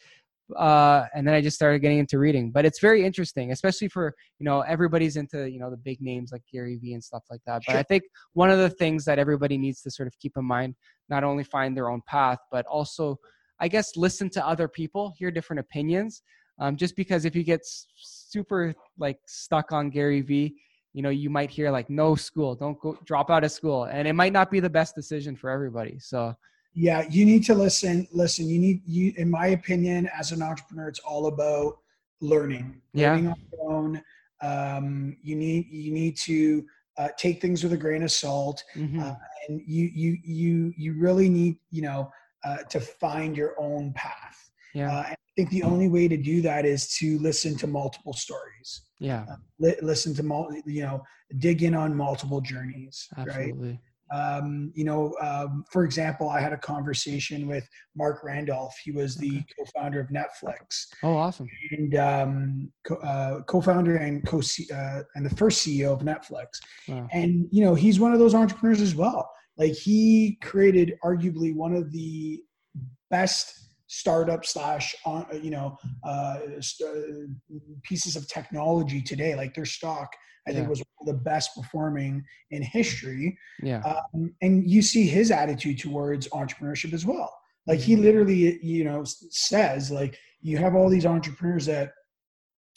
Uh, 0.55 1.05
and 1.13 1.27
then 1.27 1.33
I 1.33 1.41
just 1.41 1.55
started 1.55 1.79
getting 1.79 1.99
into 1.99 2.19
reading. 2.19 2.51
But 2.51 2.65
it's 2.65 2.79
very 2.79 3.05
interesting, 3.05 3.51
especially 3.51 3.89
for, 3.89 4.15
you 4.39 4.45
know, 4.45 4.61
everybody's 4.61 5.17
into, 5.17 5.49
you 5.49 5.59
know, 5.59 5.69
the 5.69 5.77
big 5.77 6.01
names 6.01 6.31
like 6.31 6.43
Gary 6.51 6.77
Vee 6.77 6.93
and 6.93 7.03
stuff 7.03 7.23
like 7.29 7.41
that. 7.45 7.63
But 7.67 7.75
I 7.75 7.83
think 7.83 8.03
one 8.33 8.49
of 8.49 8.59
the 8.59 8.69
things 8.69 9.03
that 9.05 9.19
everybody 9.19 9.57
needs 9.57 9.81
to 9.81 9.91
sort 9.91 10.07
of 10.07 10.17
keep 10.19 10.33
in 10.37 10.45
mind, 10.45 10.75
not 11.09 11.25
only 11.25 11.43
find 11.43 11.75
their 11.75 11.89
own 11.89 12.01
path, 12.07 12.39
but 12.49 12.65
also 12.65 13.17
I 13.61 13.67
guess 13.67 13.95
listen 13.95 14.29
to 14.31 14.45
other 14.45 14.67
people, 14.67 15.13
hear 15.17 15.29
different 15.29 15.59
opinions. 15.59 16.23
Um, 16.61 16.75
just 16.75 16.95
because 16.95 17.25
if 17.25 17.35
you 17.35 17.43
get 17.43 17.61
super 17.95 18.75
like 18.99 19.17
stuck 19.25 19.71
on 19.71 19.89
Gary 19.89 20.21
Vee, 20.21 20.55
you 20.93 21.01
know, 21.01 21.09
you 21.09 21.29
might 21.29 21.49
hear 21.49 21.71
like 21.71 21.89
no 21.89 22.13
school, 22.15 22.53
don't 22.53 22.79
go 22.79 22.97
drop 23.03 23.31
out 23.31 23.43
of 23.43 23.51
school, 23.51 23.85
and 23.85 24.07
it 24.07 24.13
might 24.13 24.31
not 24.31 24.51
be 24.51 24.59
the 24.59 24.69
best 24.69 24.93
decision 24.93 25.35
for 25.35 25.49
everybody. 25.49 25.97
So 25.99 26.35
yeah, 26.75 27.05
you 27.09 27.25
need 27.25 27.43
to 27.45 27.55
listen. 27.55 28.07
Listen, 28.11 28.47
you 28.47 28.59
need 28.59 28.83
you. 28.85 29.11
In 29.17 29.29
my 29.29 29.47
opinion, 29.47 30.07
as 30.17 30.31
an 30.31 30.43
entrepreneur, 30.43 30.87
it's 30.87 30.99
all 30.99 31.25
about 31.27 31.79
learning. 32.21 32.79
Yeah. 32.93 33.13
On 33.13 33.23
your 33.23 33.35
own. 33.61 34.03
Um, 34.43 35.17
you 35.23 35.35
need 35.35 35.67
you 35.67 35.91
need 35.91 36.15
to 36.17 36.63
uh, 36.97 37.09
take 37.17 37.41
things 37.41 37.63
with 37.63 37.73
a 37.73 37.77
grain 37.77 38.03
of 38.03 38.11
salt, 38.11 38.63
mm-hmm. 38.75 38.99
uh, 38.99 39.15
and 39.47 39.61
you 39.65 39.89
you 39.93 40.17
you 40.23 40.73
you 40.77 40.93
really 40.93 41.27
need 41.27 41.57
you 41.71 41.81
know 41.81 42.11
uh, 42.43 42.57
to 42.69 42.79
find 42.79 43.35
your 43.35 43.59
own 43.59 43.93
path. 43.93 44.51
Yeah. 44.75 44.95
Uh, 44.95 45.13
I 45.31 45.41
think 45.41 45.49
the 45.49 45.63
only 45.63 45.87
way 45.87 46.09
to 46.09 46.17
do 46.17 46.41
that 46.41 46.65
is 46.65 46.93
to 46.95 47.17
listen 47.19 47.55
to 47.59 47.67
multiple 47.67 48.13
stories. 48.13 48.81
Yeah. 48.99 49.25
Uh, 49.29 49.35
li- 49.59 49.77
listen 49.81 50.13
to 50.15 50.23
mul- 50.23 50.53
you 50.65 50.83
know 50.83 51.01
dig 51.37 51.63
in 51.63 51.73
on 51.73 51.95
multiple 51.95 52.41
journeys. 52.41 53.07
Absolutely. 53.17 53.69
Right? 53.69 53.79
Um, 54.13 54.73
you 54.75 54.83
know, 54.83 55.15
um, 55.21 55.63
for 55.71 55.85
example, 55.85 56.29
I 56.29 56.41
had 56.41 56.51
a 56.51 56.57
conversation 56.57 57.47
with 57.47 57.65
Marc 57.95 58.25
Randolph. 58.25 58.75
He 58.83 58.91
was 58.91 59.15
the 59.15 59.37
okay. 59.37 59.45
co-founder 59.57 60.01
of 60.01 60.07
Netflix. 60.07 60.87
Oh, 61.01 61.15
awesome! 61.15 61.47
And 61.71 61.95
um, 61.95 62.71
co- 62.85 62.95
uh, 62.95 63.41
co-founder 63.43 63.95
and 63.95 64.25
co 64.27 64.41
uh, 64.73 65.03
and 65.15 65.25
the 65.25 65.35
first 65.37 65.65
CEO 65.65 65.93
of 65.93 65.99
Netflix. 65.99 66.47
Wow. 66.89 67.07
And 67.13 67.47
you 67.51 67.63
know, 67.63 67.73
he's 67.73 68.01
one 68.01 68.11
of 68.11 68.19
those 68.19 68.35
entrepreneurs 68.35 68.81
as 68.81 68.95
well. 68.95 69.31
Like 69.57 69.73
he 69.73 70.37
created 70.41 70.97
arguably 71.03 71.55
one 71.55 71.73
of 71.73 71.93
the 71.93 72.43
best 73.09 73.70
startup 73.93 74.45
slash 74.45 74.95
uh, 75.05 75.25
you 75.33 75.51
know 75.51 75.77
uh, 76.03 76.39
st- 76.61 77.29
pieces 77.83 78.15
of 78.15 78.27
technology 78.27 79.01
today. 79.01 79.35
Like 79.35 79.53
their 79.53 79.65
stock 79.65 80.09
I 80.47 80.51
yeah. 80.51 80.57
think 80.57 80.69
was 80.69 80.79
one 80.79 81.09
of 81.09 81.17
the 81.17 81.23
best 81.23 81.55
performing 81.55 82.23
in 82.49 82.63
history. 82.63 83.37
Yeah. 83.61 83.81
Um, 83.81 84.33
and 84.41 84.67
you 84.67 84.81
see 84.81 85.07
his 85.07 85.29
attitude 85.29 85.79
towards 85.79 86.27
entrepreneurship 86.29 86.93
as 86.93 87.05
well. 87.05 87.31
Like 87.67 87.79
he 87.79 87.93
mm-hmm. 87.93 88.03
literally, 88.03 88.63
you 88.63 88.83
know, 88.83 89.03
says 89.05 89.91
like 89.91 90.17
you 90.41 90.57
have 90.57 90.73
all 90.73 90.89
these 90.89 91.05
entrepreneurs 91.05 91.65
that 91.67 91.91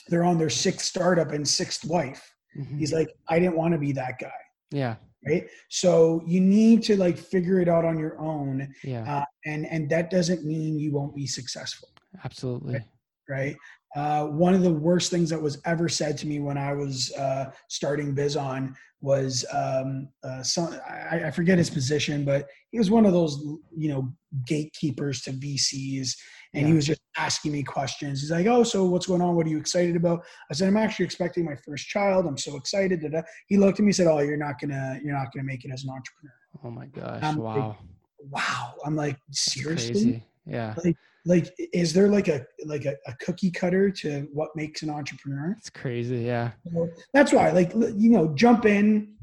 they're 0.09 0.25
on 0.25 0.37
their 0.37 0.51
sixth 0.51 0.85
startup 0.85 1.33
and 1.33 1.47
sixth 1.47 1.85
wife. 1.87 2.35
Mm-hmm. 2.59 2.79
He's 2.79 2.93
like, 2.93 3.09
I 3.29 3.39
didn't 3.39 3.57
want 3.57 3.73
to 3.73 3.79
be 3.79 3.93
that 3.93 4.19
guy. 4.21 4.31
Yeah. 4.71 4.97
Right. 5.27 5.49
So 5.71 6.23
you 6.27 6.41
need 6.41 6.83
to 6.85 6.97
like 6.97 7.17
figure 7.17 7.59
it 7.61 7.69
out 7.69 7.85
on 7.85 7.99
your 7.99 8.19
own. 8.21 8.75
Yeah. 8.83 9.21
Uh, 9.21 9.25
and 9.47 9.67
and 9.67 9.89
that 9.91 10.11
doesn't 10.11 10.45
mean 10.45 10.79
you 10.79 10.93
won't 10.93 11.15
be 11.15 11.27
successful. 11.27 11.89
Absolutely. 12.25 12.75
Right. 12.75 12.85
right? 13.29 13.57
Uh, 13.97 14.27
one 14.27 14.55
of 14.55 14.63
the 14.63 14.73
worst 14.73 15.11
things 15.11 15.31
that 15.31 15.41
was 15.41 15.61
ever 15.65 15.89
said 15.89 16.19
to 16.19 16.27
me 16.27 16.41
when 16.41 16.59
I 16.59 16.73
was 16.73 17.13
uh, 17.13 17.53
starting 17.69 18.15
Bizon 18.15 18.75
was 19.01 19.45
um, 19.53 20.09
uh, 20.25 20.43
some, 20.43 20.75
I, 20.89 21.27
I, 21.27 21.31
forget 21.31 21.59
his 21.59 21.71
position, 21.71 22.25
but 22.25 22.49
he 22.71 22.79
was 22.79 22.91
one 22.91 23.07
of 23.07 23.13
those 23.13 23.39
you 23.77 23.89
know 23.89 24.13
gatekeepers 24.47 25.23
to 25.23 25.33
VCs, 25.33 26.17
and 26.55 26.63
yeah. 26.63 26.69
he 26.69 26.73
was 26.73 26.87
just 26.87 27.01
asking 27.17 27.53
me 27.53 27.63
questions. 27.63 28.21
He's 28.21 28.31
like, 28.31 28.47
"Oh, 28.47 28.63
so 28.63 28.85
what's 28.85 29.07
going 29.07 29.21
on? 29.21 29.35
What 29.35 29.47
are 29.47 29.51
you 29.51 29.59
excited 29.59 29.97
about?" 29.97 30.25
I 30.51 30.55
said, 30.55 30.69
"I'm 30.69 30.77
actually 30.77 31.05
expecting 31.05 31.45
my 31.45 31.57
first 31.57 31.89
child. 31.89 32.27
I'm 32.27 32.39
so 32.39 32.57
excited." 32.57 33.03
Da-da. 33.03 33.23
He 33.49 33.57
looked 33.57 33.81
at 33.81 33.83
me 33.83 33.89
and 33.89 33.97
said, 33.97 34.07
"Oh, 34.07 34.21
you're 34.21 34.37
not 34.37 34.61
gonna 34.61 34.99
you're 35.03 35.15
not 35.15 35.33
gonna 35.33 35.45
make 35.45 35.65
it 35.65 35.71
as 35.73 35.85
an 35.85 35.91
entrepreneur." 35.91 36.35
Oh 36.65 36.71
my 36.71 36.87
gosh! 36.87 37.37
wow. 37.37 37.77
Like, 38.21 38.33
wow. 38.33 38.75
I'm 38.85 38.97
like, 38.97 39.19
seriously? 39.31 40.23
Yeah. 40.47 40.75
Like, 40.85 40.97
like 41.27 41.55
is 41.73 41.93
there 41.93 42.09
like 42.09 42.29
a 42.29 42.47
like 42.65 42.85
a, 42.85 42.95
a, 43.07 43.15
cookie 43.21 43.51
cutter 43.51 43.91
to 43.91 44.29
what 44.33 44.51
makes 44.55 44.83
an 44.83 44.91
entrepreneur 44.91 45.55
it's 45.57 45.71
crazy 45.71 46.19
yeah 46.19 46.51
so 46.71 46.89
that's 47.15 47.33
why 47.33 47.51
like 47.51 47.73
you 47.75 48.11
know 48.11 48.35
jump 48.35 48.67
in 48.67 49.15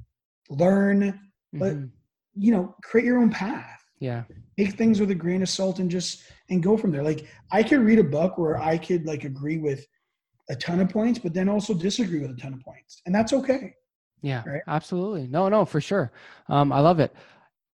learn 0.50 1.02
mm-hmm. 1.02 1.60
but 1.60 1.76
you 2.36 2.52
know 2.52 2.76
create 2.84 3.06
your 3.06 3.20
own 3.20 3.30
path 3.30 3.81
yeah 4.02 4.24
take 4.58 4.74
things 4.74 5.00
with 5.00 5.12
a 5.12 5.16
grain 5.16 5.42
of 5.42 5.48
salt 5.48 5.80
and 5.80 5.90
just 5.90 6.24
and 6.50 6.62
go 6.62 6.76
from 6.76 6.92
there 6.92 7.04
like 7.04 7.26
i 7.52 7.64
could 7.64 7.80
read 7.80 8.00
a 8.00 8.04
book 8.04 8.38
where 8.38 8.62
i 8.62 8.78
could 8.78 9.06
like 9.06 9.24
agree 9.24 9.58
with 9.58 9.88
a 10.50 10.56
ton 10.56 10.82
of 10.82 10.90
points 10.90 11.18
but 11.18 11.34
then 11.34 11.48
also 11.48 11.74
disagree 11.74 12.20
with 12.20 12.32
a 12.32 12.42
ton 12.42 12.54
of 12.54 12.60
points 12.60 13.02
and 13.06 13.16
that's 13.16 13.32
okay 13.32 13.74
yeah 14.22 14.44
right? 14.46 14.62
absolutely 14.68 15.26
no 15.28 15.48
no 15.48 15.64
for 15.64 15.80
sure 15.80 16.12
um, 16.50 16.74
i 16.74 16.80
love 16.80 17.00
it 17.00 17.16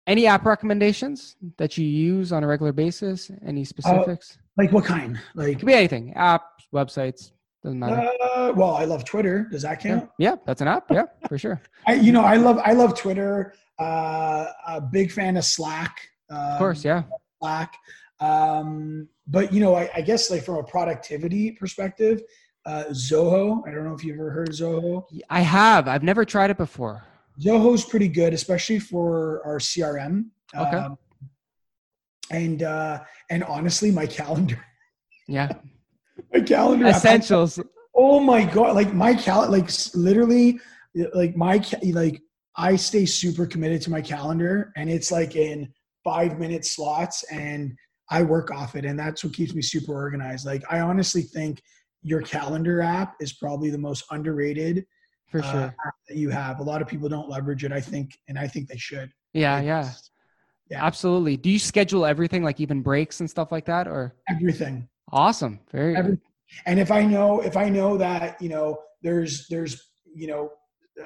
any 0.06 0.26
app 0.26 0.46
recommendations 0.46 1.36
that 1.56 1.76
you 1.76 1.84
use 1.84 2.32
on 2.32 2.44
a 2.44 2.46
regular 2.46 2.72
basis? 2.72 3.30
Any 3.44 3.62
uh, 3.62 3.64
specifics? 3.64 4.38
Uh, 4.38 4.42
like 4.56 4.72
what 4.72 4.84
kind? 4.84 5.20
Like 5.34 5.48
it 5.48 5.58
could 5.58 5.66
be 5.66 5.74
anything. 5.74 6.14
Apps, 6.16 6.40
websites, 6.72 7.32
doesn't 7.62 7.78
matter. 7.78 8.08
Uh, 8.22 8.52
well, 8.54 8.74
I 8.74 8.84
love 8.84 9.04
Twitter. 9.04 9.48
Does 9.50 9.62
that 9.62 9.80
count? 9.80 10.08
Yeah, 10.18 10.30
yeah 10.30 10.36
that's 10.46 10.60
an 10.60 10.68
app. 10.68 10.84
Yeah, 10.90 11.06
for 11.28 11.38
sure. 11.38 11.60
I, 11.86 11.94
you 11.94 12.12
know, 12.12 12.22
I 12.22 12.36
love 12.36 12.58
I 12.64 12.72
love 12.72 12.96
Twitter. 12.96 13.54
Uh, 13.78 14.46
a 14.68 14.80
big 14.80 15.10
fan 15.10 15.36
of 15.36 15.44
Slack. 15.44 16.08
Um, 16.30 16.38
of 16.38 16.58
course, 16.58 16.84
yeah. 16.84 17.04
Slack. 17.40 17.76
Um, 18.20 19.08
but 19.26 19.52
you 19.52 19.60
know, 19.60 19.74
I, 19.74 19.90
I 19.94 20.00
guess 20.00 20.30
like 20.30 20.44
from 20.44 20.56
a 20.56 20.64
productivity 20.64 21.52
perspective, 21.52 22.22
uh, 22.64 22.84
Zoho. 22.90 23.66
I 23.66 23.70
don't 23.70 23.84
know 23.84 23.94
if 23.94 24.04
you've 24.04 24.16
ever 24.16 24.30
heard 24.30 24.48
of 24.48 24.54
Zoho. 24.54 25.04
I 25.30 25.40
have. 25.40 25.88
I've 25.88 26.02
never 26.02 26.24
tried 26.24 26.50
it 26.50 26.56
before. 26.56 27.04
Zoho's 27.40 27.84
pretty 27.84 28.08
good, 28.08 28.32
especially 28.32 28.78
for 28.78 29.42
our 29.46 29.58
CRM. 29.58 30.26
Okay. 30.54 30.76
Um, 30.76 30.98
and 32.30 32.62
uh, 32.62 33.00
and 33.30 33.44
honestly, 33.44 33.90
my 33.90 34.06
calendar. 34.06 34.62
Yeah. 35.28 35.54
my 36.32 36.38
calendar. 36.40 36.86
Essentials. 36.86 37.58
oh 37.96 38.20
my 38.20 38.44
god! 38.44 38.76
Like 38.76 38.94
my 38.94 39.12
cal, 39.12 39.50
like 39.50 39.68
literally, 39.92 40.60
like 41.14 41.36
my 41.36 41.60
like 41.82 42.22
I 42.56 42.76
stay 42.76 43.06
super 43.06 43.44
committed 43.44 43.82
to 43.82 43.90
my 43.90 44.00
calendar, 44.00 44.72
and 44.76 44.88
it's 44.88 45.10
like 45.10 45.34
in 45.34 45.72
five 46.07 46.38
minute 46.38 46.64
slots, 46.64 47.24
and 47.32 47.76
I 48.11 48.22
work 48.22 48.52
off 48.52 48.76
it, 48.76 48.84
and 48.84 48.96
that's 48.96 49.24
what 49.24 49.34
keeps 49.34 49.52
me 49.54 49.62
super 49.62 49.92
organized. 49.92 50.46
Like 50.46 50.62
I 50.70 50.78
honestly 50.78 51.22
think 51.22 51.61
your 52.02 52.22
calendar 52.22 52.80
app 52.80 53.16
is 53.20 53.32
probably 53.32 53.70
the 53.70 53.78
most 53.78 54.04
underrated 54.12 54.86
for 55.32 55.40
uh, 55.40 55.50
sure 55.50 55.74
uh, 55.84 55.90
that 56.09 56.16
you 56.16 56.30
have. 56.30 56.61
A 56.61 56.62
lot 56.62 56.80
of 56.80 56.86
people 56.86 57.09
don't 57.09 57.28
leverage 57.28 57.64
it. 57.64 57.72
I 57.72 57.80
think, 57.80 58.16
and 58.28 58.38
I 58.38 58.46
think 58.46 58.68
they 58.68 58.76
should. 58.76 59.11
Yeah, 59.32 59.59
it's, 59.59 59.66
yeah, 59.66 59.90
yeah, 60.70 60.84
absolutely. 60.84 61.36
Do 61.36 61.50
you 61.50 61.59
schedule 61.59 62.07
everything, 62.07 62.44
like 62.44 62.61
even 62.61 62.80
breaks 62.80 63.18
and 63.18 63.28
stuff 63.28 63.50
like 63.50 63.64
that, 63.66 63.88
or 63.88 64.14
everything? 64.30 64.88
Awesome, 65.11 65.59
very. 65.72 65.96
And 66.66 66.78
if 66.78 66.92
I 66.92 67.04
know, 67.04 67.40
if 67.40 67.57
I 67.57 67.68
know 67.68 67.96
that 67.96 68.40
you 68.40 68.48
know, 68.48 68.78
there's, 69.02 69.48
there's, 69.48 69.90
you 70.14 70.28
know, 70.28 70.52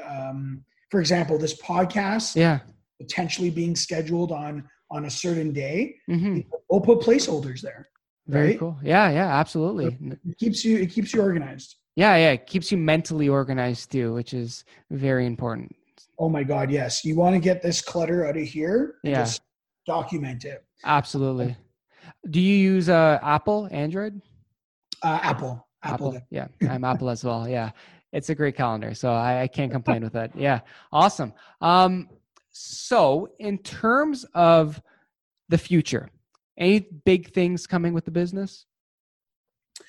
um, 0.07 0.62
for 0.90 1.01
example, 1.01 1.38
this 1.38 1.59
podcast, 1.62 2.36
yeah, 2.36 2.59
potentially 3.01 3.48
being 3.48 3.74
scheduled 3.74 4.32
on 4.32 4.68
on 4.91 5.05
a 5.05 5.11
certain 5.11 5.53
day, 5.53 5.97
mm-hmm. 6.09 6.41
we'll 6.68 6.80
put 6.80 7.01
placeholders 7.01 7.61
there. 7.61 7.88
Very 8.26 8.49
right? 8.49 8.59
cool. 8.59 8.78
Yeah, 8.82 9.11
yeah, 9.11 9.38
absolutely. 9.38 9.97
It 10.28 10.38
keeps 10.38 10.64
you. 10.64 10.78
It 10.78 10.91
keeps 10.91 11.12
you 11.12 11.20
organized. 11.20 11.76
Yeah, 11.97 12.16
yeah, 12.16 12.30
it 12.32 12.47
keeps 12.47 12.70
you 12.70 12.78
mentally 12.78 13.28
organized 13.28 13.91
too, 13.91 14.14
which 14.14 14.32
is 14.32 14.64
very 14.91 15.26
important. 15.26 15.74
Oh 16.18 16.28
my 16.28 16.43
God, 16.43 16.70
yes. 16.70 17.05
You 17.05 17.16
want 17.16 17.34
to 17.34 17.41
get 17.41 17.62
this 17.62 17.80
clutter 17.80 18.26
out 18.26 18.36
of 18.36 18.43
here? 18.43 18.97
Yeah. 19.03 19.20
Just 19.20 19.43
document 19.86 20.45
it. 20.45 20.64
Absolutely. 20.84 21.57
Do 22.28 22.41
you 22.41 22.57
use 22.57 22.88
uh, 22.88 23.18
Apple, 23.22 23.68
Android? 23.70 24.20
Uh, 25.03 25.18
Apple. 25.22 25.66
Apple. 25.82 26.14
Apple. 26.14 26.26
Yeah, 26.30 26.49
I'm 26.68 26.84
Apple 26.84 27.09
as 27.11 27.24
well. 27.24 27.49
Yeah, 27.49 27.70
it's 28.12 28.28
a 28.28 28.34
great 28.34 28.55
calendar, 28.55 28.95
so 28.95 29.12
I, 29.12 29.43
I 29.43 29.49
can't 29.49 29.72
complain 29.72 30.03
with 30.03 30.12
that. 30.12 30.36
Yeah, 30.36 30.61
awesome. 30.93 31.32
Um, 31.61 32.09
so 32.53 33.28
in 33.38 33.59
terms 33.59 34.24
of 34.34 34.80
the 35.48 35.59
future, 35.59 36.09
any 36.59 36.80
big 37.05 37.32
things 37.32 37.66
coming 37.66 37.92
with 37.92 38.05
the 38.05 38.11
business 38.11 38.66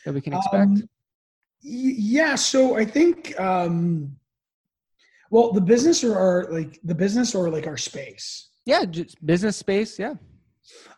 that 0.05 0.13
we 0.13 0.21
can 0.21 0.33
expect? 0.33 0.63
Um, 0.63 0.89
yeah 1.63 2.35
so 2.35 2.77
i 2.77 2.83
think 2.83 3.39
um 3.39 4.15
well 5.29 5.51
the 5.51 5.61
business 5.61 6.03
or 6.03 6.17
our 6.17 6.51
like 6.51 6.79
the 6.83 6.95
business 6.95 7.35
or 7.35 7.49
like 7.49 7.67
our 7.67 7.77
space 7.77 8.49
yeah 8.65 8.83
just 8.83 9.23
business 9.25 9.57
space 9.57 9.99
yeah 9.99 10.13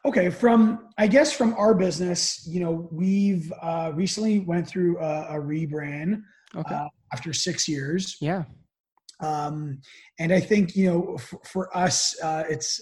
okay 0.05 0.29
from 0.29 0.89
i 0.97 1.05
guess 1.05 1.33
from 1.33 1.53
our 1.55 1.73
business 1.73 2.47
you 2.47 2.61
know 2.61 2.87
we've 2.91 3.51
uh 3.61 3.91
recently 3.93 4.39
went 4.39 4.67
through 4.67 4.97
a, 4.99 5.37
a 5.37 5.39
rebrand 5.39 6.21
okay. 6.55 6.75
Uh, 6.75 6.87
after 7.11 7.33
six 7.33 7.67
years 7.67 8.15
yeah 8.21 8.43
um 9.19 9.79
and 10.19 10.33
i 10.33 10.39
think 10.39 10.75
you 10.75 10.89
know 10.89 11.15
f- 11.15 11.33
for 11.45 11.75
us 11.75 12.19
uh 12.21 12.43
it's 12.49 12.81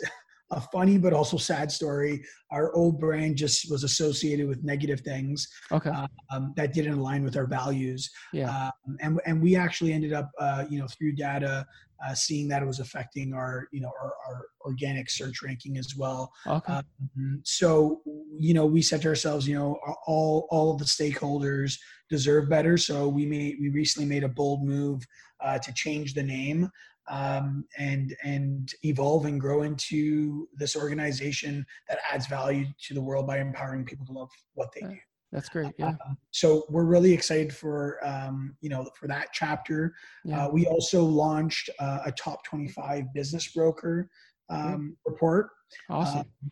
a 0.52 0.62
funny 0.62 0.98
but 0.98 1.14
also 1.14 1.38
sad 1.38 1.72
story. 1.72 2.24
Our 2.52 2.74
old 2.76 3.00
brand 3.00 3.38
just 3.38 3.72
was 3.72 3.84
associated 3.84 4.48
with 4.48 4.64
negative 4.64 5.00
things 5.02 5.48
okay. 5.72 5.92
um, 6.30 6.54
that 6.58 6.74
didn't 6.74 7.00
align 7.00 7.24
with 7.24 7.38
our 7.38 7.46
values. 7.46 8.10
Yeah. 8.34 8.70
Um, 8.88 8.98
and, 9.00 9.22
and 9.26 9.42
we 9.42 9.56
actually 9.56 9.94
ended 9.94 10.14
up, 10.14 10.30
uh, 10.40 10.66
you 10.70 10.80
know, 10.80 10.88
through 10.88 11.14
data, 11.14 11.66
uh, 12.06 12.14
seeing 12.14 12.48
that 12.50 12.62
it 12.62 12.66
was 12.66 12.80
affecting 12.80 13.34
our, 13.34 13.68
you 13.72 13.80
know, 13.80 13.92
our, 14.02 14.14
our 14.28 14.46
organic 14.66 15.10
search 15.10 15.42
ranking 15.42 15.78
as 15.78 15.96
well. 15.96 16.32
Okay. 16.48 16.74
Um, 16.74 17.42
so 17.44 18.02
you 18.40 18.54
know, 18.54 18.66
we 18.66 18.82
said 18.82 19.02
to 19.04 19.08
ourselves, 19.08 19.48
you 19.48 19.56
know, 19.56 19.80
all 20.08 20.48
all 20.50 20.72
of 20.72 20.80
the 20.80 20.86
stakeholders 20.86 21.78
deserve 22.10 22.50
better. 22.50 22.78
So 22.78 23.08
we 23.08 23.26
made 23.26 23.58
we 23.62 23.70
recently 23.70 24.10
made 24.10 24.24
a 24.24 24.30
bold 24.30 24.64
move 24.66 25.06
uh, 25.44 25.58
to 25.60 25.74
change 25.74 26.14
the 26.14 26.24
name 26.24 26.70
um, 27.10 27.66
and 27.78 28.16
and 28.24 28.74
evolve 28.84 29.26
and 29.26 29.40
grow 29.40 29.64
into 29.64 30.48
this 30.56 30.76
organization 30.76 31.66
that 31.90 32.00
adds 32.12 32.28
value 32.28 32.66
to 32.88 32.94
the 32.94 33.02
world 33.02 33.28
by 33.28 33.40
empowering 33.40 33.86
people 33.86 34.06
to 34.06 34.12
love 34.12 34.30
what 34.54 34.70
they 34.74 34.82
do. 34.82 34.98
That's 35.32 35.50
great. 35.50 35.74
Yeah. 35.78 35.90
Uh, 35.90 36.14
so 36.32 36.66
we're 36.70 36.84
really 36.84 37.14
excited 37.14 37.54
for 37.54 38.00
um, 38.06 38.56
you 38.62 38.70
know 38.70 38.90
for 39.00 39.08
that 39.08 39.28
chapter. 39.34 39.96
Yeah. 40.24 40.46
Uh, 40.46 40.50
we 40.50 40.66
also 40.66 41.04
launched 41.04 41.70
uh, 41.80 42.00
a 42.06 42.12
top 42.12 42.44
25 42.46 43.14
business 43.14 43.48
broker 43.48 44.10
um, 44.50 44.98
report. 45.06 45.50
Awesome. 45.90 46.20
Um, 46.20 46.52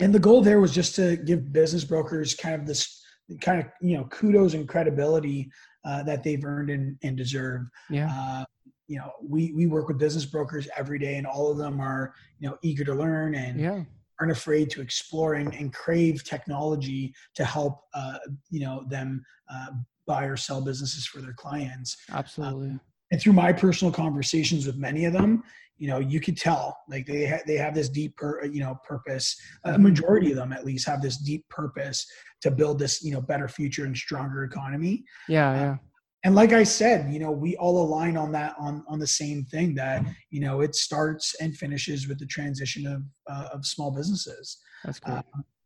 and 0.00 0.12
the 0.12 0.18
goal 0.18 0.42
there 0.42 0.60
was 0.60 0.72
just 0.72 0.96
to 0.96 1.16
give 1.16 1.52
business 1.52 1.84
brokers 1.84 2.34
kind 2.34 2.56
of 2.56 2.66
this 2.66 3.02
kind 3.40 3.60
of 3.60 3.66
you 3.80 3.96
know 3.96 4.04
kudos 4.04 4.54
and 4.54 4.68
credibility 4.68 5.50
uh, 5.84 6.02
that 6.04 6.22
they've 6.22 6.44
earned 6.44 6.70
and, 6.70 6.96
and 7.02 7.16
deserve. 7.16 7.62
Yeah. 7.90 8.10
Uh, 8.10 8.44
you 8.88 8.98
know, 8.98 9.12
we 9.22 9.52
we 9.52 9.66
work 9.66 9.88
with 9.88 9.98
business 9.98 10.26
brokers 10.26 10.68
every 10.76 10.98
day, 10.98 11.16
and 11.16 11.26
all 11.26 11.50
of 11.50 11.58
them 11.58 11.80
are 11.80 12.14
you 12.38 12.48
know 12.48 12.58
eager 12.62 12.84
to 12.84 12.94
learn 12.94 13.34
and 13.34 13.60
yeah. 13.60 13.82
aren't 14.20 14.32
afraid 14.32 14.70
to 14.70 14.80
explore 14.80 15.34
and, 15.34 15.54
and 15.54 15.72
crave 15.72 16.24
technology 16.24 17.14
to 17.34 17.44
help 17.44 17.80
uh, 17.94 18.18
you 18.50 18.60
know 18.60 18.84
them 18.88 19.24
uh, 19.50 19.68
buy 20.06 20.24
or 20.24 20.36
sell 20.36 20.60
businesses 20.60 21.06
for 21.06 21.20
their 21.20 21.32
clients. 21.32 21.96
Absolutely. 22.10 22.70
Um, 22.70 22.80
and 23.12 23.20
through 23.20 23.34
my 23.34 23.52
personal 23.52 23.92
conversations 23.92 24.66
with 24.66 24.76
many 24.76 25.04
of 25.04 25.12
them, 25.12 25.44
you 25.76 25.88
know 25.88 25.98
you 25.98 26.20
could 26.20 26.36
tell 26.36 26.76
like 26.88 27.06
they 27.06 27.26
ha- 27.26 27.42
they 27.46 27.56
have 27.56 27.74
this 27.74 27.88
deep 27.88 28.16
pur- 28.16 28.44
you 28.44 28.60
know 28.60 28.78
purpose. 28.86 29.36
A 29.64 29.78
majority 29.78 30.30
of 30.30 30.36
them 30.36 30.52
at 30.52 30.64
least 30.64 30.86
have 30.86 31.02
this 31.02 31.18
deep 31.18 31.48
purpose 31.48 32.06
to 32.40 32.50
build 32.50 32.78
this 32.78 33.02
you 33.02 33.12
know 33.12 33.20
better 33.20 33.48
future 33.48 33.84
and 33.84 33.96
stronger 33.96 34.44
economy. 34.44 35.04
Yeah 35.28 35.50
uh, 35.50 35.54
yeah. 35.54 35.76
and 36.24 36.34
like 36.34 36.52
i 36.52 36.62
said 36.62 37.12
you 37.12 37.18
know 37.18 37.32
we 37.32 37.56
all 37.56 37.82
align 37.84 38.16
on 38.16 38.30
that 38.32 38.54
on 38.58 38.84
on 38.88 38.98
the 38.98 39.06
same 39.06 39.44
thing 39.46 39.74
that 39.74 40.04
you 40.30 40.40
know 40.40 40.60
it 40.60 40.74
starts 40.74 41.34
and 41.40 41.56
finishes 41.56 42.06
with 42.08 42.18
the 42.18 42.26
transition 42.26 42.86
of 42.86 43.02
uh, 43.28 43.48
of 43.52 43.66
small 43.66 43.90
businesses. 43.90 44.58
That's 44.84 45.00
great. 45.00 45.18
uh, 45.18 45.22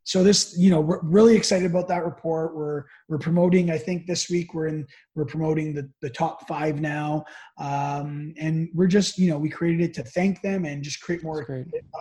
so 0.07 0.23
this 0.23 0.55
you 0.57 0.69
know 0.69 0.79
we're 0.79 1.01
really 1.03 1.35
excited 1.35 1.69
about 1.69 1.89
that 1.89 2.05
report. 2.05 2.55
We're 2.55 2.85
we're 3.09 3.17
promoting 3.17 3.69
i 3.69 3.77
think 3.77 4.07
this 4.07 4.29
week 4.29 4.53
we're 4.53 4.67
in 4.67 4.87
we're 5.15 5.25
promoting 5.25 5.73
the, 5.73 5.91
the 6.01 6.09
top 6.09 6.47
five 6.47 6.79
now. 6.79 7.25
Um, 7.59 8.33
and 8.39 8.69
we're 8.73 8.87
just 8.87 9.17
you 9.17 9.29
know 9.29 9.37
we 9.37 9.49
created 9.49 9.81
it 9.81 9.93
to 9.95 10.03
thank 10.03 10.41
them 10.41 10.63
and 10.63 10.81
just 10.81 11.01
create 11.01 11.25
more 11.25 11.45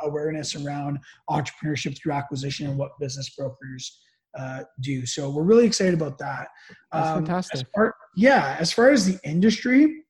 awareness 0.05 0.55
around 0.55 1.01
entrepreneurship 1.29 2.01
through 2.01 2.13
acquisition 2.13 2.69
and 2.69 2.79
what 2.79 2.93
business 3.01 3.31
brokers 3.31 3.99
uh, 4.39 4.63
do. 4.83 5.05
So 5.05 5.29
we're 5.29 5.43
really 5.43 5.67
excited 5.67 5.95
about 5.95 6.17
that. 6.19 6.47
That's 6.93 7.09
um, 7.09 7.27
fantastic. 7.27 7.55
as 7.57 7.65
far, 7.75 7.97
yeah 8.17 8.57
as 8.61 8.73
far 8.73 8.91
as 8.91 9.05
the 9.05 9.19
industry 9.29 10.05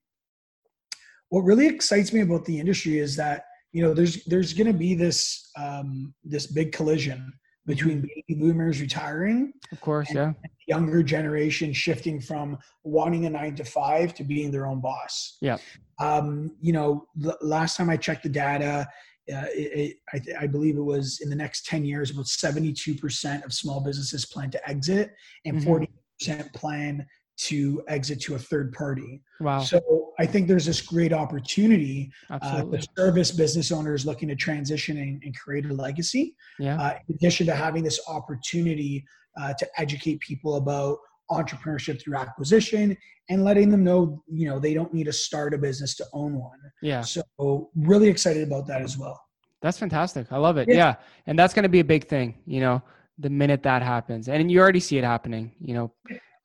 what 1.31 1.45
really 1.45 1.67
excites 1.67 2.13
me 2.13 2.21
about 2.21 2.45
the 2.45 2.61
industry 2.61 2.99
is 2.99 3.17
that 3.17 3.45
you 3.73 3.83
know 3.83 3.95
there's 3.95 4.23
there's 4.27 4.53
going 4.53 4.71
to 4.71 4.79
be 4.79 4.95
this 4.95 5.51
um, 5.59 6.15
this 6.25 6.47
big 6.47 6.73
collision 6.73 7.33
between 7.67 7.99
mm-hmm. 7.99 8.07
baby 8.29 8.41
boomers 8.41 8.81
retiring 8.81 9.53
of 9.73 9.81
course 9.81 10.13
yeah 10.13 10.33
younger 10.67 11.03
generation 11.03 11.73
shifting 11.73 12.21
from 12.21 12.59
wanting 12.85 13.27
a 13.27 13.31
nine 13.31 13.55
to 13.55 13.65
five 13.65 14.15
to 14.15 14.25
being 14.25 14.51
their 14.51 14.67
own 14.67 14.81
boss 14.81 15.37
yeah 15.41 15.59
um, 15.99 16.55
you 16.61 16.73
know 16.73 17.07
the 17.17 17.37
last 17.41 17.77
time 17.77 17.91
i 17.91 17.97
checked 17.97 18.23
the 18.23 18.29
data 18.29 18.87
uh, 19.33 19.47
it, 19.53 19.97
it, 20.13 20.27
I, 20.39 20.45
I, 20.45 20.47
believe 20.47 20.77
it 20.77 20.83
was 20.83 21.19
in 21.21 21.29
the 21.29 21.35
next 21.35 21.67
10 21.67 21.85
years 21.85 22.13
about 22.13 22.27
72% 22.27 23.45
of 23.45 23.53
small 23.53 23.81
businesses 23.81 24.25
plan 24.25 24.53
to 24.53 24.69
exit 24.69 25.17
and 25.45 25.61
mm-hmm. 25.61 25.85
40% 26.23 26.55
plan 26.55 27.05
to 27.37 27.83
exit 27.89 28.21
to 28.23 28.35
a 28.35 28.39
third 28.39 28.73
party. 28.73 29.23
Wow. 29.41 29.61
So 29.61 30.13
I 30.19 30.27
think 30.27 30.49
there's 30.49 30.65
this 30.65 30.81
great 30.81 31.13
opportunity 31.13 32.11
uh, 32.31 32.65
the 32.65 32.87
service 32.97 33.31
business 33.31 33.71
owners 33.71 34.07
looking 34.07 34.29
to 34.29 34.37
transition 34.37 34.97
and, 34.99 35.23
and 35.23 35.37
create 35.37 35.67
a 35.67 35.73
legacy. 35.73 36.35
Yeah. 36.59 36.81
Uh, 36.81 36.99
in 37.09 37.15
addition 37.17 37.47
to 37.47 37.55
having 37.55 37.85
this 37.85 38.01
opportunity 38.09 39.05
uh, 39.41 39.53
to 39.59 39.69
educate 39.77 40.21
people 40.21 40.57
about 40.57 40.99
entrepreneurship 41.31 42.01
through 42.01 42.17
acquisition 42.17 42.97
and 43.29 43.45
letting 43.45 43.69
them 43.71 43.85
know, 43.85 44.23
you 44.29 44.49
know, 44.49 44.59
they 44.59 44.73
don't 44.73 44.95
need 44.95 45.05
to 45.05 45.13
start 45.13 45.53
a 45.53 45.59
business 45.59 45.95
to 45.97 46.07
own 46.13 46.39
one. 46.39 46.59
Yeah. 46.81 47.03
So 47.03 47.71
really 47.75 48.09
excited 48.09 48.47
about 48.47 48.67
that 48.69 48.81
as 48.81 48.97
well. 48.97 49.21
That's 49.61 49.79
fantastic. 49.79 50.29
I 50.31 50.39
love 50.39 50.57
it. 50.57 50.69
Yeah. 50.69 50.75
yeah. 50.75 50.95
And 51.27 51.39
that's 51.39 51.53
going 51.53 51.65
to 51.65 51.69
be 51.69 51.81
a 51.81 51.85
big 51.85 52.09
thing, 52.09 52.37
you 52.47 52.61
know, 52.61 52.81
the 53.19 53.31
minute 53.31 53.63
that 53.65 53.83
happens. 53.83 54.29
And 54.29 54.51
you 54.51 54.61
already 54.61 54.81
see 54.81 54.97
it 54.97 55.05
happening, 55.05 55.53
you 55.61 55.75
know, 55.75 55.93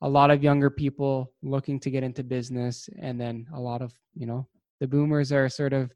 a 0.02 0.08
lot 0.08 0.30
of 0.30 0.42
younger 0.42 0.68
people 0.68 1.32
looking 1.42 1.80
to 1.80 1.90
get 1.90 2.02
into 2.02 2.22
business 2.22 2.88
and 3.00 3.20
then 3.20 3.46
a 3.54 3.60
lot 3.60 3.80
of 3.80 3.92
you 4.14 4.26
know 4.26 4.46
the 4.80 4.86
boomers 4.86 5.32
are 5.32 5.48
sort 5.48 5.72
of 5.72 5.92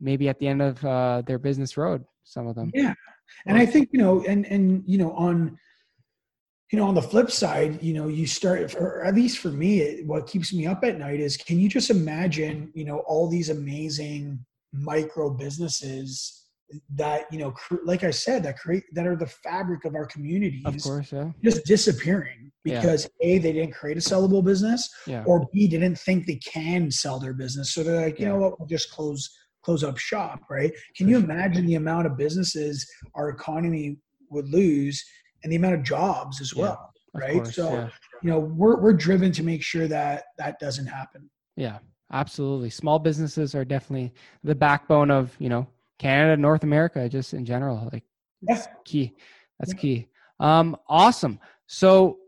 maybe 0.00 0.28
at 0.28 0.38
the 0.40 0.48
end 0.48 0.60
of 0.60 0.84
uh, 0.84 1.22
their 1.26 1.38
business 1.38 1.76
road 1.76 2.04
some 2.24 2.46
of 2.46 2.54
them. 2.54 2.70
Yeah. 2.74 2.94
And 3.46 3.56
i 3.56 3.64
think 3.64 3.88
you 3.92 3.98
know 3.98 4.22
and 4.24 4.44
and 4.46 4.84
you 4.86 4.98
know 4.98 5.12
on 5.12 5.56
you 6.70 6.78
know 6.78 6.86
on 6.86 6.94
the 6.94 7.02
flip 7.02 7.30
side 7.30 7.82
you 7.82 7.94
know 7.94 8.08
you 8.08 8.26
start 8.26 8.74
or 8.74 9.02
at 9.02 9.14
least 9.14 9.38
for 9.38 9.48
me 9.48 9.80
it, 9.80 10.06
what 10.06 10.26
keeps 10.26 10.52
me 10.52 10.66
up 10.66 10.84
at 10.84 10.98
night 10.98 11.20
is 11.20 11.36
can 11.36 11.58
you 11.58 11.68
just 11.68 11.90
imagine 11.90 12.70
you 12.74 12.84
know 12.84 12.98
all 13.06 13.28
these 13.28 13.48
amazing 13.48 14.44
micro 14.72 15.30
businesses 15.30 16.43
that 16.94 17.26
you 17.30 17.38
know 17.38 17.50
cr- 17.52 17.84
like 17.84 18.04
i 18.04 18.10
said 18.10 18.42
that 18.42 18.58
create 18.58 18.82
that 18.92 19.06
are 19.06 19.16
the 19.16 19.26
fabric 19.26 19.84
of 19.84 19.94
our 19.94 20.06
communities 20.06 20.62
of 20.64 20.82
course 20.82 21.12
yeah. 21.12 21.30
just 21.42 21.64
disappearing 21.66 22.50
because 22.64 23.08
yeah. 23.20 23.26
a 23.28 23.38
they 23.38 23.52
didn't 23.52 23.72
create 23.72 23.96
a 23.96 24.00
sellable 24.00 24.42
business 24.42 24.88
yeah. 25.06 25.22
or 25.26 25.46
b 25.52 25.68
didn't 25.68 25.98
think 25.98 26.26
they 26.26 26.36
can 26.36 26.90
sell 26.90 27.20
their 27.20 27.34
business. 27.34 27.72
So 27.72 27.82
they're 27.82 28.00
like 28.00 28.18
you 28.18 28.26
yeah. 28.26 28.32
know 28.32 28.38
what? 28.38 28.58
We'll 28.58 28.66
just 28.66 28.90
close 28.90 29.30
close 29.62 29.84
up 29.84 29.98
shop 29.98 30.40
right? 30.50 30.72
Can 30.96 31.08
you 31.08 31.18
imagine 31.18 31.66
the 31.66 31.76
amount 31.76 32.06
of 32.06 32.16
businesses 32.16 32.86
our 33.14 33.28
economy 33.28 33.98
would 34.30 34.48
lose 34.48 35.04
and 35.42 35.52
the 35.52 35.56
amount 35.56 35.74
of 35.74 35.82
jobs 35.82 36.40
as 36.40 36.54
well 36.54 36.90
right? 37.14 37.34
course, 37.34 37.54
so 37.54 37.88
you 38.22 38.30
know 38.30 38.40
we're, 38.40 38.80
we're 38.80 38.92
driven 38.92 39.30
to 39.32 39.42
make 39.42 39.62
sure 39.62 39.86
that 39.86 40.24
that 40.38 40.58
doesn't 40.58 40.86
happen. 40.86 41.30
Yeah 41.56 41.78
absolutely. 42.12 42.70
Small 42.70 42.98
businesses 42.98 43.54
are 43.54 43.64
definitely 43.64 44.12
the 44.42 44.54
backbone 44.54 45.10
of 45.10 45.34
you 45.38 45.48
know 45.48 45.66
Canada, 45.98 46.40
North 46.40 46.62
America, 46.62 47.08
just 47.08 47.34
in 47.34 47.44
general. 47.44 47.88
Like 47.92 48.04
yeah. 48.42 48.64
key. 48.84 49.14
That's 49.58 49.72
yeah. 49.74 49.80
key. 49.80 50.08
Um, 50.40 50.76
awesome. 50.88 51.38
So 51.66 52.18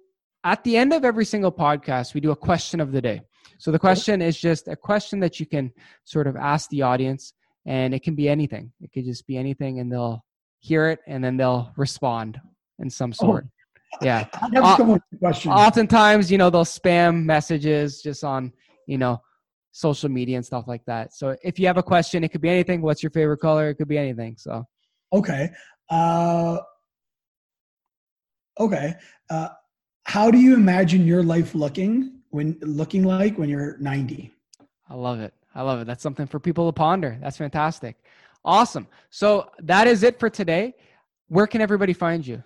at 0.45 0.63
the 0.65 0.77
end 0.77 0.93
of 0.93 1.05
every 1.05 1.25
single 1.25 1.53
podcast, 1.53 2.15
we 2.15 2.21
do 2.21 2.31
a 2.31 2.37
question 2.37 2.81
of 2.81 2.93
the 2.93 3.03
day. 3.03 3.23
So 3.59 3.71
the 3.71 3.79
question 3.79 4.23
is 4.23 4.39
just 4.39 4.69
a 4.69 4.77
question 4.77 5.19
that 5.21 5.41
you 5.41 5.47
can 5.47 5.73
sort 6.05 6.27
of 6.27 6.37
ask 6.37 6.69
the 6.71 6.83
audience, 6.83 7.33
and 7.65 7.95
it 7.95 8.03
can 8.03 8.15
be 8.15 8.29
anything. 8.29 8.73
It 8.81 8.93
could 8.93 9.05
just 9.05 9.27
be 9.27 9.37
anything, 9.37 9.81
and 9.81 9.91
they'll 9.91 10.23
hear 10.67 10.89
it 10.89 10.99
and 11.07 11.23
then 11.23 11.37
they'll 11.37 11.73
respond 11.77 12.41
in 12.79 12.91
some 12.91 13.13
oh. 13.21 13.25
sort. 13.25 13.47
Oh. 13.47 13.51
Yeah. 14.03 14.27
Uh, 14.57 14.99
oftentimes, 15.49 16.31
you 16.31 16.37
know, 16.37 16.51
they'll 16.51 16.65
spam 16.65 17.25
messages 17.25 18.03
just 18.03 18.25
on, 18.25 18.53
you 18.87 18.99
know, 18.99 19.21
social 19.77 20.09
media 20.09 20.37
and 20.37 20.47
stuff 20.47 20.67
like 20.67 20.83
that. 20.87 21.13
So 21.13 21.37
if 21.43 21.59
you 21.59 21.67
have 21.67 21.77
a 21.77 21.83
question, 21.83 22.25
it 22.25 22.31
could 22.31 22.41
be 22.41 22.49
anything. 22.49 22.81
What's 22.81 23.03
your 23.03 23.11
favorite 23.11 23.39
color? 23.39 23.69
It 23.69 23.75
could 23.75 23.89
be 23.89 23.99
anything. 23.99 24.37
So 24.39 24.67
okay. 25.13 25.51
Uh, 25.91 26.59
okay. 28.59 28.95
Uh, 29.29 29.49
how 30.05 30.31
do 30.31 30.39
you 30.39 30.55
imagine 30.55 31.05
your 31.05 31.23
life 31.23 31.55
looking 31.55 32.21
when 32.31 32.57
looking 32.63 33.05
like 33.05 33.37
when 33.37 33.51
you're 33.51 33.77
90? 33.79 34.33
I 34.89 34.95
love 34.95 35.21
it. 35.21 35.35
I 35.55 35.61
love 35.61 35.81
it. 35.81 35.87
That's 35.87 36.03
something 36.03 36.27
for 36.27 36.41
people 36.41 36.67
to 36.69 36.73
ponder. 36.73 37.19
That's 37.21 37.37
fantastic. 37.37 37.97
Awesome. 38.47 38.87
So 39.11 39.51
that 39.59 39.87
is 39.87 40.03
it 40.03 40.19
for 40.19 40.31
today. 40.31 40.75
Where 41.29 41.47
can 41.47 41.61
everybody 41.61 41.93
find 41.93 42.27
you? 42.27 42.43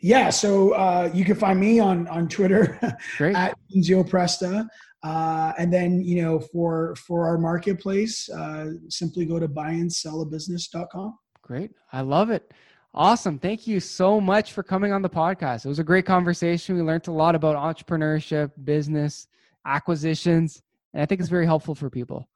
Yeah, 0.00 0.30
so 0.30 0.72
uh, 0.72 1.10
you 1.12 1.24
can 1.24 1.36
find 1.36 1.60
me 1.60 1.78
on 1.78 2.08
on 2.08 2.28
Twitter 2.28 2.78
at 3.20 3.54
Zio 3.82 4.02
Presta. 4.02 4.66
Uh, 5.02 5.52
and 5.58 5.72
then, 5.72 6.00
you 6.00 6.22
know, 6.22 6.38
for 6.38 6.94
for 6.96 7.26
our 7.26 7.38
marketplace, 7.38 8.28
uh, 8.30 8.70
simply 8.88 9.24
go 9.24 9.38
to 9.38 9.48
buyandsellabusiness.com. 9.48 11.18
Great. 11.42 11.72
I 11.92 12.02
love 12.02 12.30
it. 12.30 12.52
Awesome. 12.94 13.38
Thank 13.38 13.66
you 13.66 13.80
so 13.80 14.20
much 14.20 14.52
for 14.52 14.62
coming 14.62 14.92
on 14.92 15.02
the 15.02 15.10
podcast. 15.10 15.64
It 15.64 15.68
was 15.68 15.78
a 15.78 15.84
great 15.84 16.04
conversation. 16.04 16.76
We 16.76 16.82
learned 16.82 17.08
a 17.08 17.12
lot 17.12 17.34
about 17.34 17.56
entrepreneurship, 17.56 18.52
business, 18.64 19.28
acquisitions, 19.64 20.62
and 20.92 21.02
I 21.02 21.06
think 21.06 21.20
it's 21.20 21.30
very 21.30 21.46
helpful 21.46 21.74
for 21.74 21.88
people. 21.88 22.28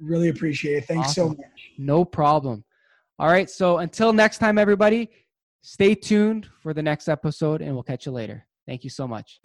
Really 0.00 0.30
appreciate 0.30 0.78
it. 0.78 0.86
Thanks 0.86 1.10
awesome. 1.10 1.28
so 1.32 1.36
much. 1.36 1.70
No 1.78 2.04
problem. 2.04 2.64
All 3.18 3.28
right. 3.28 3.48
So 3.48 3.78
until 3.78 4.12
next 4.12 4.38
time, 4.38 4.58
everybody, 4.58 5.10
stay 5.60 5.94
tuned 5.94 6.48
for 6.60 6.74
the 6.74 6.82
next 6.82 7.08
episode 7.08 7.60
and 7.62 7.74
we'll 7.74 7.84
catch 7.84 8.06
you 8.06 8.12
later. 8.12 8.46
Thank 8.66 8.84
you 8.84 8.90
so 8.90 9.06
much. 9.06 9.38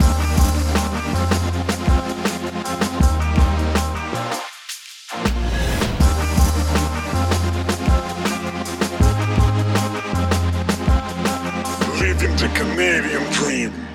a 12.60 12.64
medium 12.76 13.24
dream. 13.32 13.89